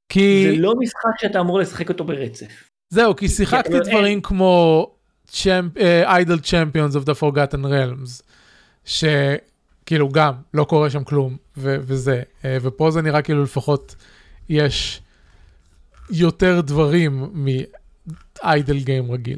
כי... 0.10 0.44
זה 0.52 0.62
לא 0.62 0.74
משחק 0.80 1.20
שאתה 1.22 1.40
אמור 1.40 1.60
לשחק 1.60 1.90
אותו 1.90 2.04
ברצף. 2.04 2.70
זהו, 2.90 3.16
כי 3.16 3.30
שיחקתי 3.30 3.78
אבל 3.78 3.90
דברים 3.90 4.22
כמו 4.22 4.86
איידל 6.06 6.40
צ'מפיונס 6.40 6.96
of 6.96 7.00
the 7.00 7.14
Forgotten 7.22 7.64
Realms, 7.66 8.24
שכאילו 8.86 10.10
גם 10.10 10.34
לא 10.54 10.64
קורה 10.64 10.90
שם 10.90 11.04
כלום, 11.04 11.38
ו- 11.58 11.78
וזה, 11.82 12.22
אה, 12.46 12.58
ופה 12.62 12.92
זה 12.92 13.02
נראה 13.02 13.22
כאילו 13.22 13.44
לפחות 13.44 13.96
יש 14.50 15.02
יותר 16.12 16.62
דברים 16.62 17.32
מאיידל 17.34 18.80
גיים 18.80 19.12
רגיל. 19.12 19.38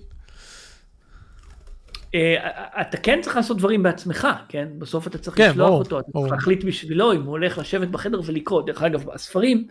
אה, 2.16 2.82
אתה 2.82 2.98
כן 2.98 3.20
צריך 3.22 3.36
לעשות 3.36 3.58
דברים 3.58 3.84
בעצמך, 3.84 4.28
כן? 4.50 4.68
בסוף 4.78 5.08
אתה 5.08 5.18
צריך 5.18 5.38
כן, 5.38 5.50
לשלוח 5.50 5.70
אותו, 5.70 6.00
אתה. 6.00 6.12
צריך 6.12 6.32
להחליט 6.32 6.64
בשבילו 6.64 7.14
אם 7.14 7.22
הוא 7.22 7.32
הולך 7.32 7.58
לשבת 7.58 7.88
בחדר 7.88 8.22
ולקרוא. 8.26 8.62
דרך 8.66 8.84
אגב, 8.84 9.10
הספרים 9.10 9.68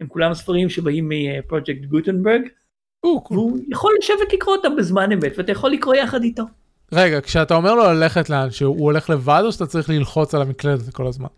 הם 0.00 0.06
כולם 0.06 0.34
ספרים 0.34 0.68
שבאים 0.68 1.08
מפרויקט 1.08 1.84
גוטנברג. 1.84 2.42
והוא 3.04 3.58
יכול 3.68 3.92
לשבת 3.98 4.32
לקרוא 4.32 4.56
אותם 4.56 4.76
בזמן 4.76 5.12
אמת, 5.12 5.32
ואתה 5.36 5.52
יכול 5.52 5.70
לקרוא 5.70 5.94
יחד 5.94 6.22
איתו. 6.22 6.42
רגע, 6.92 7.20
כשאתה 7.20 7.54
אומר 7.54 7.74
לו 7.74 7.82
ללכת 7.84 8.30
לאן, 8.30 8.50
שהוא 8.50 8.84
הולך 8.84 9.10
לבד 9.10 9.42
או 9.44 9.52
שאתה 9.52 9.66
צריך 9.66 9.90
ללחוץ 9.90 10.34
על 10.34 10.42
המקלדת 10.42 10.94
כל 10.94 11.06
הזמן? 11.06 11.28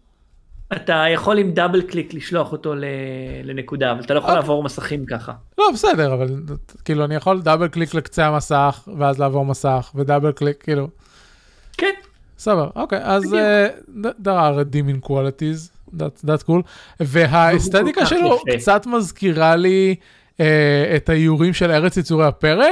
אתה 0.76 1.04
יכול 1.14 1.38
עם 1.38 1.52
דאבל 1.52 1.82
קליק 1.82 2.14
לשלוח 2.14 2.52
אותו 2.52 2.74
לנקודה, 3.44 3.92
אבל 3.92 4.00
אתה 4.00 4.14
לא 4.14 4.18
יכול 4.18 4.30
אוקיי. 4.30 4.40
לעבור 4.42 4.62
מסכים 4.62 5.06
ככה. 5.06 5.32
לא, 5.58 5.64
בסדר, 5.74 6.14
אבל 6.14 6.26
כאילו 6.84 7.04
אני 7.04 7.14
יכול 7.14 7.40
double 7.40 7.68
click 7.68 7.94
לקצה 7.94 8.26
המסך, 8.26 8.88
ואז 8.98 9.18
לעבור 9.18 9.44
מסך, 9.44 9.92
ו 9.94 10.00
double 10.00 10.32
click, 10.32 10.62
כאילו, 10.62 10.88
כן, 11.78 11.92
סבבה, 12.38 12.70
אוקיי, 12.76 13.00
אז 13.02 13.22
uh, 13.22 14.06
there 14.24 14.26
are 14.26 14.54
redeeming 14.64 15.08
qualities, 15.08 15.90
that's, 15.96 16.24
that's 16.26 16.46
cool, 16.46 16.62
והאסתטיקה 17.00 18.06
שלו. 18.06 18.38
קצת 18.56 18.86
מזכירה 18.86 19.56
לי 19.56 19.94
uh, 20.30 20.40
את 20.96 21.08
האיורים 21.08 21.54
של 21.54 21.70
ארץ 21.70 21.96
יצורי 21.96 22.26
הפרא, 22.26 22.66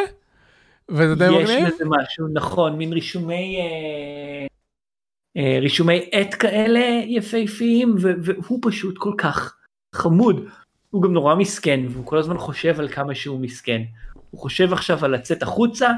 וזה 0.88 1.14
די 1.14 1.24
יש 1.24 1.50
מגניב. 1.50 1.66
לזה 1.66 1.84
משהו, 1.86 2.26
נכון, 2.32 2.76
מין 2.76 2.92
רישומי, 2.92 3.56
אה, 3.58 3.62
אה, 3.62 4.46
רישומי 5.60 6.08
עט 6.12 6.34
כאלה 6.38 7.02
יפהפיים, 7.06 7.94
והוא 7.98 8.58
פשוט 8.62 8.98
כל 8.98 9.12
כך 9.18 9.56
חמוד. 9.94 10.44
הוא 10.90 11.02
גם 11.02 11.12
נורא 11.12 11.34
מסכן, 11.34 11.80
והוא 11.90 12.06
כל 12.06 12.18
הזמן 12.18 12.38
חושב 12.38 12.80
על 12.80 12.88
כמה 12.88 13.14
שהוא 13.14 13.40
מסכן. 13.40 13.82
הוא 14.30 14.40
חושב 14.40 14.72
עכשיו 14.72 15.04
על 15.04 15.14
לצאת 15.14 15.42
החוצה, 15.42 15.90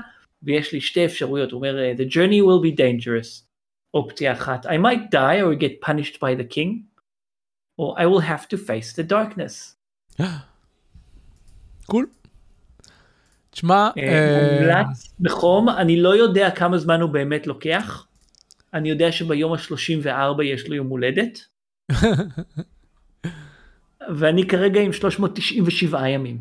ויש 0.43 0.73
לי 0.73 0.81
שתי 0.81 1.05
אפשרויות, 1.05 1.53
הוא 1.53 1.59
אומר, 1.59 1.93
The 1.97 2.13
journey 2.13 2.41
will 2.43 2.63
be 2.65 2.79
dangerous. 2.79 3.43
אופציה 3.95 4.33
אחת, 4.33 4.67
I 4.67 4.69
might 4.69 5.13
die 5.13 5.41
or 5.43 5.61
get 5.63 5.89
punished 5.89 6.15
by 6.15 6.35
the 6.41 6.55
king, 6.55 6.71
or 7.79 7.99
I 7.99 8.07
will 8.07 8.21
have 8.21 8.49
to 8.49 8.57
face 8.57 8.97
the 8.97 9.13
darkness. 9.13 9.77
קול. 11.87 12.07
תשמע, 13.51 13.91
אה, 13.99 14.03
אה, 14.03 14.61
מומלץ 14.61 15.15
בחום, 15.21 15.69
אני 15.69 16.03
לא 16.03 16.17
יודע 16.17 16.51
כמה 16.51 16.79
זמן 16.79 17.01
הוא 17.01 17.11
באמת 17.11 17.47
לוקח. 17.47 18.07
אני 18.75 18.91
יודע 18.91 19.13
שביום 19.13 19.53
ה-34 19.53 20.43
יש 20.43 20.69
לו 20.69 20.75
יום 20.75 20.87
הולדת. 20.89 21.39
ואני 24.19 24.49
כרגע 24.49 24.81
עם 24.81 24.93
397 24.93 26.09
ימים. 26.09 26.39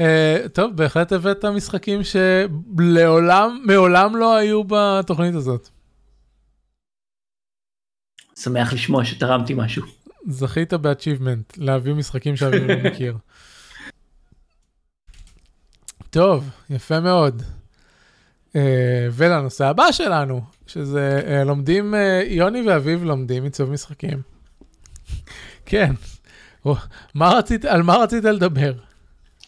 אה, 0.00 0.48
טוב, 0.52 0.76
בהחלט 0.76 1.12
הבאת 1.12 1.44
משחקים 1.44 2.00
שלעולם, 2.04 3.62
מעולם 3.66 4.16
לא 4.16 4.36
היו 4.36 4.62
בתוכנית 4.64 5.34
הזאת. 5.34 5.68
שמח 8.38 8.72
לשמוע 8.72 9.04
שתרמתי 9.04 9.54
משהו. 9.56 9.82
זכית 10.28 10.72
ב-achievement, 10.72 11.56
להביא 11.56 11.94
משחקים 11.94 12.36
שאני 12.36 12.68
לא 12.68 12.74
מכיר. 12.90 13.16
טוב, 16.10 16.50
יפה 16.70 17.00
מאוד. 17.00 17.42
אה, 18.56 19.08
ולנושא 19.12 19.66
הבא 19.66 19.92
שלנו, 19.92 20.40
שזה 20.66 21.22
אה, 21.26 21.44
לומדים, 21.44 21.94
אה, 21.94 22.22
יוני 22.26 22.62
ואביב 22.68 23.04
לומדים 23.04 23.44
עיצוב 23.44 23.70
משחקים. 23.70 24.22
כן. 25.66 25.92
מה 27.14 27.30
רצית, 27.30 27.64
על 27.64 27.82
מה 27.82 27.96
רצית 27.96 28.24
לדבר? 28.24 28.72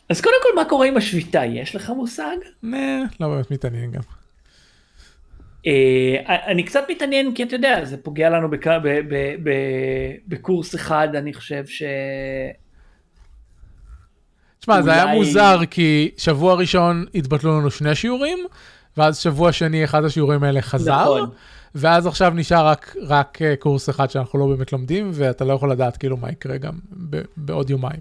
אז 0.08 0.20
קודם 0.20 0.36
כל, 0.42 0.60
מה 0.62 0.68
קורה 0.68 0.86
עם 0.86 0.96
השביתה? 0.96 1.44
יש 1.44 1.76
לך 1.76 1.90
מושג? 1.90 2.36
נה, 2.62 3.02
לא 3.20 3.28
באמת 3.28 3.50
מתעניין 3.50 3.90
גם. 3.90 4.02
אני 6.46 6.62
קצת 6.62 6.84
מתעניין 6.90 7.34
כי 7.34 7.42
אתה 7.42 7.54
יודע 7.54 7.84
זה 7.84 7.96
פוגע 7.96 8.30
לנו 8.30 8.50
בכ... 8.50 8.66
ב... 8.66 8.88
ב... 9.08 9.14
ב... 9.42 9.50
בקורס 10.28 10.74
אחד 10.74 11.08
אני 11.14 11.34
חושב 11.34 11.66
ש... 11.66 11.82
תשמע, 14.60 14.82
זה 14.82 14.92
היה 14.92 15.02
אולי- 15.02 15.14
מוזר 15.14 15.58
כי 15.70 16.10
שבוע 16.16 16.54
ראשון 16.54 17.06
התבטלו 17.14 17.58
לנו 17.60 17.70
שני 17.70 17.94
שיעורים, 17.94 18.38
ואז 18.96 19.18
שבוע 19.18 19.52
שני 19.52 19.84
אחד 19.84 20.04
השיעורים 20.04 20.42
האלה 20.42 20.62
חזר, 20.62 21.02
נכון. 21.02 21.30
ואז 21.74 22.06
עכשיו 22.06 22.32
נשאר 22.34 22.66
רק, 22.66 22.96
רק 23.02 23.38
אה, 23.42 23.56
קורס 23.56 23.90
אחד 23.90 24.10
שאנחנו 24.10 24.38
לא 24.38 24.46
באמת 24.46 24.72
לומדים, 24.72 25.10
ואתה 25.14 25.44
לא 25.44 25.52
יכול 25.52 25.70
לדעת 25.70 25.96
כאילו 25.96 26.16
מה 26.16 26.30
יקרה 26.30 26.56
גם 26.56 26.72
ב- 27.10 27.22
בעוד 27.36 27.70
יומיים. 27.70 28.00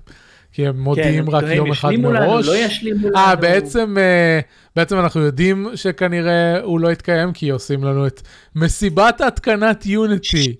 כי 0.54 0.68
הם 0.68 0.80
מודיעים 0.80 1.26
כן, 1.26 1.32
רק 1.32 1.44
יום 1.44 1.72
אחד 1.72 1.92
מראש. 1.92 2.48
לא 2.48 2.58
ישלימו 2.58 3.08
לנו. 3.08 3.18
אה, 3.18 3.36
בעצם, 3.36 3.98
אה, 3.98 4.40
בעצם 4.76 5.00
אנחנו 5.00 5.22
יודעים 5.22 5.68
שכנראה 5.76 6.62
הוא 6.62 6.80
לא 6.80 6.92
יתקיים, 6.92 7.34
כי 7.34 7.50
עושים 7.50 7.84
לנו 7.84 8.08
את 8.08 8.22
מסיבת 8.56 9.22
התקנת 9.22 9.86
יוניטי. 9.86 10.56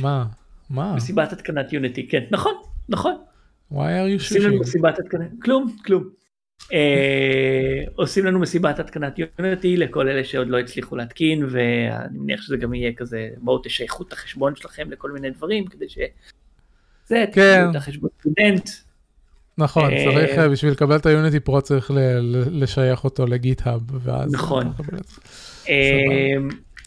מה? 0.00 0.24
מה? 0.70 0.94
מסיבת 0.94 1.32
התקנת 1.32 1.72
יוניטי, 1.72 2.08
כן, 2.08 2.22
נכון, 2.30 2.54
נכון. 2.88 3.14
why 3.72 3.76
are 3.76 4.18
you 4.18 4.22
עושים 4.22 4.42
לנו? 4.42 4.60
מסיבת 4.60 4.98
התקנת, 4.98 5.30
כלום, 5.42 5.76
כלום. 5.84 6.21
אה, 6.72 7.84
עושים 7.94 8.24
לנו 8.26 8.38
מסיבת 8.38 8.78
התקנת 8.78 9.18
יוניטי 9.18 9.76
לכל 9.76 10.08
אלה 10.08 10.24
שעוד 10.24 10.48
לא 10.48 10.58
הצליחו 10.58 10.96
להתקין, 10.96 11.46
ואני 11.50 12.18
מניח 12.18 12.42
שזה 12.42 12.56
גם 12.56 12.74
יהיה 12.74 12.92
כזה, 12.92 13.28
בואו 13.36 13.58
תשייכו 13.58 14.02
את 14.02 14.12
החשבון 14.12 14.56
שלכם 14.56 14.90
לכל 14.90 15.10
מיני 15.10 15.30
דברים, 15.30 15.66
כדי 15.66 15.88
ש... 15.88 15.98
זה, 17.06 17.24
כן. 17.32 17.66
את 17.70 17.76
החשבון 17.76 18.10
סטודנט. 18.20 18.68
נכון, 19.58 19.92
אה, 19.92 20.04
צריך, 20.04 20.38
אה, 20.38 20.48
בשביל 20.48 20.72
לקבל 20.72 20.96
את 20.96 21.06
היוניטי 21.06 21.40
פרו 21.40 21.62
צריך 21.62 21.90
ל- 21.90 22.62
לשייך 22.62 23.04
אותו 23.04 23.26
לגיט-האב, 23.26 23.82
ואז... 24.04 24.34
נכון. 24.34 24.72
אה, 25.68 25.74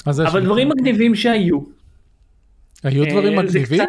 אבל. 0.07 0.43
דברים 0.43 0.69
מגניבים 0.69 1.15
שהיו. 1.15 1.59
היו 2.83 3.05
דברים 3.05 3.39
אה, 3.39 3.43
מגניבים? 3.43 3.81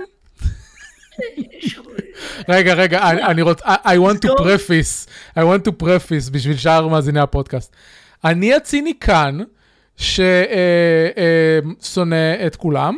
רגע, 2.49 2.75
רגע, 2.75 3.11
אני- 3.11 3.23
רוצה, 3.43 3.75
I 3.75 3.97
want 3.99 4.27
to 4.27 4.31
preface, 4.41 5.07
I 5.37 5.41
want 5.41 5.69
to 5.69 5.73
preface 5.83 6.31
בשביל 6.33 6.57
שאר 6.57 6.89
מאזיני 6.89 7.21
הפודקאסט. 7.21 7.77
אני 8.25 8.55
הציני 8.55 8.93
כאן, 9.01 9.39
ששונא 9.97 10.27
את 12.47 12.57
כולם. 12.57 12.97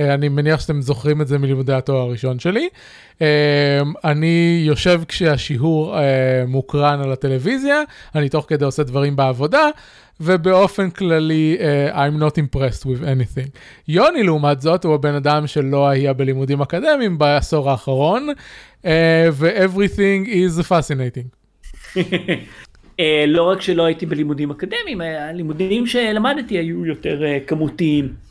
אה, 0.00 0.14
אני 0.14 0.28
מניח 0.28 0.60
שאתם 0.60 0.80
זוכרים 0.80 1.20
את 1.20 1.28
זה 1.28 1.38
מלימודי 1.38 1.72
התואר 1.72 2.00
הראשון 2.00 2.38
שלי. 2.38 2.68
אה, 3.22 3.80
אני 4.04 4.62
יושב 4.66 5.00
כשהשיעור 5.08 5.98
אה, 5.98 6.44
מוקרן 6.48 7.00
על 7.00 7.12
הטלוויזיה, 7.12 7.82
אני 8.14 8.28
תוך 8.28 8.44
כדי 8.48 8.64
עושה 8.64 8.82
דברים 8.82 9.16
בעבודה, 9.16 9.68
ובאופן 10.20 10.90
כללי, 10.90 11.56
I'm 11.92 12.20
not 12.20 12.34
impressed 12.34 12.84
with 12.84 13.02
anything. 13.02 13.48
יוני, 13.88 14.22
לעומת 14.22 14.60
זאת, 14.60 14.84
הוא 14.84 14.94
הבן 14.94 15.14
אדם 15.14 15.46
שלא 15.46 15.88
היה 15.88 16.12
בלימודים 16.12 16.60
אקדמיים 16.60 17.18
בעשור 17.18 17.70
האחרון, 17.70 18.28
ו-everything 19.32 20.26
is 20.26 20.62
fascinating. 20.62 21.28
לא 23.26 23.42
רק 23.42 23.60
שלא 23.60 23.84
הייתי 23.84 24.06
בלימודים 24.06 24.50
אקדמיים, 24.50 25.00
הלימודים 25.00 25.86
שלמדתי 25.86 26.58
היו 26.58 26.86
יותר 26.86 27.22
כמותיים. 27.46 28.27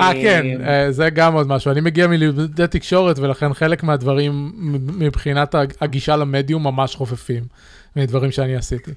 אה, 0.00 0.12
כן, 0.12 0.46
אה, 0.66 0.92
זה 0.92 1.10
גם 1.10 1.34
עוד 1.34 1.48
משהו. 1.48 1.70
אני 1.70 1.80
מגיע 1.80 2.06
מלימודי 2.06 2.66
תקשורת, 2.66 3.18
ולכן 3.18 3.54
חלק 3.54 3.82
מהדברים 3.82 4.52
מבחינת 4.98 5.54
הג- 5.54 5.72
הגישה 5.80 6.16
למדיום 6.16 6.64
ממש 6.64 6.94
חופפים, 6.94 7.42
מדברים 7.96 8.30
שאני 8.30 8.56
עשיתי. 8.56 8.90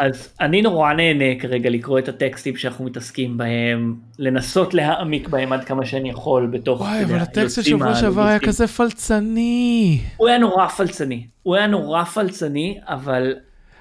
אז 0.00 0.28
אני 0.40 0.62
נורא 0.62 0.92
נהנה 0.92 1.40
כרגע 1.40 1.70
לקרוא 1.70 1.98
את 1.98 2.08
הטקסטים 2.08 2.56
שאנחנו 2.56 2.84
מתעסקים 2.84 3.36
בהם, 3.36 3.94
לנסות 4.18 4.74
להעמיק 4.74 5.28
בהם 5.28 5.52
עד 5.52 5.64
כמה 5.64 5.86
שאני 5.86 6.10
יכול 6.10 6.46
בתוך... 6.46 6.80
וואי, 6.80 7.04
אבל 7.04 7.18
הטקסט 7.18 7.54
של 7.56 7.62
שבוע 7.62 7.94
שעבר 7.94 8.22
היה 8.22 8.30
הלוגיסטיים. 8.30 8.52
כזה 8.52 8.66
פלצני. 8.66 10.00
הוא 10.16 10.28
היה 10.28 10.38
נורא 10.38 10.68
פלצני, 10.68 11.26
הוא 11.42 11.56
היה 11.56 11.66
נורא 11.66 12.04
פלצני, 12.04 12.78
אבל 12.86 13.34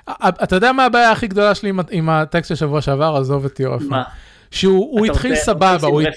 אה, 0.09 0.13
אתה 0.43 0.55
יודע 0.55 0.71
מה 0.71 0.85
הבעיה 0.85 1.11
הכי 1.11 1.27
גדולה 1.27 1.55
שלי 1.55 1.71
עם 1.91 2.09
הטקסט 2.09 2.49
של 2.49 2.55
שבוע 2.55 2.81
שעבר? 2.81 3.15
עזוב 3.15 3.43
אותי 3.43 3.65
אופן. 3.65 3.85
מה? 3.85 4.03
שהוא 4.51 5.05
התחיל 5.05 5.35
סבבה, 5.35 5.75
אתה 5.75 5.87
רוצה 5.87 6.09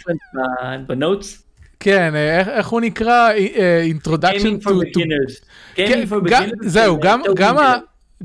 בנוטס? 0.87 1.43
כן, 1.81 2.13
אה, 2.15 2.39
איך- 2.39 2.49
איך 2.49 2.69
הוא 2.69 2.81
נקרא? 2.81 3.31
אה, 3.33 3.87
introduction 3.91 4.41
Gaming 4.43 4.65
to... 4.65 4.67
for 4.67 4.71
to- 4.71 4.99
beginners. 4.99 5.45
כן, 5.75 6.03
Gaming 6.05 6.13
for 6.13 6.29
beginners. 6.29 6.69
זהו, 6.69 6.99
זה 7.03 7.33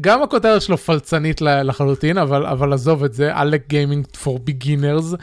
גם- 0.02 0.24
הכותרת 0.24 0.62
שלו 0.62 0.78
פלצנית 0.78 1.42
לחלוטין, 1.42 2.18
אבל, 2.18 2.46
אבל 2.46 2.74
עזוב 2.74 3.04
את 3.04 3.14
זה, 3.14 3.36
עלק 3.36 3.64
גיימינג 3.68 4.06
for 4.24 4.40
beginners, 4.50 5.16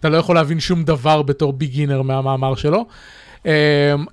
אתה 0.00 0.08
לא 0.08 0.16
יכול 0.16 0.34
להבין 0.34 0.60
שום 0.60 0.84
דבר 0.84 1.22
בתור 1.22 1.52
ביגינר 1.52 2.02
מהמאמר 2.02 2.54
שלו. 2.54 2.86
Um, 3.42 3.46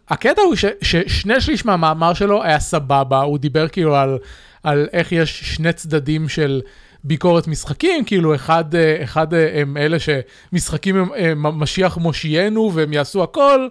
הקטע 0.10 0.42
הוא 0.42 0.56
ש, 0.56 0.66
ששני 0.82 1.42
שליש 1.42 1.66
מהמאמר 1.66 2.14
שלו 2.14 2.44
היה 2.44 2.60
סבבה, 2.60 3.22
הוא 3.22 3.38
דיבר 3.38 3.68
כאילו 3.68 3.96
על, 3.96 4.18
על 4.64 4.88
איך 4.94 5.12
יש 5.12 5.56
שני 5.56 5.74
צדדים 5.74 6.30
של 6.30 6.62
ביקורת 7.04 7.47
משחקים, 7.47 8.06
כאילו 8.06 8.36
אחד, 8.36 8.76
אה, 8.76 9.04
אחד 9.04 9.34
אה, 9.34 9.62
הם 9.62 9.78
אלה 9.78 9.97
שמשחקים 9.99 10.95
הם, 10.95 11.10
הם 11.16 11.60
משיח 11.60 11.97
מושיענו 11.97 12.72
והם 12.74 12.93
יעשו 12.93 13.24
הכל, 13.24 13.68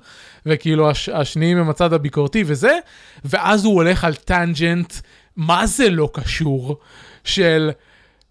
וכאילו 0.47 0.91
הש, 0.91 1.09
השניים 1.09 1.59
הם 1.59 1.71
הצד 1.71 1.93
הביקורתי 1.93 2.45
וזה, 2.47 2.79
ואז 3.25 3.65
הוא 3.65 3.75
הולך 3.75 4.05
על 4.05 4.15
טנג'נט, 4.15 4.95
מה 5.37 5.67
זה 5.67 5.91
לא 5.91 6.11
קשור, 6.13 6.79
של 7.25 7.71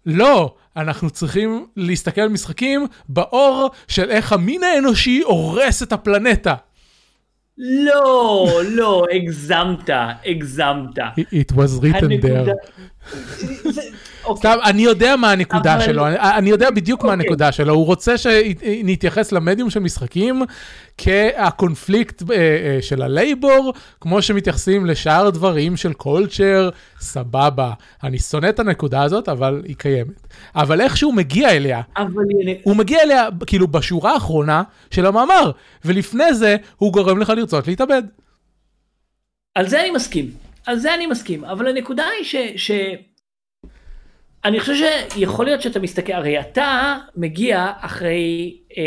לא, 0.06 0.54
אנחנו 0.76 1.10
צריכים 1.10 1.66
להסתכל 1.76 2.20
על 2.20 2.28
משחקים 2.28 2.86
באור 3.08 3.70
של 3.88 4.10
איך 4.10 4.32
המין 4.32 4.62
האנושי 4.62 5.22
הורס 5.24 5.82
את 5.82 5.92
הפלנטה. 5.92 6.54
לא, 7.58 8.48
לא, 8.64 9.04
הגזמת, 9.12 9.90
הגזמת. 10.26 10.98
It 11.18 11.52
was 11.52 11.80
written 11.82 12.20
there. 12.22 12.54
סתם, 14.36 14.56
אני 14.64 14.82
יודע 14.82 15.16
מה 15.16 15.30
הנקודה 15.32 15.80
שלו, 15.80 16.06
אני- 16.08 16.50
יודע 16.50 16.70
בדיוק 16.70 17.02
מה 17.04 17.12
אוקיי. 17.12 17.24
הנקודה 17.26 17.52
שלו, 17.52 17.74
הוא 17.74 17.86
רוצה 17.86 18.18
שנתייחס 18.18 19.32
למדיום 19.32 19.70
של 19.70 19.80
משחקים 19.80 20.42
כהקונפליקט 20.98 22.22
אה, 22.30 22.36
אה, 22.36 22.78
של 22.82 23.02
הלייבור, 23.02 23.72
כמו 24.00 24.22
שמתייחסים 24.22 24.86
לשאר 24.86 25.30
דברים 25.30 25.76
של 25.76 25.92
קולצ'ר, 25.92 26.70
סבבה. 27.00 27.72
אני 28.04 28.18
שונא 28.18 28.48
את 28.48 28.60
הנקודה 28.60 29.02
הזאת, 29.02 29.28
אבל 29.28 29.62
היא 29.64 29.76
קיימת. 29.76 30.26
אבל 30.54 30.80
איך 30.80 30.96
שהוא 30.96 31.14
מגיע 31.14 31.50
אליה, 31.50 31.80
הוא 32.62 32.76
מגיע 32.76 33.02
אליה 33.02 33.28
כאילו 33.46 33.68
בשורה 33.68 34.12
האחרונה 34.14 34.62
של 34.90 35.06
המאמר, 35.06 35.50
ולפני 35.84 36.34
זה 36.34 36.56
הוא 36.76 36.92
גורם 36.92 37.18
לך 37.18 37.28
לרצות 37.30 37.66
להתאבד. 37.68 38.02
על 39.54 39.68
זה 39.68 39.80
אני 39.80 39.90
מסכים, 39.90 40.30
על 40.66 40.78
זה 40.78 40.94
אני 40.94 41.06
מסכים, 41.06 41.44
אבל 41.44 41.68
הנקודה 41.68 42.04
היא 42.18 42.24
ש... 42.24 42.36
ש... 42.56 42.70
אני 44.44 44.60
חושב 44.60 44.74
שיכול 45.12 45.44
להיות 45.44 45.62
שאתה 45.62 45.80
מסתכל, 45.80 46.12
הרי 46.12 46.40
אתה 46.40 46.98
מגיע 47.16 47.72
אחרי, 47.80 48.56
אה, 48.76 48.82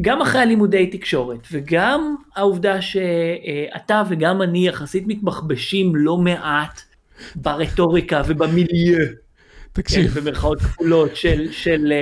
גם 0.00 0.22
אחרי 0.22 0.40
הלימודי 0.40 0.86
תקשורת, 0.86 1.46
וגם 1.52 2.16
העובדה 2.36 2.82
שאתה 2.82 4.02
וגם 4.08 4.42
אני 4.42 4.68
יחסית 4.68 5.04
מתמחבשים 5.06 5.96
לא 5.96 6.16
מעט 6.16 6.80
ברטוריקה 7.34 8.22
ובמיליeu. 8.26 9.21
כן, 9.74 9.82
תקשיב, 9.82 10.18
במרכאות 10.18 10.60
כפולות 10.60 11.16
של, 11.16 11.52
של, 11.52 11.92
אה, 11.92 11.98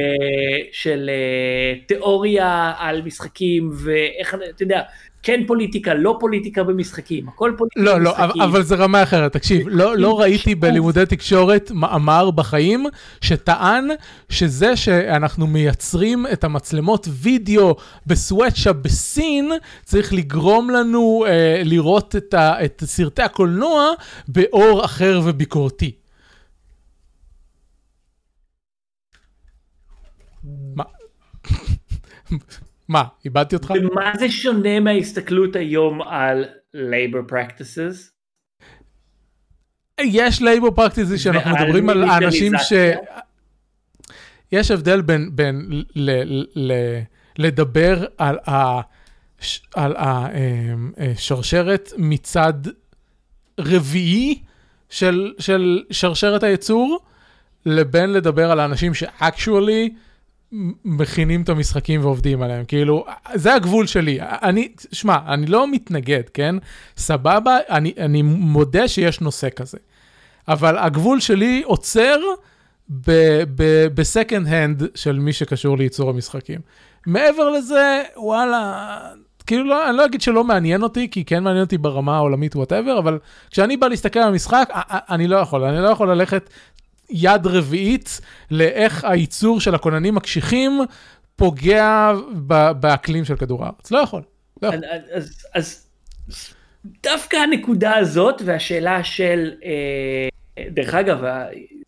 של 0.73 1.11
אה, 1.11 1.81
תיאוריה 1.87 2.73
על 2.79 3.03
משחקים 3.03 3.71
ואיך 3.75 4.35
אתה 4.35 4.62
יודע 4.62 4.83
כן 5.23 5.41
פוליטיקה 5.47 5.95
לא 5.95 6.16
פוליטיקה 6.21 6.62
במשחקים 6.64 7.29
הכל 7.29 7.53
פוליטיקה 7.57 7.81
לא, 7.85 8.01
לא, 8.01 8.11
במשחקים. 8.11 8.43
אבל, 8.43 8.51
אבל 8.51 8.62
זה 8.62 8.75
רמה 8.75 9.03
אחרת, 9.03 9.33
תקשיב, 9.33 9.68
לא, 9.68 9.97
לא 9.97 10.21
ראיתי 10.21 10.55
בלימודי 10.55 11.07
תקשורת 11.07 11.71
מאמר 11.75 12.31
בחיים 12.31 12.87
שטען 13.21 13.89
שזה 14.29 14.77
שאנחנו 14.77 15.47
מייצרים 15.47 16.27
את 16.33 16.45
המצלמות 16.45 17.09
וידאו 17.11 17.77
בסוואטשה 18.07 18.73
בסין, 18.73 19.51
צריך 19.85 20.12
לגרום 20.12 20.71
לנו 20.71 21.25
אה, 21.29 21.62
לראות 21.64 22.16
את, 22.16 22.35
ה, 22.35 22.64
את 22.64 22.83
סרטי 22.87 23.23
הקולנוע 23.23 23.91
באור 24.29 24.85
אחר 24.85 25.21
וביקורתי. 25.25 26.00
מה? 30.75 30.85
מה, 32.89 33.05
איבדתי 33.25 33.57
אותך? 33.57 33.71
ומה 33.71 34.13
זה 34.19 34.31
שונה 34.31 34.81
מההסתכלות 34.81 35.57
היום 35.57 36.03
על 36.03 36.45
labor 36.77 37.33
practices? 37.33 38.11
יש 40.01 40.43
לייבור 40.43 40.71
פרקטיסי 40.71 41.19
שאנחנו 41.19 41.51
מדברים 41.51 41.91
על 41.91 42.05
אנשים 42.05 42.53
ש... 42.59 42.73
יש 44.53 44.71
הבדל 44.71 45.01
בין, 45.01 45.31
בין 45.37 45.69
ל, 45.95 46.11
ל, 46.11 46.45
ל, 46.55 46.73
לדבר 47.39 48.05
על, 48.19 48.39
ה, 48.47 48.81
על 49.75 49.95
השרשרת 49.97 51.93
מצד 51.99 52.55
רביעי 53.61 54.43
של, 54.89 55.33
של 55.39 55.83
שרשרת 55.91 56.43
הייצור, 56.43 56.99
לבין 57.67 58.13
לדבר 58.13 58.51
על 58.51 58.61
האנשים 58.61 58.95
ש-actually 58.95 59.91
מכינים 60.85 61.43
את 61.43 61.49
המשחקים 61.49 62.01
ועובדים 62.01 62.43
עליהם. 62.43 62.65
כאילו, 62.65 63.05
זה 63.35 63.55
הגבול 63.55 63.87
שלי. 63.87 64.19
אני, 64.21 64.69
שמע, 64.93 65.17
אני 65.27 65.47
לא 65.47 65.71
מתנגד, 65.71 66.23
כן? 66.35 66.55
סבבה, 66.97 67.59
אני, 67.71 67.93
אני 67.99 68.23
מודה 68.23 68.89
שיש 68.89 69.21
נושא 69.21 69.49
כזה. 69.57 69.79
אבל 70.49 70.79
הגבול 70.79 71.21
שלי 71.21 71.63
עוצר 71.67 72.17
ב 73.95 74.02
second 74.02 74.47
hand 74.47 74.83
של 74.95 75.19
מי 75.19 75.33
שקשור 75.33 75.79
לייצור 75.79 76.11
המשחקים. 76.11 76.61
מעבר 77.07 77.51
לזה, 77.51 78.03
וואלה, 78.17 78.99
כאילו 79.47 79.65
לא, 79.65 79.89
אני 79.89 79.97
לא 79.97 80.05
אגיד 80.05 80.21
שלא 80.21 80.45
מעניין 80.45 80.83
אותי, 80.83 81.09
כי 81.11 81.25
כן 81.25 81.43
מעניין 81.43 81.65
אותי 81.65 81.79
ברמה 81.79 82.17
העולמית 82.17 82.57
whatever, 82.57 82.99
אבל 82.99 83.19
כשאני 83.51 83.77
בא 83.77 83.89
להסתכל 83.89 84.19
על 84.19 84.29
המשחק, 84.29 84.71
אני 85.11 85.29
לא 85.29 85.37
יכול, 85.37 85.65
אני 85.65 85.83
לא 85.83 85.89
יכול 85.89 86.11
ללכת 86.11 86.51
יד 87.11 87.47
רביעית 87.47 88.21
לאיך 88.51 89.05
הייצור 89.05 89.61
של 89.61 89.75
הכוננים 89.75 90.17
הקשיחים 90.17 90.81
פוגע 91.37 92.13
באקלים 92.81 93.25
של 93.25 93.37
כדור 93.37 93.65
הארץ. 93.65 93.91
לא 93.91 93.99
יכול. 93.99 94.23
לא 94.63 94.69
יכול. 94.69 94.81
אז, 95.13 95.45
אז 95.55 95.87
דווקא 97.03 97.37
הנקודה 97.37 97.97
הזאת 97.97 98.43
והשאלה 98.45 99.05
של, 99.05 99.51
אה, 99.65 100.29
דרך 100.71 100.95
אגב, 100.95 101.25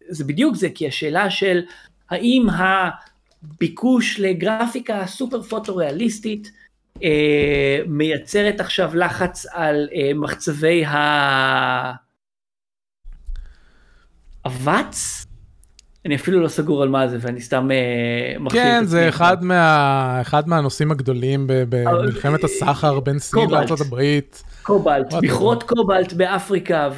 זה 0.08 0.24
בדיוק 0.24 0.56
זה, 0.56 0.68
כי 0.74 0.88
השאלה 0.88 1.30
של 1.30 1.62
האם 2.10 2.46
הביקוש 2.50 4.20
לגרפיקה 4.20 5.06
סופר 5.06 5.42
פוטו-ריאליסטית 5.42 6.50
אה, 7.02 7.78
מייצרת 7.86 8.60
עכשיו 8.60 8.94
לחץ 8.94 9.46
על 9.52 9.88
אה, 9.94 10.10
מחצבי 10.14 10.84
ה... 10.84 11.92
אבץ? 14.46 15.26
אני 16.06 16.14
אפילו 16.14 16.40
לא 16.40 16.48
סגור 16.48 16.82
על 16.82 16.88
מה 16.88 17.08
זה 17.08 17.16
ואני 17.20 17.40
סתם 17.40 17.70
אה, 17.70 18.38
מחליט 18.40 18.62
כן, 18.62 18.84
זה. 18.84 19.08
אחד, 19.08 19.44
מה, 19.44 20.18
אחד 20.20 20.48
מהנושאים 20.48 20.90
הגדולים 20.90 21.44
במלחמת 21.48 22.44
הסחר 22.44 23.00
בין 23.00 23.18
סין. 23.18 23.50
לארה"ב. 23.50 24.20
קובלט, 24.62 25.14
מכרות 25.22 25.62
קובלט 25.62 26.12
באפריקה 26.12 26.88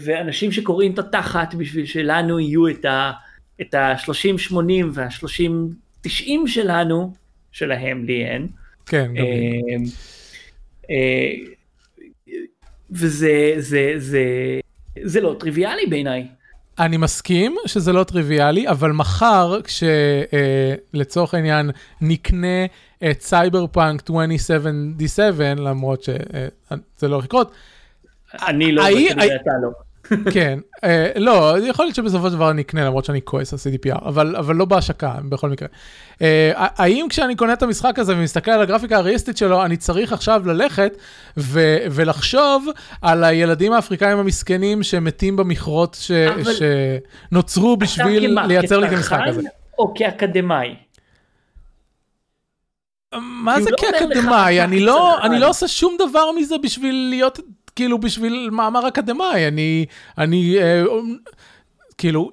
ואנשים 0.00 0.52
שקוראים 0.52 0.92
את 0.92 0.98
התחת 0.98 1.54
בשביל 1.54 1.86
שלנו 1.86 2.40
יהיו 2.40 2.68
את 2.68 2.84
ה- 2.84 3.12
את 3.60 3.74
ה-30-80 3.74 4.54
וה-30-90 4.94 6.08
שלנו, 6.46 7.12
שלהם 7.52 8.04
לי 8.04 8.24
אין. 8.24 8.46
כן, 8.86 9.04
גם 9.04 9.14
לי. 9.14 9.20
אה, 9.20 9.76
אה, 10.90 11.30
וזה 12.90 13.52
זה, 13.58 13.92
זה, 13.96 14.22
זה 15.02 15.20
לא 15.20 15.36
טריוויאלי 15.40 15.86
בעיניי. 15.86 16.26
אני 16.78 16.96
מסכים 16.96 17.56
שזה 17.66 17.92
לא 17.92 18.04
טריוויאלי, 18.04 18.68
אבל 18.68 18.92
מחר, 18.92 19.58
כשלצורך 19.64 21.34
העניין 21.34 21.70
נקנה 22.00 22.64
את 23.10 23.20
סייבר 23.20 23.66
פאנק 23.66 24.00
2077, 24.10 25.54
למרות 25.54 26.02
שזה 26.02 27.08
לא 27.08 27.14
הולך 27.14 27.24
לקרות, 27.24 27.52
אני 28.48 28.72
לא, 28.72 28.82
וכנראה 28.82 29.36
אתה 29.36 29.50
לא. 29.62 29.87
כן, 30.34 30.58
אה, 30.84 31.10
לא, 31.16 31.54
יכול 31.62 31.84
להיות 31.84 31.94
שבסופו 31.94 32.28
של 32.28 32.34
דבר 32.34 32.50
אני 32.50 32.62
אקנה, 32.62 32.84
למרות 32.84 33.04
שאני 33.04 33.20
כועס 33.24 33.52
על 33.52 33.58
CDPR, 33.58 34.04
אבל, 34.04 34.36
אבל 34.36 34.56
לא 34.56 34.64
בהשקה, 34.64 35.14
בכל 35.28 35.50
מקרה. 35.50 35.68
אה, 36.22 36.52
האם 36.54 37.06
כשאני 37.10 37.36
קונה 37.36 37.52
את 37.52 37.62
המשחק 37.62 37.98
הזה 37.98 38.16
ומסתכל 38.16 38.50
על 38.50 38.62
הגרפיקה 38.62 38.96
הריאליסטית 38.96 39.36
שלו, 39.36 39.64
אני 39.64 39.76
צריך 39.76 40.12
עכשיו 40.12 40.42
ללכת 40.46 40.96
ולחשוב 41.90 42.66
על 43.02 43.24
הילדים 43.24 43.72
האפריקאים 43.72 44.18
המסכנים 44.18 44.82
שמתים 44.82 45.36
במכרות 45.36 45.98
שנוצרו 46.58 47.76
בשביל 47.76 48.38
לייצר 48.46 48.78
לי 48.78 48.86
את 48.88 48.92
המשחק 48.92 49.20
הזה. 49.26 49.42
או 49.78 49.94
כאקדמאי? 49.94 50.74
מה 53.14 53.60
זה 53.60 53.70
לא 53.70 53.76
כאקדמאי? 53.76 54.60
אני 54.64 54.80
לא. 54.80 55.18
אני 55.22 55.38
לא 55.38 55.48
עושה 55.48 55.68
שום 55.68 55.96
דבר 56.08 56.32
מזה 56.32 56.58
בשביל 56.62 57.06
להיות, 57.10 57.38
כאילו, 57.78 57.98
בשביל 57.98 58.50
מאמר 58.52 58.88
אקדמאי. 58.88 59.48
אני, 59.48 59.86
אני, 60.18 60.58
אה, 60.58 60.84
כאילו, 61.98 62.30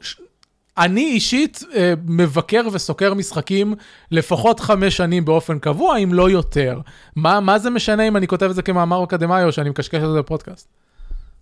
אני 0.78 1.06
אישית 1.06 1.64
אה, 1.76 1.94
מבקר 2.08 2.62
וסוקר 2.72 3.14
משחקים 3.14 3.74
לפחות 4.12 4.60
חמש 4.60 4.98
שנים 4.98 5.26
באופן 5.26 5.60
קבוע, 5.60 5.98
אם 5.98 6.14
לא 6.14 6.30
יותר. 6.30 6.80
מה, 7.16 7.40
מה 7.40 7.60
זה 7.60 7.70
משנה 7.70 8.08
אם 8.08 8.18
אני 8.18 8.28
כותב 8.28 8.50
את 8.50 8.56
זה 8.56 8.62
כמאמר 8.62 9.04
אקדמאי 9.04 9.44
או 9.44 9.52
שאני 9.52 9.70
מקשקש 9.70 9.96
את 9.96 10.10
זה 10.14 10.20
בפודקאסט? 10.20 10.68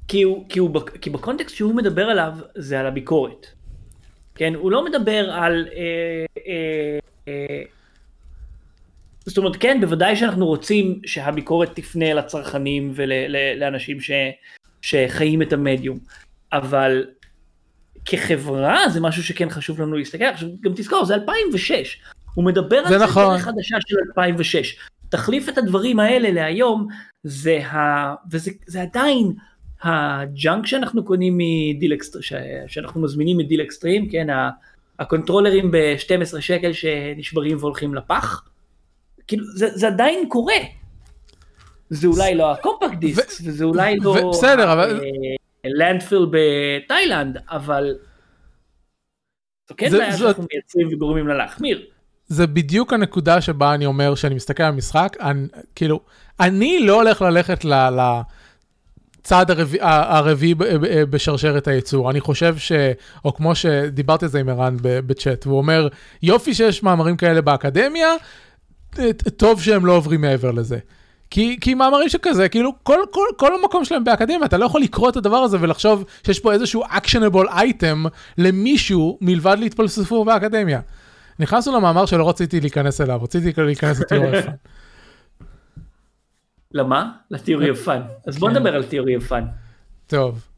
כי, 0.08 0.22
הוא, 0.22 0.46
כי, 0.50 0.60
הוא, 0.60 0.82
כי 1.02 1.10
בקונטקסט 1.10 1.56
שהוא 1.56 1.76
מדבר 1.76 2.06
עליו 2.06 2.34
זה 2.56 2.80
על 2.80 2.86
הביקורת. 2.86 3.48
כן, 4.36 4.54
הוא 4.56 4.72
לא 4.72 4.86
מדבר 4.86 5.32
על... 5.32 5.68
אה, 5.76 6.26
אה, 6.48 7.00
אה, 7.28 7.64
זאת 9.26 9.38
אומרת, 9.38 9.56
כן, 9.56 9.78
בוודאי 9.82 10.16
שאנחנו 10.16 10.46
רוצים 10.46 11.00
שהביקורת 11.06 11.70
תפנה 11.76 12.14
לצרכנים 12.14 12.92
ולאנשים 12.96 14.02
ש, 14.02 14.12
שחיים 14.82 15.42
את 15.42 15.54
המדיום, 15.54 16.00
אבל 16.54 17.06
כחברה 18.06 18.90
זה 18.90 19.02
משהו 19.02 19.24
שכן 19.24 19.50
חשוב 19.50 19.82
לנו 19.82 19.98
להסתכל, 19.98 20.24
עכשיו 20.24 20.50
גם 20.62 20.72
תזכור 20.76 21.06
זה 21.06 21.16
2006, 21.16 22.02
הוא 22.34 22.46
מדבר 22.46 22.78
על 22.78 22.88
זה 22.88 23.00
זה 23.00 23.06
נכון. 23.06 23.34
דרך 23.34 23.42
חדשה 23.42 23.78
של 23.88 23.96
2006, 24.08 24.78
תחליף 25.10 25.50
את 25.50 25.58
הדברים 25.58 26.00
האלה 26.00 26.32
להיום, 26.32 26.88
זה 27.24 27.66
ה... 27.68 28.16
וזה 28.32 28.52
זה 28.66 28.82
עדיין 28.82 29.34
ה 29.84 30.00
junk 30.00 30.66
שאנחנו 30.66 31.06
קונים 31.06 31.38
מ 31.38 31.94
DealExtreme, 31.94 32.24
שאנחנו 32.68 33.02
מזמינים 33.02 33.38
מ 33.38 33.62
DealExtreme, 33.62 34.10
כן, 34.10 34.28
הקונטרולרים 35.00 35.72
ב-12 35.72 36.42
שקל 36.42 36.74
שנשברים 36.74 37.58
והולכים 37.60 37.96
לפח, 37.96 38.44
כאילו 39.28 39.46
זה, 39.56 39.70
זה 39.74 39.88
עדיין 39.88 40.30
קורה. 40.30 40.54
זה 41.90 42.08
אולי 42.08 42.36
לא 42.36 42.52
הקומפקט 42.52 42.98
דיסק, 43.00 43.28
וזה 43.46 43.64
אולי 43.66 43.98
לא... 43.98 44.10
ו- 44.10 44.30
בסדר, 44.32 44.74
אבל- 44.74 45.02
landfill 45.66 46.26
בתאילנד, 46.32 47.38
אבל... 47.52 47.96
זו 49.70 49.76
כן 49.78 49.90
זה- 49.90 49.98
בעיה 49.98 50.12
זאת- 50.12 50.20
שאנחנו 50.20 50.46
מייצרים 50.54 50.88
וגורמים 50.92 51.28
לה 51.28 51.34
להחמיר. 51.34 51.86
זה 52.28 52.48
בדיוק 52.48 52.94
הנקודה 52.94 53.42
שבה 53.42 53.74
אני 53.74 53.86
אומר 53.86 54.16
שאני 54.16 54.36
מסתכל 54.36 54.64
על 54.64 54.70
המשחק, 54.74 55.18
אני, 55.22 55.48
כאילו, 55.76 56.00
אני 56.40 56.80
לא 56.80 56.96
הולך 56.96 57.22
ללכת 57.22 57.66
ל- 57.66 57.90
לצעד 59.20 59.52
הרביעי, 59.52 59.80
הרביעי 59.84 60.56
ב- 60.56 60.64
בשרשרת 61.10 61.68
הייצור. 61.68 62.12
אני 62.12 62.20
חושב 62.20 62.58
ש... 62.58 62.72
או 63.26 63.34
כמו 63.34 63.56
שדיברתי 63.56 64.26
על 64.26 64.32
זה 64.32 64.40
עם 64.40 64.50
ערן 64.50 64.78
בצ'אט, 64.82 65.48
והוא 65.48 65.58
אומר, 65.58 65.88
יופי 66.24 66.54
שיש 66.54 66.84
מאמרים 66.84 67.18
כאלה 67.18 67.42
באקדמיה, 67.42 68.10
טוב 69.38 69.62
שהם 69.62 69.86
לא 69.86 69.92
עוברים 69.92 70.22
מעבר 70.22 70.52
לזה. 70.52 70.78
כי, 71.30 71.58
כי 71.62 71.74
מאמרים 71.74 72.10
שכזה, 72.10 72.50
כאילו, 72.50 72.72
כל, 72.84 73.00
כל, 73.12 73.26
כל 73.38 73.56
המקום 73.60 73.86
שלהם 73.86 74.04
באקדמיה, 74.04 74.46
אתה 74.46 74.58
לא 74.58 74.66
יכול 74.66 74.82
לקרוא 74.82 75.10
את 75.10 75.18
הדבר 75.18 75.38
הזה 75.38 75.58
ולחשוב 75.62 76.04
שיש 76.26 76.40
פה 76.40 76.54
איזשהו 76.54 76.84
actionable 76.84 77.50
item 77.50 78.10
למישהו 78.38 79.18
מלבד 79.22 79.58
להתפלסף 79.60 80.26
באקדמיה. 80.26 80.80
נכנסנו 81.40 81.78
למאמר 81.78 82.06
שלא 82.06 82.30
רציתי 82.30 82.60
להיכנס 82.60 83.02
אליו, 83.02 83.20
רציתי 83.24 83.62
להיכנס 83.62 84.00
ל 84.00 84.06
Theory 84.06 84.42
of 84.44 84.47
Fun. 84.47 84.54
למה? 86.72 87.12
ל 87.32 87.37
Theory 87.37 87.70
of 87.70 87.84
Fun. 87.84 88.02
אז 88.28 88.38
בוא 88.38 88.50
כן. 88.50 88.56
נדבר 88.56 88.76
על 88.76 88.84
Theory 88.84 89.16
of 89.16 89.28
Fun. 89.28 89.46
טוב. 90.08 90.53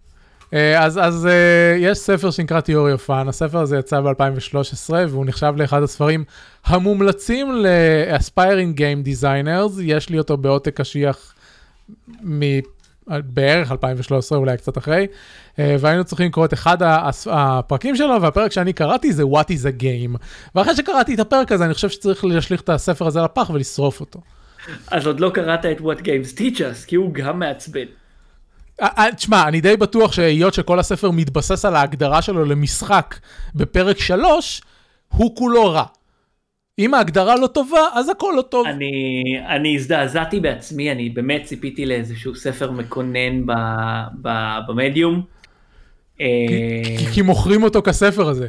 אה, 0.54 0.84
אז, 0.84 1.00
אז 1.04 1.28
אה, 1.28 1.78
יש 1.80 1.98
ספר 1.98 2.32
שנקרא 2.32 2.60
Theory 2.60 2.98
of 2.98 3.08
Fun, 3.08 3.28
הספר 3.28 3.60
הזה 3.60 3.78
יצא 3.78 4.02
ב-2013 4.02 4.94
והוא 5.10 5.26
נחשב 5.26 5.54
לאחד 5.58 5.84
הספרים 5.84 6.24
המומלצים 6.66 7.52
ל-aspiring 7.52 8.78
game 8.78 9.08
designers, 9.08 9.82
יש 9.82 10.10
לי 10.10 10.18
אותו 10.18 10.38
בעותק 10.38 10.82
קשיח 10.82 11.34
בערך 13.08 13.72
2013 13.72 14.38
אולי 14.38 14.58
קצת 14.58 14.78
אחרי, 14.78 15.08
אה, 15.60 15.76
והיינו 15.80 16.04
צריכים 16.04 16.28
לקרוא 16.28 16.46
את 16.46 16.54
אחד 16.54 16.78
הפרקים 17.32 17.96
שלו 17.96 18.22
והפרק 18.22 18.52
שאני 18.52 18.74
קראתי 18.74 19.14
זה 19.14 19.24
What 19.24 19.48
is 19.50 19.80
a 19.80 19.82
game, 19.82 20.18
ואחרי 20.56 20.76
שקראתי 20.76 21.14
את 21.16 21.20
הפרק 21.20 21.52
הזה 21.52 21.66
אני 21.66 21.74
חושב 21.74 21.90
שצריך 21.90 22.26
להשליך 22.26 22.62
את 22.62 22.70
הספר 22.70 23.08
הזה 23.08 23.22
לפח 23.22 23.50
ולשרוף 23.50 24.00
אותו. 24.00 24.22
אז 24.92 25.08
עוד 25.08 25.20
לא 25.20 25.30
קראת 25.34 25.66
את 25.66 25.80
What 25.80 26.00
Games 26.02 26.38
Teach 26.38 26.58
Us, 26.58 26.88
כי 26.88 26.96
הוא 26.96 27.14
גם 27.14 27.40
מעצבן. 27.40 27.86
אה, 28.82 28.88
אה, 28.98 29.12
תשמע, 29.16 29.48
אני 29.48 29.62
די 29.62 29.78
בטוח 29.78 30.12
שהיות 30.12 30.54
שכל 30.54 30.80
הספר 30.80 31.12
מתבסס 31.12 31.66
על 31.66 31.76
ההגדרה 31.76 32.22
שלו 32.22 32.46
למשחק 32.46 33.16
בפרק 33.56 34.00
3, 34.00 34.62
הוא 35.08 35.36
כולו 35.36 35.72
רע. 35.72 35.84
אם 36.80 36.94
ההגדרה 36.94 37.36
לא 37.36 37.48
טובה, 37.48 37.80
אז 37.94 38.10
הכל 38.10 38.34
לא 38.38 38.42
טוב. 38.42 38.68
אני, 38.68 38.90
אני 39.48 39.76
הזדעזעתי 39.76 40.40
בעצמי, 40.40 40.92
אני 40.92 41.10
באמת 41.10 41.44
ציפיתי 41.44 41.86
לאיזשהו 41.86 42.36
ספר 42.36 42.72
מקונן 42.72 43.46
ב, 43.46 43.52
ב, 44.22 44.30
במדיום. 44.68 45.22
אה, 46.22 46.26
כי- 46.98 47.06
כי 47.14 47.22
מוכרים 47.22 47.64
אותו 47.64 47.82
כספר 47.82 48.30
הזה. 48.30 48.48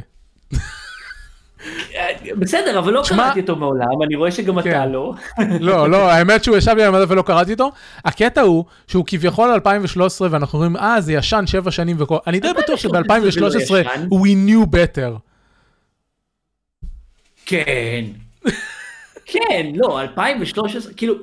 בסדר, 2.39 2.79
אבל 2.79 2.93
לא 2.93 3.03
שמע- 3.03 3.23
קראתי 3.23 3.39
אותו 3.39 3.55
מעולם, 3.55 4.01
אני 4.05 4.15
רואה 4.15 4.31
שגם 4.31 4.61
כן. 4.61 4.69
אתה 4.69 4.85
לא. 4.85 5.13
לא, 5.59 5.89
לא, 5.89 6.11
האמת 6.11 6.43
שהוא 6.43 6.57
ישב 6.57 6.73
לי 6.77 6.83
על 6.83 6.95
המדף 6.95 7.11
ולא 7.11 7.21
קראתי 7.21 7.51
אותו. 7.53 7.71
הקטע 8.05 8.41
הוא 8.41 8.65
שהוא 8.87 9.03
כביכול 9.07 9.49
2013 9.49 10.27
ואנחנו 10.31 10.59
אומרים, 10.59 10.77
אה, 10.77 11.01
זה 11.01 11.13
ישן 11.13 11.43
שבע 11.47 11.71
שנים 11.71 11.95
וכל... 11.99 12.17
אני 12.27 12.39
די 12.39 12.47
בטוח 12.57 12.85
2013 12.95 13.49
זה 13.59 13.65
שב-2013 13.65 13.73
לא 13.73 13.79
ישן. 13.79 14.07
we 14.11 14.49
knew 14.49 14.75
better. 14.75 15.17
כן. 17.45 18.05
כן, 19.31 19.71
לא, 19.75 20.01
2013, 20.01 20.93
כאילו, 20.93 21.15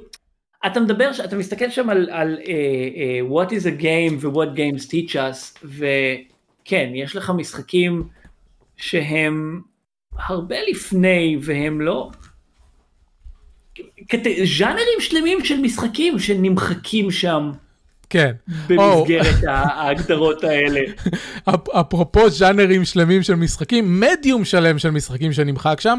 אתה 0.67 0.81
מדבר, 0.81 1.11
אתה 1.25 1.37
מסתכל 1.37 1.71
שם 1.71 1.91
על, 1.91 2.09
על 2.11 2.39
uh, 2.43 2.47
uh, 2.47 3.33
what 3.33 3.51
is 3.51 3.65
a 3.65 3.83
game 3.83 4.25
ו-what 4.27 4.57
games 4.57 4.87
teach 4.89 5.13
us, 5.15 5.65
וכן, 5.65 6.91
יש 6.95 7.17
לך 7.17 7.33
משחקים 7.37 8.03
שהם 8.77 9.61
הרבה 10.19 10.57
לפני 10.71 11.37
והם 11.43 11.81
לא... 11.81 12.11
קט... 14.09 14.23
ז'אנרים 14.59 15.01
שלמים 15.01 15.45
של 15.45 15.61
משחקים 15.61 16.19
שנמחקים 16.19 17.11
שם 17.11 17.51
כן. 18.11 18.33
במסגרת 18.67 19.45
ההגדרות 19.49 20.45
האלה. 20.45 20.81
אפ- 21.55 21.69
אפרופו 21.69 22.31
ז'אנרים 22.31 22.85
שלמים 22.85 23.23
של 23.23 23.35
משחקים, 23.35 24.01
מדיום 24.01 24.45
שלם 24.45 24.79
של 24.79 24.91
משחקים 24.91 25.33
שנמחק 25.33 25.81
שם, 25.81 25.99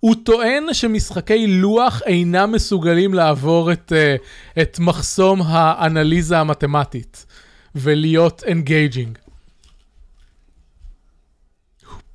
הוא 0.00 0.14
טוען 0.24 0.64
שמשחקי 0.72 1.46
לוח 1.46 2.02
אינם 2.06 2.52
מסוגלים 2.52 3.14
לעבור 3.14 3.72
את, 3.72 3.92
אה, 3.96 4.16
את 4.62 4.78
מחסום 4.78 5.42
האנליזה 5.46 6.38
המתמטית 6.38 7.26
ולהיות 7.74 8.42
engaging. 8.46 9.18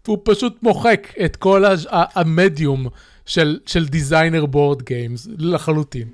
הוא 0.07 0.17
פשוט 0.23 0.63
מוחק 0.63 1.13
את 1.25 1.35
כל 1.35 1.65
הז'- 1.65 1.87
המדיום 1.91 2.87
של, 3.25 3.59
של 3.65 3.85
designer 3.85 4.45
board 4.45 4.81
games 4.81 5.27
לחלוטין. 5.37 6.07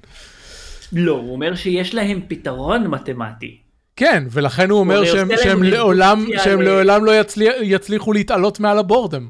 לא, 0.93 1.11
הוא 1.11 1.33
אומר 1.33 1.55
שיש 1.55 1.95
להם 1.95 2.21
פתרון 2.27 2.87
מתמטי. 2.87 3.57
כן, 3.95 4.23
ולכן 4.31 4.69
הוא 4.69 4.79
אומר 4.79 5.05
שהם, 5.05 5.27
שהם, 5.43 5.63
לעולם, 5.63 6.25
שהם 6.43 6.61
ל- 6.61 6.65
לעולם 6.65 7.05
לא 7.05 7.19
יצליח, 7.19 7.53
יצליחו 7.61 8.13
להתעלות 8.13 8.59
מעל 8.59 8.77
ה 8.79 8.85
boredom. 8.85 9.29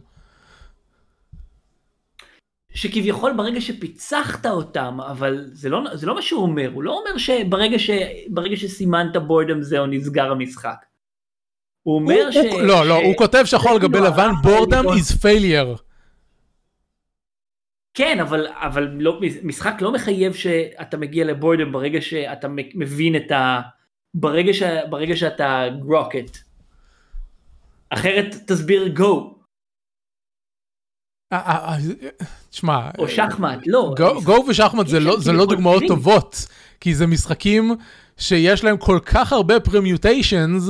שכביכול 2.74 3.34
ברגע 3.38 3.62
שפיצחת 3.62 4.46
אותם, 4.46 4.98
אבל 5.12 5.46
זה 5.54 5.70
לא, 5.70 5.82
זה 5.94 6.08
לא 6.08 6.16
מה 6.16 6.22
שהוא 6.22 6.42
אומר, 6.42 6.70
הוא 6.74 6.84
לא 6.84 6.92
אומר 7.00 7.18
שברגע 7.18 7.80
ש, 7.80 7.90
ברגע 8.28 8.58
שסימנת 8.58 9.18
בורדם 9.18 9.62
זהו 9.62 9.86
נסגר 9.86 10.32
המשחק. 10.32 10.76
הוא 11.84 11.96
אומר 11.96 12.22
הוא, 12.24 12.32
ש... 12.32 12.38
הוא, 12.38 12.62
לא, 12.62 12.86
לא, 12.88 12.96
ש- 13.00 13.04
הוא 13.06 13.16
כותב 13.18 13.44
שחור 13.46 13.72
על 13.72 13.80
גבי 13.80 13.94
כאילו, 13.94 14.06
לבן, 14.08 14.30
בורדם 14.44 14.88
העליון- 14.88 14.98
is 14.98 15.12
failure. 15.24 15.82
כן, 17.94 18.20
אבל, 18.20 18.48
אבל 18.48 18.84
לא, 19.00 19.20
משחק 19.44 19.74
לא 19.82 19.92
מחייב 19.94 20.34
שאתה 20.34 20.98
מגיע 20.98 21.26
לבורדם 21.26 21.72
ברגע 21.72 22.02
שאתה 22.02 22.48
מבין 22.76 23.16
את 23.16 23.32
ה... 23.32 23.62
ברגע, 24.14 24.54
ש, 24.54 24.64
ברגע 24.90 25.16
שאתה 25.16 25.64
גרוקט. 25.80 26.38
אחרת 27.90 28.36
תסביר 28.48 28.88
גו, 28.88 29.36
אה, 31.34 31.38
אה, 31.40 31.76
אה, 32.04 32.10
תשמע, 32.50 32.90
או 32.98 33.08
שחמט, 33.08 33.60
לא. 33.68 33.94
גו- 34.24 34.46
ושחמט 34.50 34.88
זה 34.88 35.00
לא- 35.00 35.20
זה 35.20 35.32
לא 35.32 35.38
כביכול 35.38 35.56
דוגמאות. 35.56 35.84
טובות, 35.88 36.46
כי 36.80 36.96
זה 36.96 37.08
משחקים 37.08 37.76
שיש 38.18 38.64
להם 38.64 38.78
כל 38.78 39.00
כך 39.06 39.34
הרבה 39.34 39.60
פרמיוטיישנס, 39.60 40.64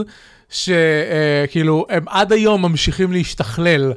שכאילו 0.54 1.86
הם 1.89 2.08
עד 2.08 2.34
היום 2.34 2.62
ממשיכים 2.62 3.12
להשתכלל, 3.12 3.93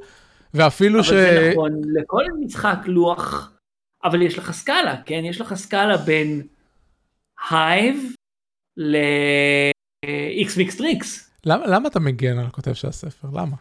ואפילו 0.54 1.04
ש... 1.04 1.12
אבל 1.12 1.16
זה 1.16 1.50
נכון 1.52 1.72
לכל 1.94 2.24
משחק 2.40 2.78
לוח, 2.86 3.52
אבל 4.04 4.22
יש 4.22 4.38
לך 4.38 4.50
סקאלה, 4.50 4.96
כן? 5.06 5.22
יש 5.24 5.40
לך 5.40 5.54
סקאלה 5.54 5.96
בין 5.96 6.42
הייב 7.50 7.96
ל-X 8.76 10.56
מיקס 10.56 10.76
טריקס. 10.76 11.30
למה 11.46 11.66
למה 11.66 11.88
אתה 11.88 12.00
מגן 12.00 12.38
על 12.38 12.46
הכותב 12.46 12.72
של 12.72 12.88
הספר? 12.88 13.28
למה? 13.32 13.56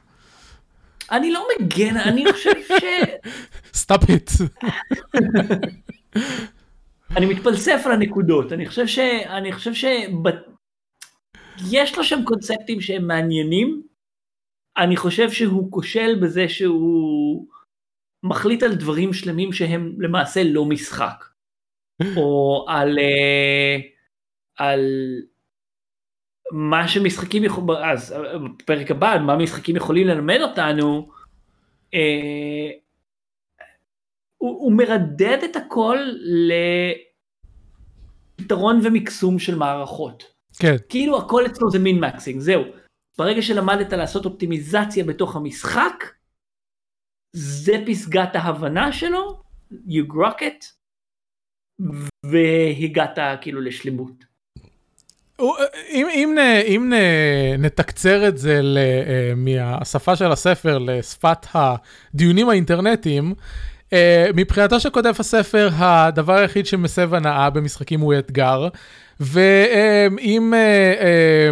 אני 1.12 1.32
לא 1.32 1.48
מגן, 1.62 1.98
אני 1.98 2.32
חושב 2.32 2.52
ש... 2.68 2.72
Stop 3.82 4.10
it. 4.10 4.32
אני 7.18 7.26
מתפלסף 7.26 7.82
על 7.86 7.91
הנקודות, 7.91 8.54
אני 8.54 8.66
חושב 8.66 8.88
ש... 8.88 9.00
אני 9.26 9.54
חושב 9.54 9.74
ש... 9.74 9.86
יש 11.72 11.97
לו 11.97 12.03
שם 12.03 12.24
קונספטים 12.24 12.82
שהם 12.82 13.08
מעניינים, 13.08 13.84
אני 14.78 14.97
חושב 14.97 15.32
שהוא 15.32 15.72
כושל 15.72 16.20
בזה 16.22 16.49
שהוא 16.49 17.47
מחליט 18.24 18.64
על 18.64 18.76
דברים 18.76 19.14
שלמים 19.14 19.53
שהם 19.53 19.95
למעשה 20.01 20.43
לא 20.43 20.66
משחק. 20.66 21.26
או 22.18 22.66
על, 22.70 22.99
אה, 22.99 23.78
על 24.58 24.80
מה 26.51 26.88
שמשחקים 26.88 27.43
יכולים, 27.43 27.70
אז 27.70 28.16
בפרק 28.58 28.91
הבא, 28.91 29.18
מה 29.26 29.38
משחקים 29.38 29.76
יכולים 29.76 30.08
ללמד 30.08 30.39
אותנו, 30.41 31.10
אה, 31.93 32.72
הוא, 34.38 34.49
הוא 34.60 34.74
מרדד 34.74 35.38
את 35.45 35.56
הכל 35.56 35.97
לפתרון 38.39 38.80
ומקסום 38.84 39.39
של 39.39 39.56
מערכות. 39.56 40.35
כן. 40.60 40.76
כאילו 40.89 41.18
הכל 41.18 41.45
אצלו 41.45 41.72
זה 41.72 41.80
מין 41.80 41.99
מקסינג, 41.99 42.39
זהו. 42.39 42.64
ברגע 43.18 43.41
שלמדת 43.41 43.93
לעשות 43.93 44.26
אופטימיזציה 44.26 45.03
בתוך 45.03 45.36
המשחק, 45.36 46.03
זה 47.34 47.74
פסגת 47.88 48.36
ההבנה 48.36 48.93
שלו, 48.93 49.41
you 49.72 50.14
grok 50.14 50.39
it, 50.39 50.66
והגעת 52.26 53.20
כאילו 53.41 53.62
לשלמות. 53.62 54.36
אם, 55.89 56.08
אם, 56.14 56.38
אם 56.68 56.93
נתקצר 57.60 58.28
את 58.28 58.38
זה 58.38 58.62
אה, 58.78 59.34
מהשפה 59.36 60.16
של 60.16 60.32
הספר 60.32 60.78
לשפת 60.78 61.47
הדיונים 61.53 62.49
האינטרנטיים, 62.49 63.34
אה, 63.93 64.26
מבחינתו 64.36 64.80
של 64.80 64.89
כותב 64.89 65.14
הספר, 65.20 65.70
הדבר 65.74 66.34
היחיד 66.34 66.66
שמסב 66.66 67.14
הנאה 67.14 67.49
במשחקים 67.49 67.99
הוא 67.99 68.14
אתגר, 68.20 68.68
ואם 69.20 70.53
אה, 70.53 71.51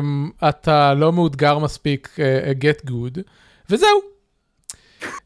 אתה 0.49 0.93
לא 0.93 1.13
מאותגר 1.13 1.59
מספיק, 1.59 2.17
get 2.61 2.89
good, 2.89 3.19
וזהו. 3.69 4.13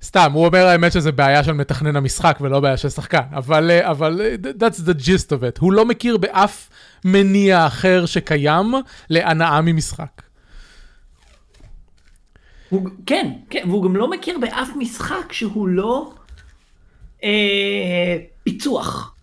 סתם, 0.04 0.32
הוא 0.34 0.46
אומר 0.46 0.68
האמת 0.68 0.92
שזה 0.92 1.12
בעיה 1.12 1.44
של 1.44 1.54
מתכנן 1.54 1.96
המשחק 1.96 2.38
ולא 2.42 2.60
בעיה 2.60 2.78
של 2.78 2.90
שחקן, 2.90 3.24
אבל, 3.34 3.72
אבל 3.72 4.22
that's 4.44 4.80
the 4.80 5.00
gist 5.06 5.30
of 5.30 5.42
it. 5.42 5.60
הוא 5.60 5.74
לא 5.74 5.86
מכיר 5.86 6.18
באף 6.18 6.70
מניע 7.06 7.68
אחר 7.68 8.06
שקיים 8.06 8.74
להנאה 9.10 9.62
ממשחק. 9.62 10.22
הוא, 12.70 12.90
כן, 13.06 13.32
כן, 13.50 13.64
והוא 13.68 13.84
גם 13.84 13.96
לא 13.96 14.10
מכיר 14.10 14.38
באף 14.40 14.70
משחק 14.78 15.34
שהוא 15.34 15.68
לא 15.68 16.14
אה, 17.24 18.18
פיצוח. 18.44 19.17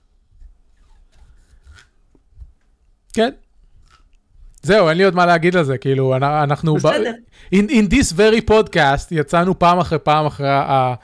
כן. 3.15 3.31
זהו, 4.63 4.89
אין 4.89 4.97
לי 4.97 5.05
עוד 5.05 5.15
מה 5.15 5.27
להגיד 5.27 5.57
על 5.57 5.65
זה, 5.65 5.79
כאילו, 5.79 6.17
אנחנו... 6.17 6.75
בסדר. 6.75 7.13
ב- 7.53 7.55
in, 7.55 7.69
in 7.71 7.93
this 7.93 8.13
very 8.17 8.51
podcast 8.51 9.07
יצאנו 9.11 9.59
פעם 9.59 9.79
אחרי 9.79 9.99
פעם 9.99 10.27
אחרי 10.27 10.49
ה... 10.51 10.95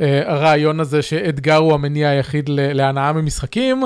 אה, 0.00 0.22
הרעיון 0.32 0.80
הזה 0.80 1.02
שאתגר 1.02 1.56
הוא 1.56 1.74
המניע 1.74 2.08
היחיד 2.08 2.44
להנאה 2.48 3.12
ממשחקים. 3.12 3.82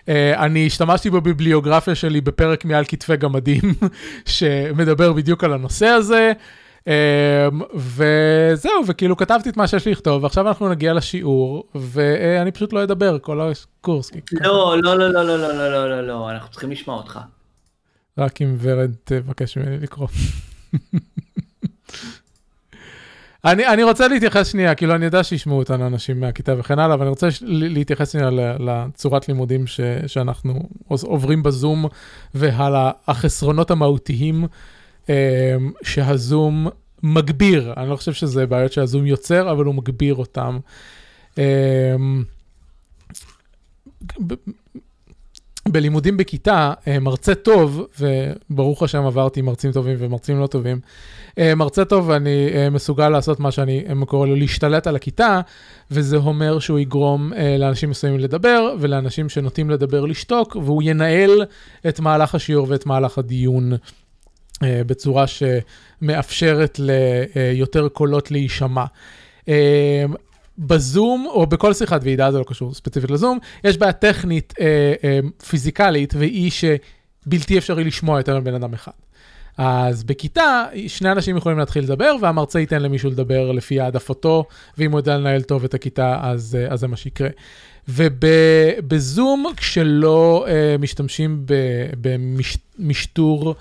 Uh, 0.00 0.04
אני 0.36 0.66
השתמשתי 0.66 1.10
בביבליוגרפיה 1.10 1.94
שלי 1.94 2.20
בפרק 2.20 2.64
מעל 2.64 2.84
כתפי 2.88 3.16
גמדים, 3.16 3.60
שמדבר 4.24 5.12
בדיוק 5.12 5.44
על 5.44 5.52
הנושא 5.52 5.86
הזה. 5.86 6.32
Um, 6.82 7.64
וזהו, 7.74 8.86
וכאילו 8.86 9.16
כתבתי 9.16 9.48
את 9.48 9.56
מה 9.56 9.66
שיש 9.66 9.86
לי 9.86 9.92
לכתוב, 9.92 10.22
ועכשיו 10.22 10.48
אנחנו 10.48 10.68
נגיע 10.68 10.92
לשיעור, 10.92 11.64
ואני 11.74 12.52
פשוט 12.52 12.72
לא 12.72 12.82
אדבר 12.82 13.18
כל 13.18 13.40
הקורס. 13.40 14.10
לא, 14.32 14.76
לא, 14.82 14.98
לא, 14.98 15.12
לא, 15.12 15.24
לא, 15.24 15.38
לא, 15.38 15.52
לא, 15.52 15.70
לא, 15.70 15.90
לא, 15.90 16.06
לא, 16.06 16.30
אנחנו 16.30 16.50
צריכים 16.50 16.70
לשמוע 16.70 16.96
אותך. 16.96 17.20
רק 18.18 18.42
אם 18.42 18.56
ורד 18.60 18.90
תבקש 19.04 19.56
ממני 19.56 19.78
לקרוא. 19.78 20.08
אני, 23.44 23.66
אני 23.66 23.82
רוצה 23.82 24.08
להתייחס 24.08 24.48
שנייה, 24.48 24.74
כאילו 24.74 24.94
אני 24.94 25.04
יודע 25.04 25.24
שישמעו 25.24 25.58
אותנו 25.58 25.86
אנשים 25.86 26.20
מהכיתה 26.20 26.54
וכן 26.58 26.78
הלאה, 26.78 26.94
אבל 26.94 27.02
אני 27.02 27.10
רוצה 27.10 27.28
להתייחס 27.42 28.12
שנייה 28.12 28.30
לצורת 28.58 29.28
לימודים 29.28 29.66
ש, 29.66 29.80
שאנחנו 30.06 30.68
עוברים 30.88 31.42
בזום 31.42 31.86
ועל 32.34 32.74
החסרונות 33.06 33.70
המהותיים 33.70 34.44
אה, 34.44 34.48
שהזום 35.82 36.68
מגביר. 37.02 37.72
אני 37.76 37.90
לא 37.90 37.96
חושב 37.96 38.12
שזה 38.12 38.46
בעיות 38.46 38.72
שהזום 38.72 39.06
יוצר, 39.06 39.50
אבל 39.50 39.64
הוא 39.64 39.74
מגביר 39.74 40.14
אותם. 40.14 40.58
אה, 41.38 41.96
בלימודים 45.68 46.16
בכיתה, 46.16 46.72
אה, 46.88 46.98
מרצה 46.98 47.34
טוב, 47.34 47.86
וברוך 48.00 48.82
השם 48.82 49.06
עברתי 49.06 49.42
מרצים 49.42 49.72
טובים 49.72 49.96
ומרצים 49.98 50.40
לא 50.40 50.46
טובים, 50.46 50.80
אה, 51.38 51.54
מרצה 51.54 51.84
טוב 51.84 52.08
ואני 52.08 52.48
אה, 52.54 52.70
מסוגל 52.70 53.08
לעשות 53.08 53.40
מה 53.40 53.50
שאני 53.50 53.84
קורא 54.06 54.26
לו 54.26 54.34
להשתלט 54.34 54.86
על 54.86 54.96
הכיתה, 54.96 55.40
וזה 55.90 56.16
אומר 56.16 56.58
שהוא 56.58 56.78
יגרום 56.78 57.32
לאנשים 57.58 57.90
מסוימים 57.90 58.20
לדבר, 58.20 58.74
ולאנשים 58.80 59.28
שנוטים 59.28 59.70
לדבר 59.70 60.04
לשתוק, 60.04 60.56
והוא 60.56 60.82
ינהל 60.84 61.44
את 61.88 62.00
מהלך 62.00 62.34
השיעור 62.34 62.66
ואת 62.70 62.86
מהלך 62.86 63.18
הדיון 63.18 63.72
בצורה 64.86 65.24
שמאפשרת 65.26 66.80
ליותר 66.80 67.88
קולות 67.88 68.30
להישמע. 68.30 68.84
בזום, 70.58 71.26
או 71.26 71.46
בכל 71.46 71.74
שיחת 71.74 72.00
ועידה, 72.04 72.32
זה 72.32 72.38
לא 72.38 72.44
קשור 72.44 72.74
ספציפית 72.74 73.10
לזום, 73.10 73.38
יש 73.64 73.78
בעיה 73.78 73.92
טכנית 73.92 74.54
אה, 74.60 74.66
אה, 75.04 75.20
פיזיקלית, 75.48 76.14
והיא 76.14 76.50
שבלתי 76.50 77.58
אפשרי 77.58 77.84
לשמוע 77.84 78.20
יותר 78.20 78.40
מבן 78.40 78.54
אדם 78.54 78.74
אחד. 78.74 78.92
אז 79.58 80.04
בכיתה, 80.04 80.64
שני 80.88 81.12
אנשים 81.12 81.36
יכולים 81.36 81.58
להתחיל 81.58 81.84
לדבר, 81.84 82.14
והמרצה 82.20 82.60
ייתן 82.60 82.82
למישהו 82.82 83.10
לדבר 83.10 83.52
לפי 83.52 83.80
העדפתו, 83.80 84.44
ואם 84.78 84.92
הוא 84.92 85.00
יודע 85.00 85.18
לנהל 85.18 85.42
טוב 85.42 85.64
את 85.64 85.74
הכיתה, 85.74 86.18
אז, 86.22 86.58
אה, 86.60 86.72
אז 86.72 86.80
זה 86.80 86.86
מה 86.86 86.96
שיקרה. 86.96 87.28
ובזום, 87.88 89.46
כשלא 89.56 90.46
אה, 90.48 90.76
משתמשים 90.78 91.46
במשטור, 92.78 93.48
אה, 93.48 93.54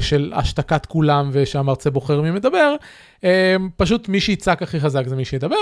של 0.00 0.32
השתקת 0.34 0.86
כולם 0.86 1.30
ושהמרצה 1.32 1.90
בוחר 1.90 2.20
מי 2.20 2.30
מדבר, 2.30 2.74
אה, 3.24 3.56
פשוט 3.76 4.08
מי 4.08 4.20
שיצעק 4.20 4.62
הכי 4.62 4.80
חזק 4.80 5.08
זה 5.08 5.16
מי 5.16 5.24
שידבר, 5.24 5.56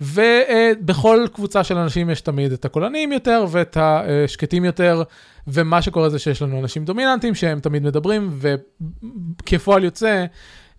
ובכל 0.00 1.26
קבוצה 1.32 1.64
של 1.64 1.76
אנשים 1.78 2.10
יש 2.10 2.20
תמיד 2.20 2.52
את 2.52 2.64
הקולניים 2.64 3.12
יותר 3.12 3.44
ואת 3.50 3.76
השקטים 3.80 4.64
יותר, 4.64 5.02
ומה 5.46 5.82
שקורה 5.82 6.08
זה 6.08 6.18
שיש 6.18 6.42
לנו 6.42 6.60
אנשים 6.60 6.84
דומיננטיים 6.84 7.34
שהם 7.34 7.60
תמיד 7.60 7.82
מדברים, 7.82 8.38
וכפועל 8.40 9.84
יוצא, 9.84 10.24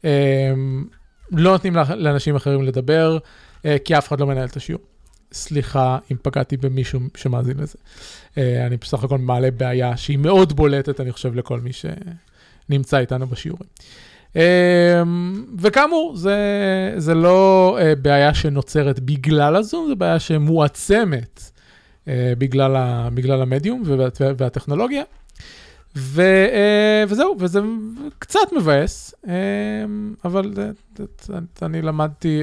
אה, 0.05 0.53
לא 1.31 1.51
נותנים 1.51 1.75
לאנשים 1.95 2.35
אחרים 2.35 2.63
לדבר, 2.63 3.17
כי 3.85 3.97
אף 3.97 4.07
אחד 4.07 4.19
לא 4.19 4.27
מנהל 4.27 4.45
את 4.45 4.57
השיעור. 4.57 4.81
סליחה 5.31 5.97
אם 6.11 6.17
פגעתי 6.21 6.57
במישהו 6.57 6.99
שמאזין 7.15 7.57
לזה. 7.57 7.77
אני 8.37 8.77
בסך 8.77 9.03
הכל 9.03 9.17
מעלה 9.17 9.51
בעיה 9.51 9.97
שהיא 9.97 10.17
מאוד 10.17 10.53
בולטת, 10.53 10.99
אני 10.99 11.11
חושב, 11.11 11.35
לכל 11.35 11.59
מי 11.59 11.73
ש... 11.73 11.85
נמצא 12.69 12.97
איתנו 12.97 13.27
בשיעורים. 13.27 13.69
אמ, 14.35 15.45
וכאמור, 15.59 16.15
זה, 16.15 16.37
זה 16.97 17.13
לא 17.13 17.77
אה, 17.81 17.95
בעיה 17.95 18.33
שנוצרת 18.33 18.99
בגלל 18.99 19.55
הזום, 19.55 19.87
זה 19.87 19.95
בעיה 19.95 20.19
שמועצמת 20.19 21.51
אה, 22.07 22.33
בגלל, 22.37 22.75
ה, 22.75 23.09
בגלל 23.13 23.41
המדיום 23.41 23.83
והטכנולוגיה. 24.37 25.03
ו, 25.95 26.21
אה, 26.21 27.03
וזהו, 27.07 27.35
וזה 27.39 27.59
קצת 28.19 28.53
מבאס, 28.57 29.13
אבל 30.25 30.53
אני 31.61 31.81
למדתי, 31.81 32.41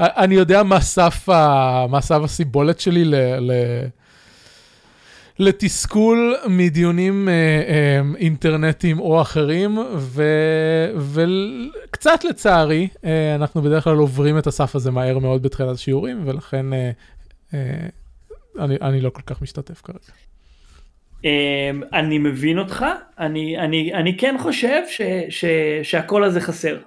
אני 0.00 0.34
יודע 0.34 0.62
מה 0.62 0.80
סף, 0.80 1.28
מה 1.88 2.00
סף 2.00 2.20
הסיבולת 2.24 2.80
שלי 2.80 3.04
ל... 3.04 3.14
ל 3.40 3.52
לתסכול 5.38 6.36
מדיונים 6.48 7.28
אה, 7.28 7.32
אה, 7.68 8.00
אינטרנטיים 8.18 8.98
או 8.98 9.20
אחרים, 9.20 9.78
ו, 9.96 10.22
וקצת 10.96 12.24
לצערי, 12.24 12.88
אה, 13.04 13.34
אנחנו 13.34 13.62
בדרך 13.62 13.84
כלל 13.84 13.96
עוברים 13.96 14.38
את 14.38 14.46
הסף 14.46 14.76
הזה 14.76 14.90
מהר 14.90 15.18
מאוד 15.18 15.42
בתחילת 15.42 15.74
השיעורים, 15.74 16.22
ולכן 16.24 16.72
אה, 16.72 16.90
אה, 17.54 17.86
אני, 18.58 18.76
אני 18.82 19.00
לא 19.00 19.10
כל 19.10 19.22
כך 19.22 19.42
משתתף 19.42 19.80
כרגע. 19.80 19.98
Um, 21.22 21.24
אני 21.92 22.18
מבין 22.18 22.58
אותך, 22.58 22.86
אני, 23.18 23.58
אני, 23.58 23.94
אני 23.94 24.16
כן 24.16 24.36
חושב 24.38 24.82
ש, 24.88 25.00
ש, 25.28 25.44
שהקול 25.82 26.24
הזה 26.24 26.40
חסר. 26.40 26.78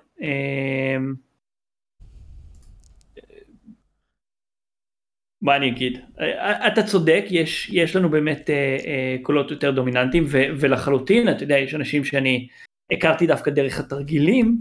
מה 5.41 5.55
אני 5.55 5.67
אגיד, 5.69 5.99
אה, 6.19 6.67
אתה 6.67 6.83
צודק, 6.83 7.25
יש, 7.29 7.69
יש 7.73 7.95
לנו 7.95 8.09
באמת 8.09 8.49
אה, 8.49 8.55
אה, 8.85 9.15
קולות 9.21 9.51
יותר 9.51 9.71
דומיננטיים 9.71 10.23
ו, 10.27 10.43
ולחלוטין, 10.59 11.29
אתה 11.29 11.43
יודע, 11.43 11.57
יש 11.57 11.75
אנשים 11.75 12.05
שאני 12.05 12.47
הכרתי 12.91 13.27
דווקא 13.27 13.51
דרך 13.51 13.79
התרגילים, 13.79 14.59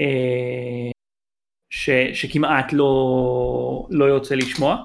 אה, 0.00 0.90
ש, 1.70 1.90
שכמעט 2.12 2.72
לא, 2.72 3.86
לא 3.90 4.04
יוצא 4.04 4.34
לשמוע, 4.34 4.84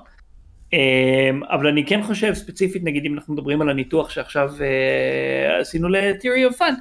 אה, 0.74 1.30
אבל 1.50 1.68
אני 1.68 1.86
כן 1.86 2.04
חושב 2.04 2.34
ספציפית, 2.34 2.84
נגיד 2.84 3.06
אם 3.06 3.14
אנחנו 3.14 3.34
מדברים 3.34 3.62
על 3.62 3.70
הניתוח 3.70 4.10
שעכשיו 4.10 4.52
אה, 4.62 5.60
עשינו 5.60 5.90
ל-Theory 5.90 6.54
of 6.54 6.58
Fun, 6.60 6.74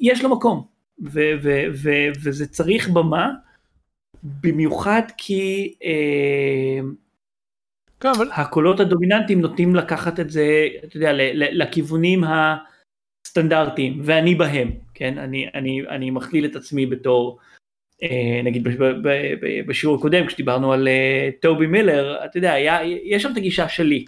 יש 0.00 0.22
לו 0.22 0.36
מקום, 0.36 0.64
ו, 1.12 1.20
ו, 1.42 1.64
ו, 1.82 1.90
וזה 2.22 2.46
צריך 2.46 2.88
במה, 2.88 3.30
במיוחד 4.22 5.02
כי 5.16 5.74
אה, 5.84 6.80
כן, 8.04 8.10
אבל... 8.16 8.28
הקולות 8.32 8.80
הדומיננטיים 8.80 9.40
נוטים 9.40 9.74
לקחת 9.74 10.20
את 10.20 10.30
זה, 10.30 10.68
אתה 10.84 10.96
יודע, 10.96 11.10
לכיוונים 11.32 12.24
הסטנדרטיים, 12.24 14.00
ואני 14.04 14.34
בהם, 14.34 14.70
כן? 14.94 15.18
אני, 15.18 15.46
אני, 15.54 15.82
אני 15.88 16.10
מכליל 16.10 16.44
את 16.44 16.56
עצמי 16.56 16.86
בתור, 16.86 17.38
אה, 18.02 18.40
נגיד 18.44 18.68
בשיעור 19.66 19.98
הקודם, 19.98 20.26
כשדיברנו 20.26 20.72
על 20.72 20.88
אה, 20.88 21.30
טובי 21.40 21.66
מילר, 21.66 22.24
אתה 22.24 22.38
יודע, 22.38 22.52
היה, 22.52 22.78
יש 22.84 23.22
שם 23.22 23.32
את 23.32 23.36
הגישה 23.36 23.68
שלי, 23.68 24.04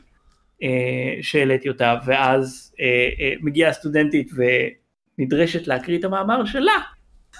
אה, 0.62 1.18
שהעליתי 1.22 1.68
אותה, 1.68 1.94
ואז 2.06 2.74
מגיעה 3.40 3.70
הסטודנטית 3.70 4.30
נדרשת 5.18 5.66
להקריא 5.66 5.98
את 5.98 6.04
המאמר 6.04 6.44
שלה, 6.44 6.78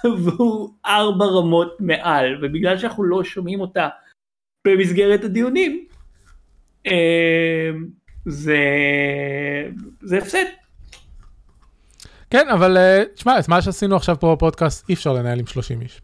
והוא 0.23 0.69
ארבע 0.85 1.25
רמות 1.25 1.77
מעל, 1.79 2.45
ובגלל 2.45 2.77
שאנחנו 2.77 3.03
לא 3.03 3.23
שומעים 3.23 3.61
אותה 3.61 3.89
במסגרת 4.67 5.23
הדיונים, 5.23 5.86
זה, 8.25 8.57
זה 10.01 10.17
הפסד. 10.17 10.45
כן, 12.29 12.49
אבל 12.49 12.77
אה, 12.77 13.03
תשמע, 13.15 13.39
את 13.39 13.49
מה 13.49 13.61
שעשינו 13.61 13.95
עכשיו 13.95 14.19
פה 14.19 14.35
בפודקאסט 14.35 14.89
אי 14.89 14.93
אפשר 14.93 15.13
לנהל 15.13 15.39
עם 15.39 15.47
30 15.47 15.81
איש. 15.81 16.01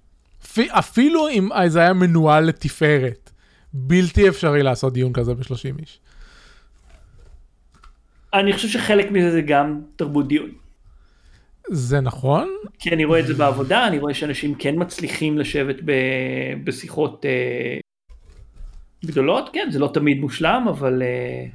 אפילו 0.69 1.29
אם 1.29 1.49
זה 1.67 1.79
היה 1.79 1.93
מנוהל 1.93 2.45
לתפארת, 2.45 3.31
בלתי 3.73 4.29
אפשרי 4.29 4.63
לעשות 4.63 4.93
דיון 4.93 5.13
כזה 5.13 5.33
ב-30 5.33 5.79
איש. 5.79 5.99
אני 8.33 8.53
חושב 8.53 8.67
שחלק 8.67 9.11
מזה 9.11 9.31
זה 9.31 9.41
גם 9.41 9.81
תרבות 9.95 10.27
דיון. 10.27 10.51
זה 11.69 12.01
נכון? 12.01 12.49
כי 12.79 12.89
אני 12.89 13.05
רואה 13.05 13.19
את 13.19 13.27
זה 13.27 13.33
בעבודה, 13.33 13.87
אני 13.87 13.99
רואה 13.99 14.13
שאנשים 14.13 14.55
כן 14.55 14.75
מצליחים 14.77 15.37
לשבת 15.37 15.75
ב... 15.85 15.91
בשיחות 16.63 17.25
אה, 17.25 17.79
גדולות, 19.05 19.49
כן, 19.53 19.67
זה 19.71 19.79
לא 19.79 19.89
תמיד 19.93 20.19
מושלם, 20.19 20.65
אבל... 20.69 21.01
אה... 21.01 21.45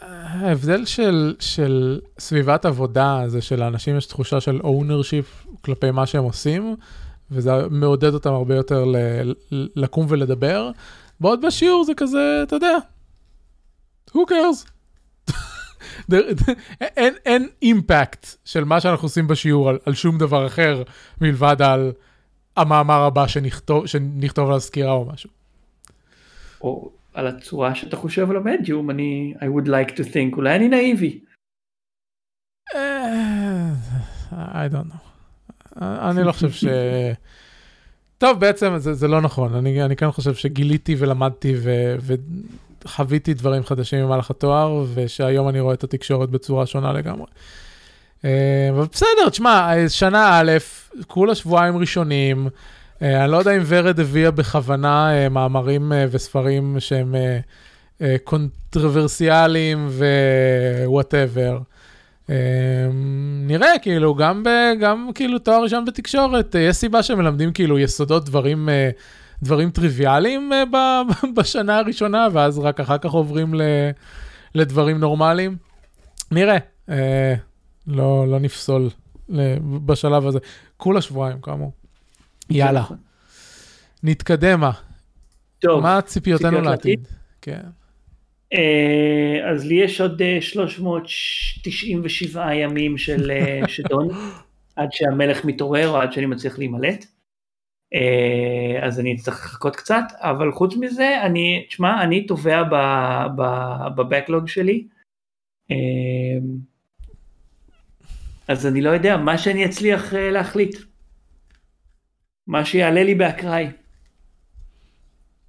ההבדל 0.00 0.84
של, 0.84 1.34
של 1.40 2.00
סביבת 2.18 2.64
עבודה 2.64 3.22
זה 3.26 3.42
שלאנשים 3.42 3.96
יש 3.96 4.06
תחושה 4.06 4.40
של 4.40 4.60
ownership 4.60 5.48
כלפי 5.60 5.90
מה 5.90 6.06
שהם 6.06 6.24
עושים, 6.24 6.76
וזה 7.30 7.50
מעודד 7.70 8.14
אותם 8.14 8.32
הרבה 8.32 8.54
יותר 8.54 8.84
ל, 8.84 8.96
לקום 9.76 10.06
ולדבר. 10.08 10.70
בעוד 11.20 11.46
בשיעור 11.46 11.84
זה 11.84 11.92
כזה, 11.96 12.40
אתה 12.42 12.56
יודע, 12.56 12.76
who 14.10 14.18
cares? 14.28 14.70
אין, 16.80 17.14
אין 17.26 17.48
אימפקט 17.62 18.26
של 18.44 18.64
מה 18.64 18.80
שאנחנו 18.80 19.06
עושים 19.06 19.26
בשיעור 19.26 19.68
על, 19.68 19.78
על 19.86 19.94
שום 19.94 20.18
דבר 20.18 20.46
אחר 20.46 20.82
מלבד 21.20 21.62
על 21.62 21.92
המאמר 22.56 23.02
הבא 23.02 23.26
שנכתוב, 23.26 23.86
שנכתוב 23.86 24.50
על 24.50 24.56
הסקירה 24.56 24.92
או 24.92 25.04
משהו. 25.12 25.35
או 26.60 26.90
על 27.14 27.26
הצורה 27.26 27.74
שאתה 27.74 27.96
חושב 27.96 28.30
על 28.30 28.36
המדיום, 28.36 28.90
אני, 28.90 29.34
I 29.38 29.44
would 29.44 29.66
like 29.66 29.92
to 29.92 30.02
think, 30.02 30.36
אולי 30.36 30.56
אני 30.56 30.68
נאיבי. 30.68 31.20
אה, 32.74 33.72
I 34.32 34.72
don't 34.72 34.92
know. 34.92 35.06
אני 35.82 36.24
לא 36.24 36.32
חושב 36.32 36.50
ש... 36.50 36.64
טוב, 38.18 38.40
בעצם 38.40 38.78
זה, 38.78 38.94
זה 38.94 39.08
לא 39.08 39.20
נכון, 39.20 39.54
אני, 39.54 39.84
אני 39.84 39.96
כן 39.96 40.10
חושב 40.10 40.34
שגיליתי 40.34 40.96
ולמדתי 40.98 41.54
ו, 41.56 41.96
וחוויתי 42.84 43.34
דברים 43.34 43.64
חדשים 43.64 44.04
במהלך 44.04 44.30
התואר, 44.30 44.84
ושהיום 44.94 45.48
אני 45.48 45.60
רואה 45.60 45.74
את 45.74 45.84
התקשורת 45.84 46.30
בצורה 46.30 46.66
שונה 46.66 46.92
לגמרי. 46.92 47.26
אה, 48.24 48.68
אבל 48.70 48.84
בסדר, 48.92 49.28
תשמע, 49.30 49.74
שנה 49.88 50.40
א', 50.40 50.52
כולה 51.06 51.34
שבועיים 51.34 51.76
ראשונים, 51.76 52.46
אה, 52.46 52.50
אני 53.02 53.32
לא 53.32 53.36
יודע 53.36 53.56
אם 53.56 53.62
ורד 53.66 54.00
הביאה 54.00 54.30
בכוונה 54.30 55.12
אה, 55.12 55.28
מאמרים 55.28 55.92
וספרים 56.10 56.76
שהם 56.78 57.14
קונטרוברסיאליים 58.24 59.88
ו 60.84 60.91
whatever. 60.91 61.58
נראה, 63.46 63.78
כאילו, 63.82 64.14
גם, 64.14 64.42
ב, 64.42 64.48
גם 64.80 65.10
כאילו 65.14 65.38
תואר 65.38 65.62
ראשון 65.62 65.84
בתקשורת, 65.84 66.54
יש 66.58 66.76
סיבה 66.76 67.02
שמלמדים 67.02 67.52
כאילו 67.52 67.78
יסודות 67.78 68.24
דברים, 68.24 68.68
דברים 69.42 69.70
טריוויאליים 69.70 70.52
בשנה 71.36 71.78
הראשונה, 71.78 72.28
ואז 72.32 72.58
רק 72.58 72.80
אחר 72.80 72.98
כך 72.98 73.10
עוברים 73.10 73.54
לדברים 74.54 74.98
נורמליים. 74.98 75.56
נראה. 76.30 76.58
לא, 77.86 78.28
לא 78.28 78.38
נפסול 78.40 78.88
בשלב 79.86 80.26
הזה. 80.26 80.38
כולה 80.76 81.00
שבועיים, 81.00 81.40
כאמור. 81.40 81.72
יאללה. 82.50 82.80
נכון. 82.80 82.96
נתקדמה. 84.02 84.70
טוב. 85.58 85.82
מה 85.82 86.02
ציפיותינו 86.02 86.60
לעתיד? 86.60 87.08
כן. 87.42 87.60
אה, 88.52 89.50
אז 89.50 89.66
לי 89.66 89.74
יש 89.74 90.00
עוד 90.00 90.22
397 90.40 92.42
אה, 92.42 92.54
ימים 92.54 92.98
של 92.98 93.30
אה, 93.30 93.60
שדון, 93.74 94.08
עד 94.76 94.88
שהמלך 94.92 95.44
מתעורר 95.44 95.88
או 95.88 95.96
עד 95.96 96.12
שאני 96.12 96.26
מצליח 96.26 96.58
להימלט. 96.58 97.06
אז 98.82 99.00
אני 99.00 99.14
אצטרך 99.14 99.34
לחכות 99.34 99.76
קצת, 99.76 100.04
אבל 100.14 100.52
חוץ 100.52 100.76
מזה, 100.76 101.22
אני, 101.22 101.64
תשמע, 101.68 102.02
אני 102.02 102.26
תובע 102.26 102.62
בבקלוג 103.96 104.48
שלי. 104.48 104.86
אז 108.48 108.66
אני 108.66 108.80
לא 108.80 108.90
יודע, 108.90 109.16
מה 109.16 109.38
שאני 109.38 109.64
אצליח 109.64 110.12
uh, 110.12 110.16
להחליט. 110.16 110.76
מה 112.46 112.64
שיעלה 112.64 113.04
לי 113.04 113.14
באקראי. 113.14 113.68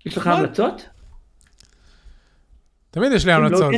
יש 0.06 0.18
לך 0.18 0.28
המלצות? 0.28 0.90
תמיד 2.92 3.12
יש 3.12 3.26
לי 3.26 3.32
לא 3.32 3.38
המלצות. 3.38 3.74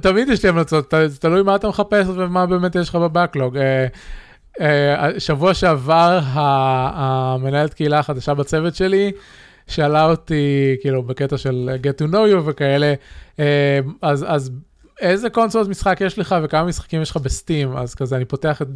תמיד 0.02 0.28
יש 0.28 0.42
לי 0.42 0.48
המלצות, 0.48 0.94
תלוי 1.20 1.42
מה 1.42 1.56
אתה 1.56 1.68
מחפש 1.68 2.06
ומה 2.08 2.46
באמת 2.46 2.74
יש 2.74 2.88
לך 2.88 2.94
בבקלוג. 2.94 3.56
אה, 3.56 3.86
אה, 4.60 5.20
שבוע 5.20 5.54
שעבר 5.54 6.20
המנהלת 6.24 7.74
קהילה 7.74 7.98
החדשה 7.98 8.34
בצוות 8.34 8.74
שלי, 8.74 9.12
שאלה 9.66 10.04
אותי, 10.04 10.76
כאילו, 10.80 11.02
בקטע 11.02 11.38
של 11.38 11.70
get 11.82 12.02
to 12.02 12.10
know 12.12 12.34
you 12.34 12.36
וכאלה, 12.44 12.94
אז, 14.02 14.24
אז 14.28 14.50
איזה 15.00 15.30
קונסולות 15.30 15.68
משחק 15.68 16.00
יש 16.00 16.18
לך 16.18 16.34
וכמה 16.42 16.64
משחקים 16.64 17.02
יש 17.02 17.10
לך 17.10 17.16
בסטים, 17.16 17.76
אז 17.76 17.94
כזה 17.94 18.16
אני 18.16 18.24
פותח 18.24 18.62
את 18.62 18.68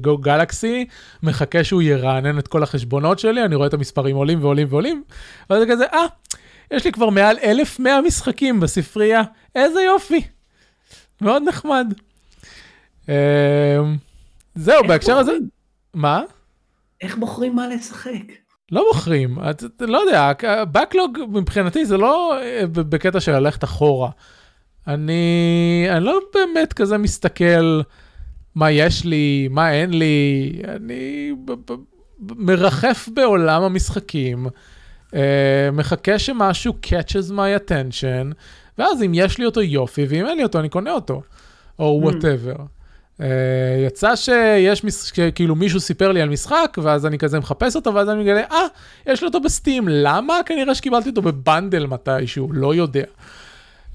גו 0.00 0.14
uh, 0.14 0.20
גלקסי, 0.20 0.86
מחכה 1.22 1.64
שהוא 1.64 1.82
ירענן 1.82 2.38
את 2.38 2.48
כל 2.48 2.62
החשבונות 2.62 3.18
שלי, 3.18 3.44
אני 3.44 3.54
רואה 3.54 3.66
את 3.66 3.74
המספרים 3.74 4.16
עולים 4.16 4.44
ועולים 4.44 4.66
ועולים, 4.70 5.02
ואז 5.50 5.60
זה 5.60 5.66
כזה, 5.72 5.84
אה, 5.84 6.06
יש 6.70 6.84
לי 6.84 6.92
כבר 6.92 7.10
מעל 7.10 7.36
1,100 7.42 8.00
משחקים 8.00 8.60
בספרייה, 8.60 9.22
איזה 9.54 9.82
יופי. 9.82 10.22
מאוד 11.20 11.42
נחמד. 11.46 11.94
Uh, 13.06 13.08
זהו, 14.54 14.84
בהקשר 14.88 15.16
הזה, 15.16 15.32
מה? 15.94 16.22
איך 17.00 17.16
בוחרים 17.16 17.56
מה 17.56 17.68
לשחק? 17.68 18.32
לא 18.72 18.84
בוחרים, 18.92 19.38
את, 19.50 19.62
לא 19.80 19.98
יודע, 19.98 20.32
בקלוג 20.72 21.18
מבחינתי 21.28 21.86
זה 21.86 21.96
לא 21.96 22.38
אה, 22.42 22.66
בקטע 22.66 23.20
של 23.20 23.32
ללכת 23.32 23.64
אחורה. 23.64 24.10
אני, 24.88 25.86
אני 25.90 26.04
לא 26.04 26.20
באמת 26.34 26.72
כזה 26.72 26.98
מסתכל 26.98 27.80
מה 28.54 28.70
יש 28.70 29.04
לי, 29.04 29.48
מה 29.50 29.72
אין 29.72 29.98
לי, 29.98 30.52
אני 30.68 31.32
מרחף 32.20 33.08
בעולם 33.14 33.62
המשחקים, 33.62 34.46
uh, 35.10 35.14
מחכה 35.72 36.18
שמשהו 36.18 36.74
catches 36.86 37.30
my 37.30 37.70
attention, 37.70 38.34
ואז 38.78 39.02
אם 39.02 39.12
יש 39.14 39.38
לי 39.38 39.44
אותו 39.44 39.62
יופי, 39.62 40.06
ואם 40.08 40.26
אין 40.26 40.36
לי 40.36 40.42
אותו 40.42 40.60
אני 40.60 40.68
קונה 40.68 40.92
אותו, 40.92 41.22
או 41.78 42.00
whatever. 42.02 42.56
Mm. 42.56 43.20
Uh, 43.20 43.24
יצא 43.86 44.16
שיש, 44.16 44.84
מש... 44.84 45.12
כאילו 45.34 45.54
מישהו 45.54 45.80
סיפר 45.80 46.12
לי 46.12 46.20
על 46.20 46.28
משחק, 46.28 46.78
ואז 46.82 47.06
אני 47.06 47.18
כזה 47.18 47.38
מחפש 47.38 47.76
אותו, 47.76 47.94
ואז 47.94 48.08
אני 48.08 48.20
מגלה, 48.20 48.40
אה, 48.40 48.66
ah, 49.06 49.10
יש 49.12 49.22
לי 49.22 49.26
אותו 49.26 49.40
ב 49.40 49.47
Steam, 49.47 49.88
למה? 49.88 50.34
כנראה 50.46 50.74
שקיבלתי 50.74 51.08
אותו 51.08 51.22
ב 51.22 51.31
bundle 51.31 51.86
מתישהו, 51.86 52.52
לא 52.52 52.74
יודע. 52.74 53.04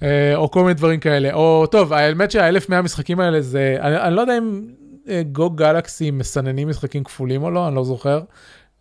אה, 0.03 0.35
או 0.35 0.51
כל 0.51 0.61
מיני 0.61 0.73
דברים 0.73 0.99
כאלה. 0.99 1.33
או, 1.33 1.65
טוב, 1.71 1.93
האמת 1.93 2.31
שהאלף 2.31 2.69
מאה 2.69 2.81
משחקים 2.81 3.19
האלה 3.19 3.41
זה, 3.41 3.77
אני, 3.81 3.97
אני 3.97 4.15
לא 4.15 4.21
יודע 4.21 4.37
אם 4.37 4.61
GOG 5.31 5.43
אה, 5.43 5.49
Galaxy 5.55 6.11
מסננים 6.11 6.67
משחקים 6.67 7.03
כפולים 7.03 7.43
או 7.43 7.51
לא, 7.51 7.67
אני 7.67 7.75
לא 7.75 7.83
זוכר. 7.83 8.21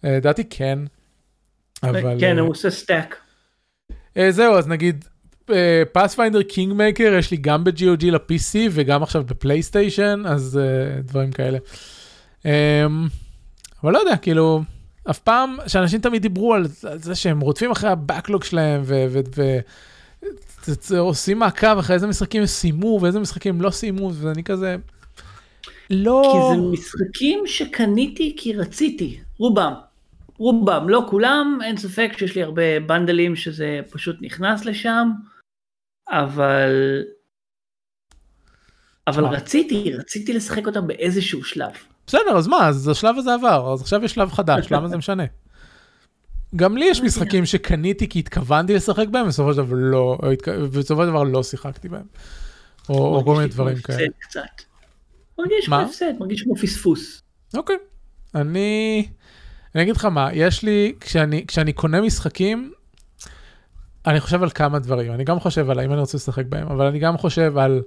אה, 0.05 0.16
לדעתי 0.16 0.45
כן. 0.51 0.79
אבל... 1.83 2.21
כן, 2.21 2.39
הוא 2.39 2.51
עושה 2.51 2.71
stack. 2.70 3.16
זהו, 4.31 4.55
אז 4.55 4.69
נגיד, 4.69 5.05
Pathfinder 5.93 6.43
Kingmaker 6.43 7.14
יש 7.19 7.31
לי 7.31 7.37
גם 7.37 7.64
ב-GOG 7.64 8.05
ל-PC 8.05 8.59
וגם 8.71 9.03
עכשיו 9.03 9.25
בפלייסטיישן, 9.25 10.23
אז 10.27 10.61
דברים 11.05 11.33
כאלה. 11.33 11.59
אבל 13.83 13.93
לא 13.93 13.99
יודע, 13.99 14.16
כאילו, 14.16 14.62
אף 15.11 15.19
פעם, 15.19 15.57
שאנשים 15.66 16.01
תמיד 16.01 16.23
דיברו 16.23 16.55
על 16.55 16.66
זה 16.95 17.14
שהם 17.14 17.41
רודפים 17.41 17.71
אחרי 17.71 17.91
ה 17.91 17.97
backlog 17.97 18.45
שלהם, 18.45 18.81
ו... 18.85 19.07
ו-, 19.09 19.21
ו- 19.37 19.59
עושים 20.99 21.39
מעקב 21.39 21.79
אחרי 21.79 21.95
איזה 21.95 22.07
משחקים 22.07 22.47
סיימו 22.47 22.99
ואיזה 23.03 23.21
משחקים 23.21 23.61
לא 23.61 23.71
סיימו, 23.71 24.11
ואני 24.14 24.45
כזה... 24.45 24.77
לא... 25.91 26.23
כי 26.33 26.57
זה 26.57 26.62
משחקים 26.73 27.47
שקניתי 27.47 28.35
כי 28.37 28.53
רציתי, 28.53 29.21
רובם. 29.39 29.73
רובם, 30.39 30.89
לא 30.89 31.07
כולם, 31.11 31.59
אין 31.64 31.77
ספק 31.77 32.12
שיש 32.16 32.35
לי 32.35 32.43
הרבה 32.43 32.81
בנדלים 32.87 33.37
שזה 33.37 33.81
פשוט 33.91 34.16
נכנס 34.21 34.64
לשם, 34.64 35.11
אבל... 36.09 37.03
אבל 39.07 39.25
רציתי, 39.25 39.93
רציתי 39.93 40.33
לשחק 40.33 40.66
אותם 40.66 40.87
באיזשהו 40.87 41.45
שלב. 41.45 41.73
בסדר, 42.07 42.37
אז 42.37 42.49
מה, 42.49 42.69
אז 42.69 42.89
השלב 42.89 43.19
הזה 43.19 43.35
עבר, 43.35 43.73
אז 43.73 43.81
עכשיו 43.81 44.05
יש 44.05 44.12
שלב 44.12 44.33
חדש, 44.33 44.73
למה 44.73 44.89
זה 44.89 44.97
משנה? 44.97 45.25
גם 46.57 46.76
לי 46.76 46.84
יש 46.84 47.01
משחקים 47.01 47.46
שקניתי 47.46 48.09
כי 48.09 48.18
התכוונתי 48.18 48.74
לשחק 48.74 49.09
בהם, 49.09 49.28
בסופו 49.28 49.53
של 49.53 49.59
דבר 49.59 49.76
לא, 49.78 50.18
בסופו 50.72 51.03
של 51.03 51.09
דבר 51.09 51.22
לא 51.22 51.42
שיחקתי 51.42 51.88
בהם. 51.88 52.07
או 52.88 53.22
כל 53.24 53.34
מיני 53.34 53.49
דברים 53.49 53.76
כאלה. 53.78 54.09
מרגיש 55.38 55.66
כמו? 55.66 55.76
הפסד, 55.76 56.12
מרגיש 56.20 56.42
כמו 56.42 56.57
פספוס. 56.57 57.22
אוקיי. 57.55 57.76
אני... 58.34 59.09
אני 59.74 59.82
אגיד 59.82 59.96
לך 59.96 60.05
מה, 60.05 60.28
יש 60.32 60.62
לי, 60.62 60.94
כשאני, 61.01 61.46
כשאני 61.46 61.72
קונה 61.72 62.01
משחקים, 62.01 62.72
אני 64.07 64.20
חושב 64.20 64.42
על 64.42 64.51
כמה 64.51 64.78
דברים. 64.78 65.12
אני 65.12 65.24
גם 65.24 65.40
חושב 65.40 65.70
על 65.70 65.78
האם 65.78 65.92
אני 65.92 66.01
רוצה 66.01 66.16
לשחק 66.16 66.46
בהם, 66.46 66.66
אבל 66.68 66.86
אני 66.86 66.99
גם 66.99 67.18
חושב 67.18 67.59
על... 67.59 67.82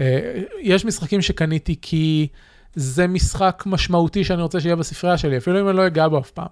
אה, 0.00 0.42
יש 0.60 0.84
משחקים 0.84 1.22
שקניתי 1.22 1.76
כי 1.82 2.28
זה 2.74 3.06
משחק 3.06 3.62
משמעותי 3.66 4.24
שאני 4.24 4.42
רוצה 4.42 4.60
שיהיה 4.60 4.76
בספרייה 4.76 5.18
שלי, 5.18 5.36
אפילו 5.36 5.60
אם 5.60 5.68
אני 5.68 5.76
לא 5.76 5.86
אגע 5.86 6.08
בו 6.08 6.18
אף 6.18 6.30
פעם. 6.30 6.46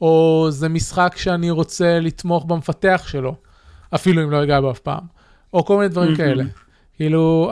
או 0.00 0.46
זה 0.50 0.68
משחק 0.68 1.14
שאני 1.16 1.50
רוצה 1.50 2.00
לתמוך 2.00 2.44
במפתח 2.44 3.04
שלו, 3.06 3.34
אפילו 3.94 4.22
אם 4.22 4.30
לא 4.30 4.42
אגע 4.42 4.60
בו 4.60 4.70
אף 4.70 4.78
פעם. 4.78 5.18
או 5.54 5.64
כל 5.64 5.76
מיני 5.76 5.88
דברים. 5.88 6.16
כאלה. 6.16 6.44
כאילו, 6.96 7.50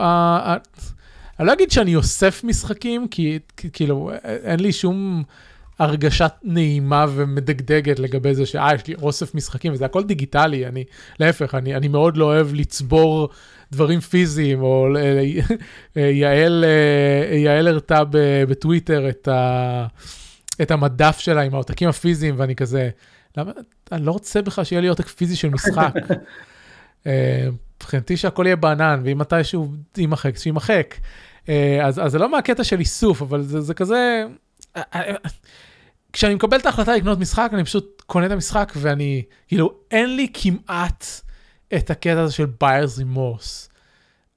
אני 1.39 1.47
לא 1.47 1.53
אגיד 1.53 1.71
שאני 1.71 1.95
אוסף 1.95 2.43
משחקים, 2.43 3.07
כי 3.07 3.39
כאילו, 3.73 4.11
אין 4.23 4.59
לי 4.59 4.71
שום 4.71 5.23
הרגשה 5.79 6.27
נעימה 6.43 7.05
ומדגדגת 7.09 7.99
לגבי 7.99 8.35
זה 8.35 8.45
שאה, 8.45 8.75
יש 8.75 8.87
לי 8.87 8.95
אוסף 9.01 9.35
משחקים, 9.35 9.73
וזה 9.73 9.85
הכל 9.85 10.03
דיגיטלי, 10.03 10.67
אני, 10.67 10.83
להפך, 11.19 11.55
אני, 11.55 11.75
אני 11.75 11.87
מאוד 11.87 12.17
לא 12.17 12.25
אוהב 12.25 12.53
לצבור 12.53 13.29
דברים 13.71 13.99
פיזיים, 13.99 14.61
או 14.61 14.87
אה, 15.97 16.01
יעל, 16.01 16.65
ב- 18.09 18.43
בטוויטר 18.43 19.09
את, 19.09 19.27
ה, 19.27 19.85
את 20.61 20.71
המדף 20.71 21.19
שלה 21.19 21.41
עם 21.41 21.53
העותקים 21.53 21.89
הפיזיים, 21.89 22.35
ואני 22.37 22.55
כזה, 22.55 22.89
למה, 23.37 23.51
אני 23.91 24.05
לא 24.05 24.11
רוצה 24.11 24.41
בכלל 24.41 24.63
שיהיה 24.63 24.81
לי 24.81 24.87
עותק 24.87 25.07
פיזי 25.07 25.35
של 25.35 25.49
משחק. 25.49 25.93
אה, 27.07 27.47
מבחינתי 27.77 28.17
שהכל 28.17 28.43
יהיה 28.45 28.55
בענן, 28.55 29.01
ואם 29.03 29.17
מתישהו 29.17 29.73
יימחק, 29.97 30.37
שיימחק. 30.37 30.95
אה, 31.49 31.85
אז, 31.85 31.99
אז 32.05 32.11
זה 32.11 32.19
לא 32.19 32.31
מהקטע 32.31 32.63
של 32.63 32.79
איסוף, 32.79 33.21
אבל 33.21 33.41
זה, 33.41 33.61
זה 33.61 33.73
כזה... 33.73 34.23
אה, 34.77 35.15
כשאני 36.13 36.35
מקבל 36.35 36.57
את 36.57 36.65
ההחלטה 36.65 36.95
לקנות 36.95 37.19
משחק, 37.19 37.49
אני 37.53 37.63
פשוט 37.63 38.03
קונה 38.05 38.25
את 38.25 38.31
המשחק, 38.31 38.73
ואני, 38.75 39.23
כאילו, 39.47 39.73
אין 39.91 40.15
לי 40.15 40.27
כמעט 40.33 41.05
את 41.75 41.89
הקטע 41.89 42.19
הזה 42.19 42.33
של 42.33 42.45
buyer's 42.63 42.99
remorse. 42.99 43.69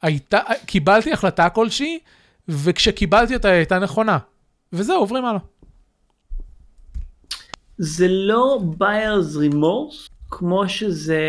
הייתה, 0.02 0.40
קיבלתי 0.66 1.12
החלטה 1.12 1.48
כלשהי, 1.48 1.98
וכשקיבלתי 2.48 3.34
אותה 3.34 3.48
היא 3.48 3.56
הייתה 3.56 3.78
נכונה. 3.78 4.18
וזהו, 4.72 4.98
עוברים 4.98 5.24
הלאה. 5.24 5.40
זה 7.82 8.06
לא 8.08 8.58
buyer's 8.80 9.52
remorse 9.52 10.08
כמו 10.30 10.68
שזה 10.68 11.20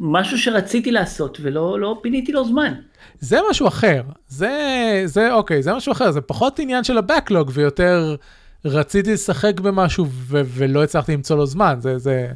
משהו 0.00 0.38
שרציתי 0.38 0.90
לעשות 0.90 1.38
ולא 1.42 1.80
לא 1.80 1.98
פיניתי 2.02 2.32
לו 2.32 2.44
זמן. 2.44 2.74
זה 3.20 3.38
משהו 3.50 3.68
אחר, 3.68 4.02
זה, 4.28 5.02
זה 5.04 5.32
אוקיי, 5.32 5.62
זה 5.62 5.74
משהו 5.74 5.92
אחר, 5.92 6.10
זה 6.10 6.20
פחות 6.20 6.58
עניין 6.58 6.84
של 6.84 6.98
הבקלוג 6.98 7.50
ויותר 7.54 8.16
רציתי 8.64 9.12
לשחק 9.12 9.60
במשהו 9.60 10.06
ו- 10.08 10.40
ולא 10.44 10.84
הצלחתי 10.84 11.12
למצוא 11.12 11.36
לו 11.36 11.46
זמן, 11.46 11.76
זה, 11.78 11.98
זה, 11.98 12.28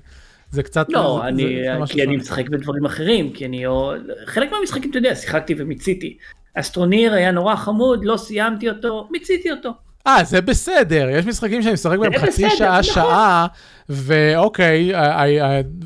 זה 0.50 0.62
קצת, 0.62 0.86
לא, 0.88 1.20
זה, 1.22 1.28
אני, 1.28 1.42
זה, 1.42 1.86
זה 1.86 1.92
כי 1.92 2.02
אני. 2.02 2.16
משחק 2.16 2.48
בדברים 2.48 2.84
אחרים, 2.86 3.32
כי 3.32 3.46
אני, 3.46 3.66
או, 3.66 3.92
חלק 4.26 4.52
מהמשחקים, 4.52 4.90
אתה 4.90 4.98
יודע, 4.98 5.14
שיחקתי 5.14 5.54
ומיציתי. 5.58 6.18
Astroneer 6.54 7.14
היה 7.14 7.30
נורא 7.30 7.56
חמוד, 7.56 8.04
לא 8.04 8.16
סיימתי 8.16 8.68
אותו, 8.68 9.08
מיציתי 9.10 9.50
אותו. 9.50 9.70
אה, 10.06 10.24
זה 10.24 10.40
בסדר, 10.40 11.08
יש 11.10 11.26
משחקים 11.26 11.62
שאני 11.62 11.72
משחק 11.74 11.98
בהם 11.98 12.18
חצי 12.18 12.44
בסדר, 12.46 12.56
שעה, 12.56 12.78
נכון. 12.80 12.82
שעה, 12.82 13.46
ואוקיי, 13.88 14.92
I- 14.94 15.42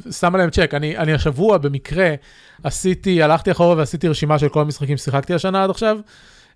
I- 0.08 0.12
שמה 0.12 0.38
להם 0.38 0.50
צ'ק, 0.50 0.74
אני, 0.74 0.96
אני 0.98 1.12
השבוע 1.12 1.58
במקרה 1.58 2.14
עשיתי, 2.64 3.22
הלכתי 3.22 3.50
אחורה 3.50 3.76
ועשיתי 3.76 4.08
רשימה 4.08 4.38
של 4.38 4.48
כל 4.48 4.60
המשחקים 4.60 4.96
ששיחקתי 4.96 5.34
השנה 5.34 5.64
עד 5.64 5.70
עכשיו. 5.70 5.98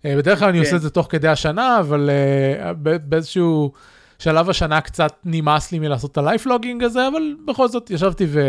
אה, 0.05 0.17
בדרך 0.17 0.39
כלל 0.39 0.49
אני 0.49 0.59
כן. 0.59 0.65
עושה 0.65 0.77
את 0.77 0.83
זה 0.83 0.91
תוך 0.91 1.07
כדי 1.11 1.29
השנה, 1.29 1.81
אבל 1.81 2.11
אה, 2.11 2.73
ב- 2.83 2.97
באיזשהו 3.11 3.73
שלב 4.19 4.51
השנה 4.51 4.81
קצת 4.81 5.13
נמאס 5.25 5.73
לי 5.73 5.79
מלעשות 5.79 6.13
את 6.13 6.19
ה 6.19 6.24
lifelogging 6.24 6.83
הזה, 6.83 7.09
אבל 7.09 7.35
בכל 7.47 7.69
זאת 7.69 7.91
ישבתי 7.91 8.27
ו... 8.29 8.41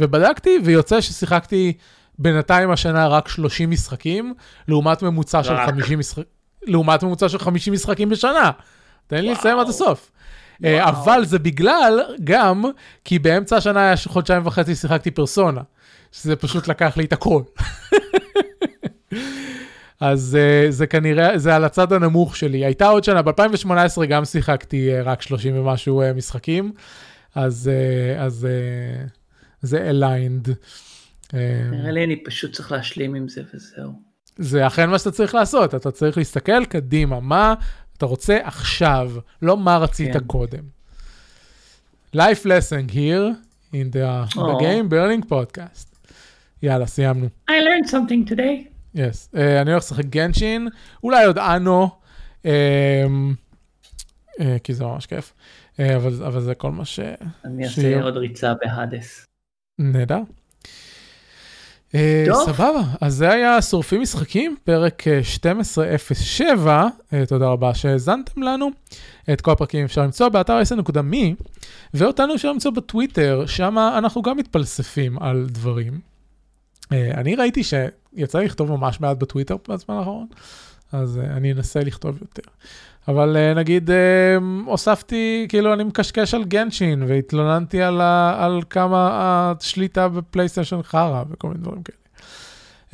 ובדקתי, 0.00 0.58
ויוצא 0.64 1.00
ששיחקתי 1.00 1.72
בינתיים 2.18 2.70
השנה 2.70 3.08
רק 3.08 3.28
30 3.28 3.70
משחקים, 3.70 4.34
לעומת 4.68 5.02
ממוצע 5.02 5.42
של 5.42 5.52
רק. 5.52 5.68
50 5.68 5.98
משחקים. 5.98 6.33
לעומת 6.66 7.02
ממוצע 7.02 7.28
של 7.28 7.38
50 7.38 7.72
משחקים 7.72 8.08
בשנה. 8.08 8.50
תן 9.06 9.24
לי 9.24 9.30
לסיים 9.30 9.58
עד 9.58 9.68
הסוף. 9.68 10.10
אה, 10.64 10.74
וואו. 10.74 10.88
אבל 10.88 11.24
זה 11.24 11.38
בגלל 11.38 12.00
גם 12.24 12.64
כי 13.04 13.18
באמצע 13.18 13.56
השנה 13.56 13.80
היה 13.80 13.94
חודשיים 14.06 14.46
וחצי 14.46 14.74
שיחקתי 14.74 15.10
פרסונה, 15.10 15.60
שזה 16.12 16.36
פשוט 16.36 16.68
לקח 16.68 16.96
לי 16.96 17.04
את 17.04 17.12
הכל. 17.12 17.42
אז 20.00 20.38
אה, 20.40 20.66
זה 20.70 20.86
כנראה, 20.86 21.38
זה 21.38 21.56
על 21.56 21.64
הצד 21.64 21.92
הנמוך 21.92 22.36
שלי. 22.36 22.64
הייתה 22.64 22.86
עוד 22.86 23.04
שנה, 23.04 23.22
ב-2018 23.22 24.04
גם 24.08 24.24
שיחקתי 24.24 24.94
אה, 24.94 25.02
רק 25.02 25.22
30 25.22 25.58
ומשהו 25.58 26.02
משחקים, 26.14 26.72
אז, 27.34 27.70
אז 28.18 28.48
זה. 29.62 29.90
אה, 31.34 31.68
נראה 31.70 31.90
לי 31.90 32.04
אני 32.04 32.24
פשוט 32.24 32.52
צריך 32.52 32.72
להשלים 32.72 33.14
עם 33.14 33.28
זה 33.28 33.42
וזהו. 33.54 34.13
זה 34.36 34.66
אכן 34.66 34.90
מה 34.90 34.98
שאתה 34.98 35.10
צריך 35.10 35.34
לעשות, 35.34 35.74
אתה 35.74 35.90
צריך 35.90 36.18
להסתכל 36.18 36.64
קדימה, 36.64 37.20
מה 37.20 37.54
אתה 37.96 38.06
רוצה 38.06 38.38
עכשיו, 38.42 39.10
לא 39.42 39.56
מה 39.56 39.76
רצית 39.76 40.12
כן. 40.12 40.24
קודם. 40.26 40.62
Life 42.16 42.44
lesson 42.44 42.90
here 42.92 43.34
in 43.72 43.90
the, 43.92 44.34
the 44.34 44.38
Oh. 44.38 44.60
game 44.60 44.88
burning 44.90 45.24
podcast. 45.30 45.94
יאללה, 46.62 46.86
סיימנו. 46.86 47.28
I 47.50 47.52
learned 47.52 47.88
something 47.90 48.30
today. 48.30 48.68
יס. 48.94 49.28
Yes. 49.32 49.36
Uh, 49.36 49.40
אני 49.62 49.70
הולך 49.70 49.84
לשחק 49.84 50.04
גנשין, 50.04 50.68
אולי 51.02 51.24
עוד 51.24 51.38
אנו, 51.38 51.88
um, 52.42 52.46
uh, 54.38 54.42
כי 54.64 54.74
זה 54.74 54.84
ממש 54.84 55.06
כיף, 55.06 55.32
uh, 55.76 55.82
אבל, 55.96 56.24
אבל 56.26 56.40
זה 56.40 56.54
כל 56.54 56.70
מה 56.70 56.84
ש... 56.84 57.00
אני. 57.44 57.64
אעשה 57.64 58.02
עוד 58.02 58.16
ריצה 58.16 58.52
בהאדס. 58.54 59.24
נהדר. 59.78 60.20
אה, 61.94 62.24
טוב. 62.26 62.52
סבבה, 62.52 62.82
אז 63.00 63.14
זה 63.14 63.30
היה 63.30 63.62
שורפים 63.62 64.00
משחקים, 64.00 64.56
פרק 64.64 65.08
אה, 65.08 65.16
1207, 65.16 66.88
אה, 67.12 67.26
תודה 67.26 67.46
רבה 67.46 67.74
שהאזנתם 67.74 68.42
לנו. 68.42 68.70
את 69.32 69.40
כל 69.40 69.50
הפרקים 69.50 69.84
אפשר 69.84 70.02
למצוא 70.02 70.28
באתר 70.28 70.60
10.me, 70.60 71.16
ואותנו 71.94 72.34
אפשר 72.34 72.52
למצוא 72.52 72.70
בטוויטר, 72.70 73.44
שם 73.46 73.78
אנחנו 73.78 74.22
גם 74.22 74.36
מתפלספים 74.36 75.18
על 75.18 75.46
דברים. 75.50 76.00
אה, 76.92 77.10
אני 77.14 77.34
ראיתי 77.34 77.62
שיצא 77.64 78.38
לי 78.38 78.44
לכתוב 78.44 78.70
ממש 78.70 79.00
מעט 79.00 79.16
בטוויטר 79.16 79.56
בזמן 79.68 79.94
האחרון, 79.94 80.26
אז 80.92 81.18
אה, 81.18 81.36
אני 81.36 81.52
אנסה 81.52 81.80
לכתוב 81.80 82.18
יותר. 82.20 82.50
אבל 83.08 83.36
אה, 83.36 83.54
נגיד 83.54 83.90
אה, 83.90 84.36
הוספתי, 84.66 85.46
כאילו 85.48 85.74
אני 85.74 85.84
מקשקש 85.84 86.34
על 86.34 86.44
גנשין 86.44 87.02
והתלוננתי 87.02 87.82
על, 87.82 88.00
ה, 88.00 88.44
על 88.44 88.62
כמה 88.70 89.08
השליטה 89.10 90.08
בפלייסטיישן 90.08 90.82
חרא 90.82 91.24
וכל 91.30 91.48
מיני 91.48 91.60
דברים 91.60 91.82
כאלה. 91.82 91.98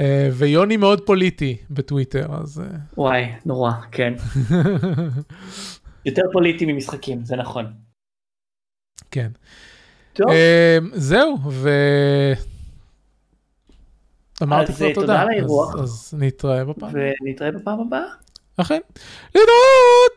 אה, 0.01 0.29
ויוני 0.33 0.77
מאוד 0.77 1.07
פוליטי 1.07 1.57
בטוויטר, 1.71 2.27
אז... 2.43 2.63
וואי, 2.97 3.27
נורא, 3.47 3.73
כן. 3.93 4.15
יותר 6.07 6.23
פוליטי 6.33 6.73
ממשחקים, 6.73 7.25
זה 7.25 7.37
נכון. 7.37 7.73
כן. 9.11 9.31
טוב, 10.13 10.31
זהו, 10.93 11.39
ו... 11.51 11.71
אמרתי 14.43 14.73
אז, 14.73 14.77
כבר 14.77 14.89
תודה, 14.95 15.07
תודה 15.07 15.21
על 15.21 15.29
האירוח. 15.29 15.75
אז, 15.75 15.81
אז 15.81 16.15
נתראה 16.19 16.65
בפעם. 16.65 16.91
ונתראה 17.23 17.53
בפעם 17.53 17.81
הבאה. 17.81 18.05
אכן. 18.61 18.81
להתראות! 19.35 20.13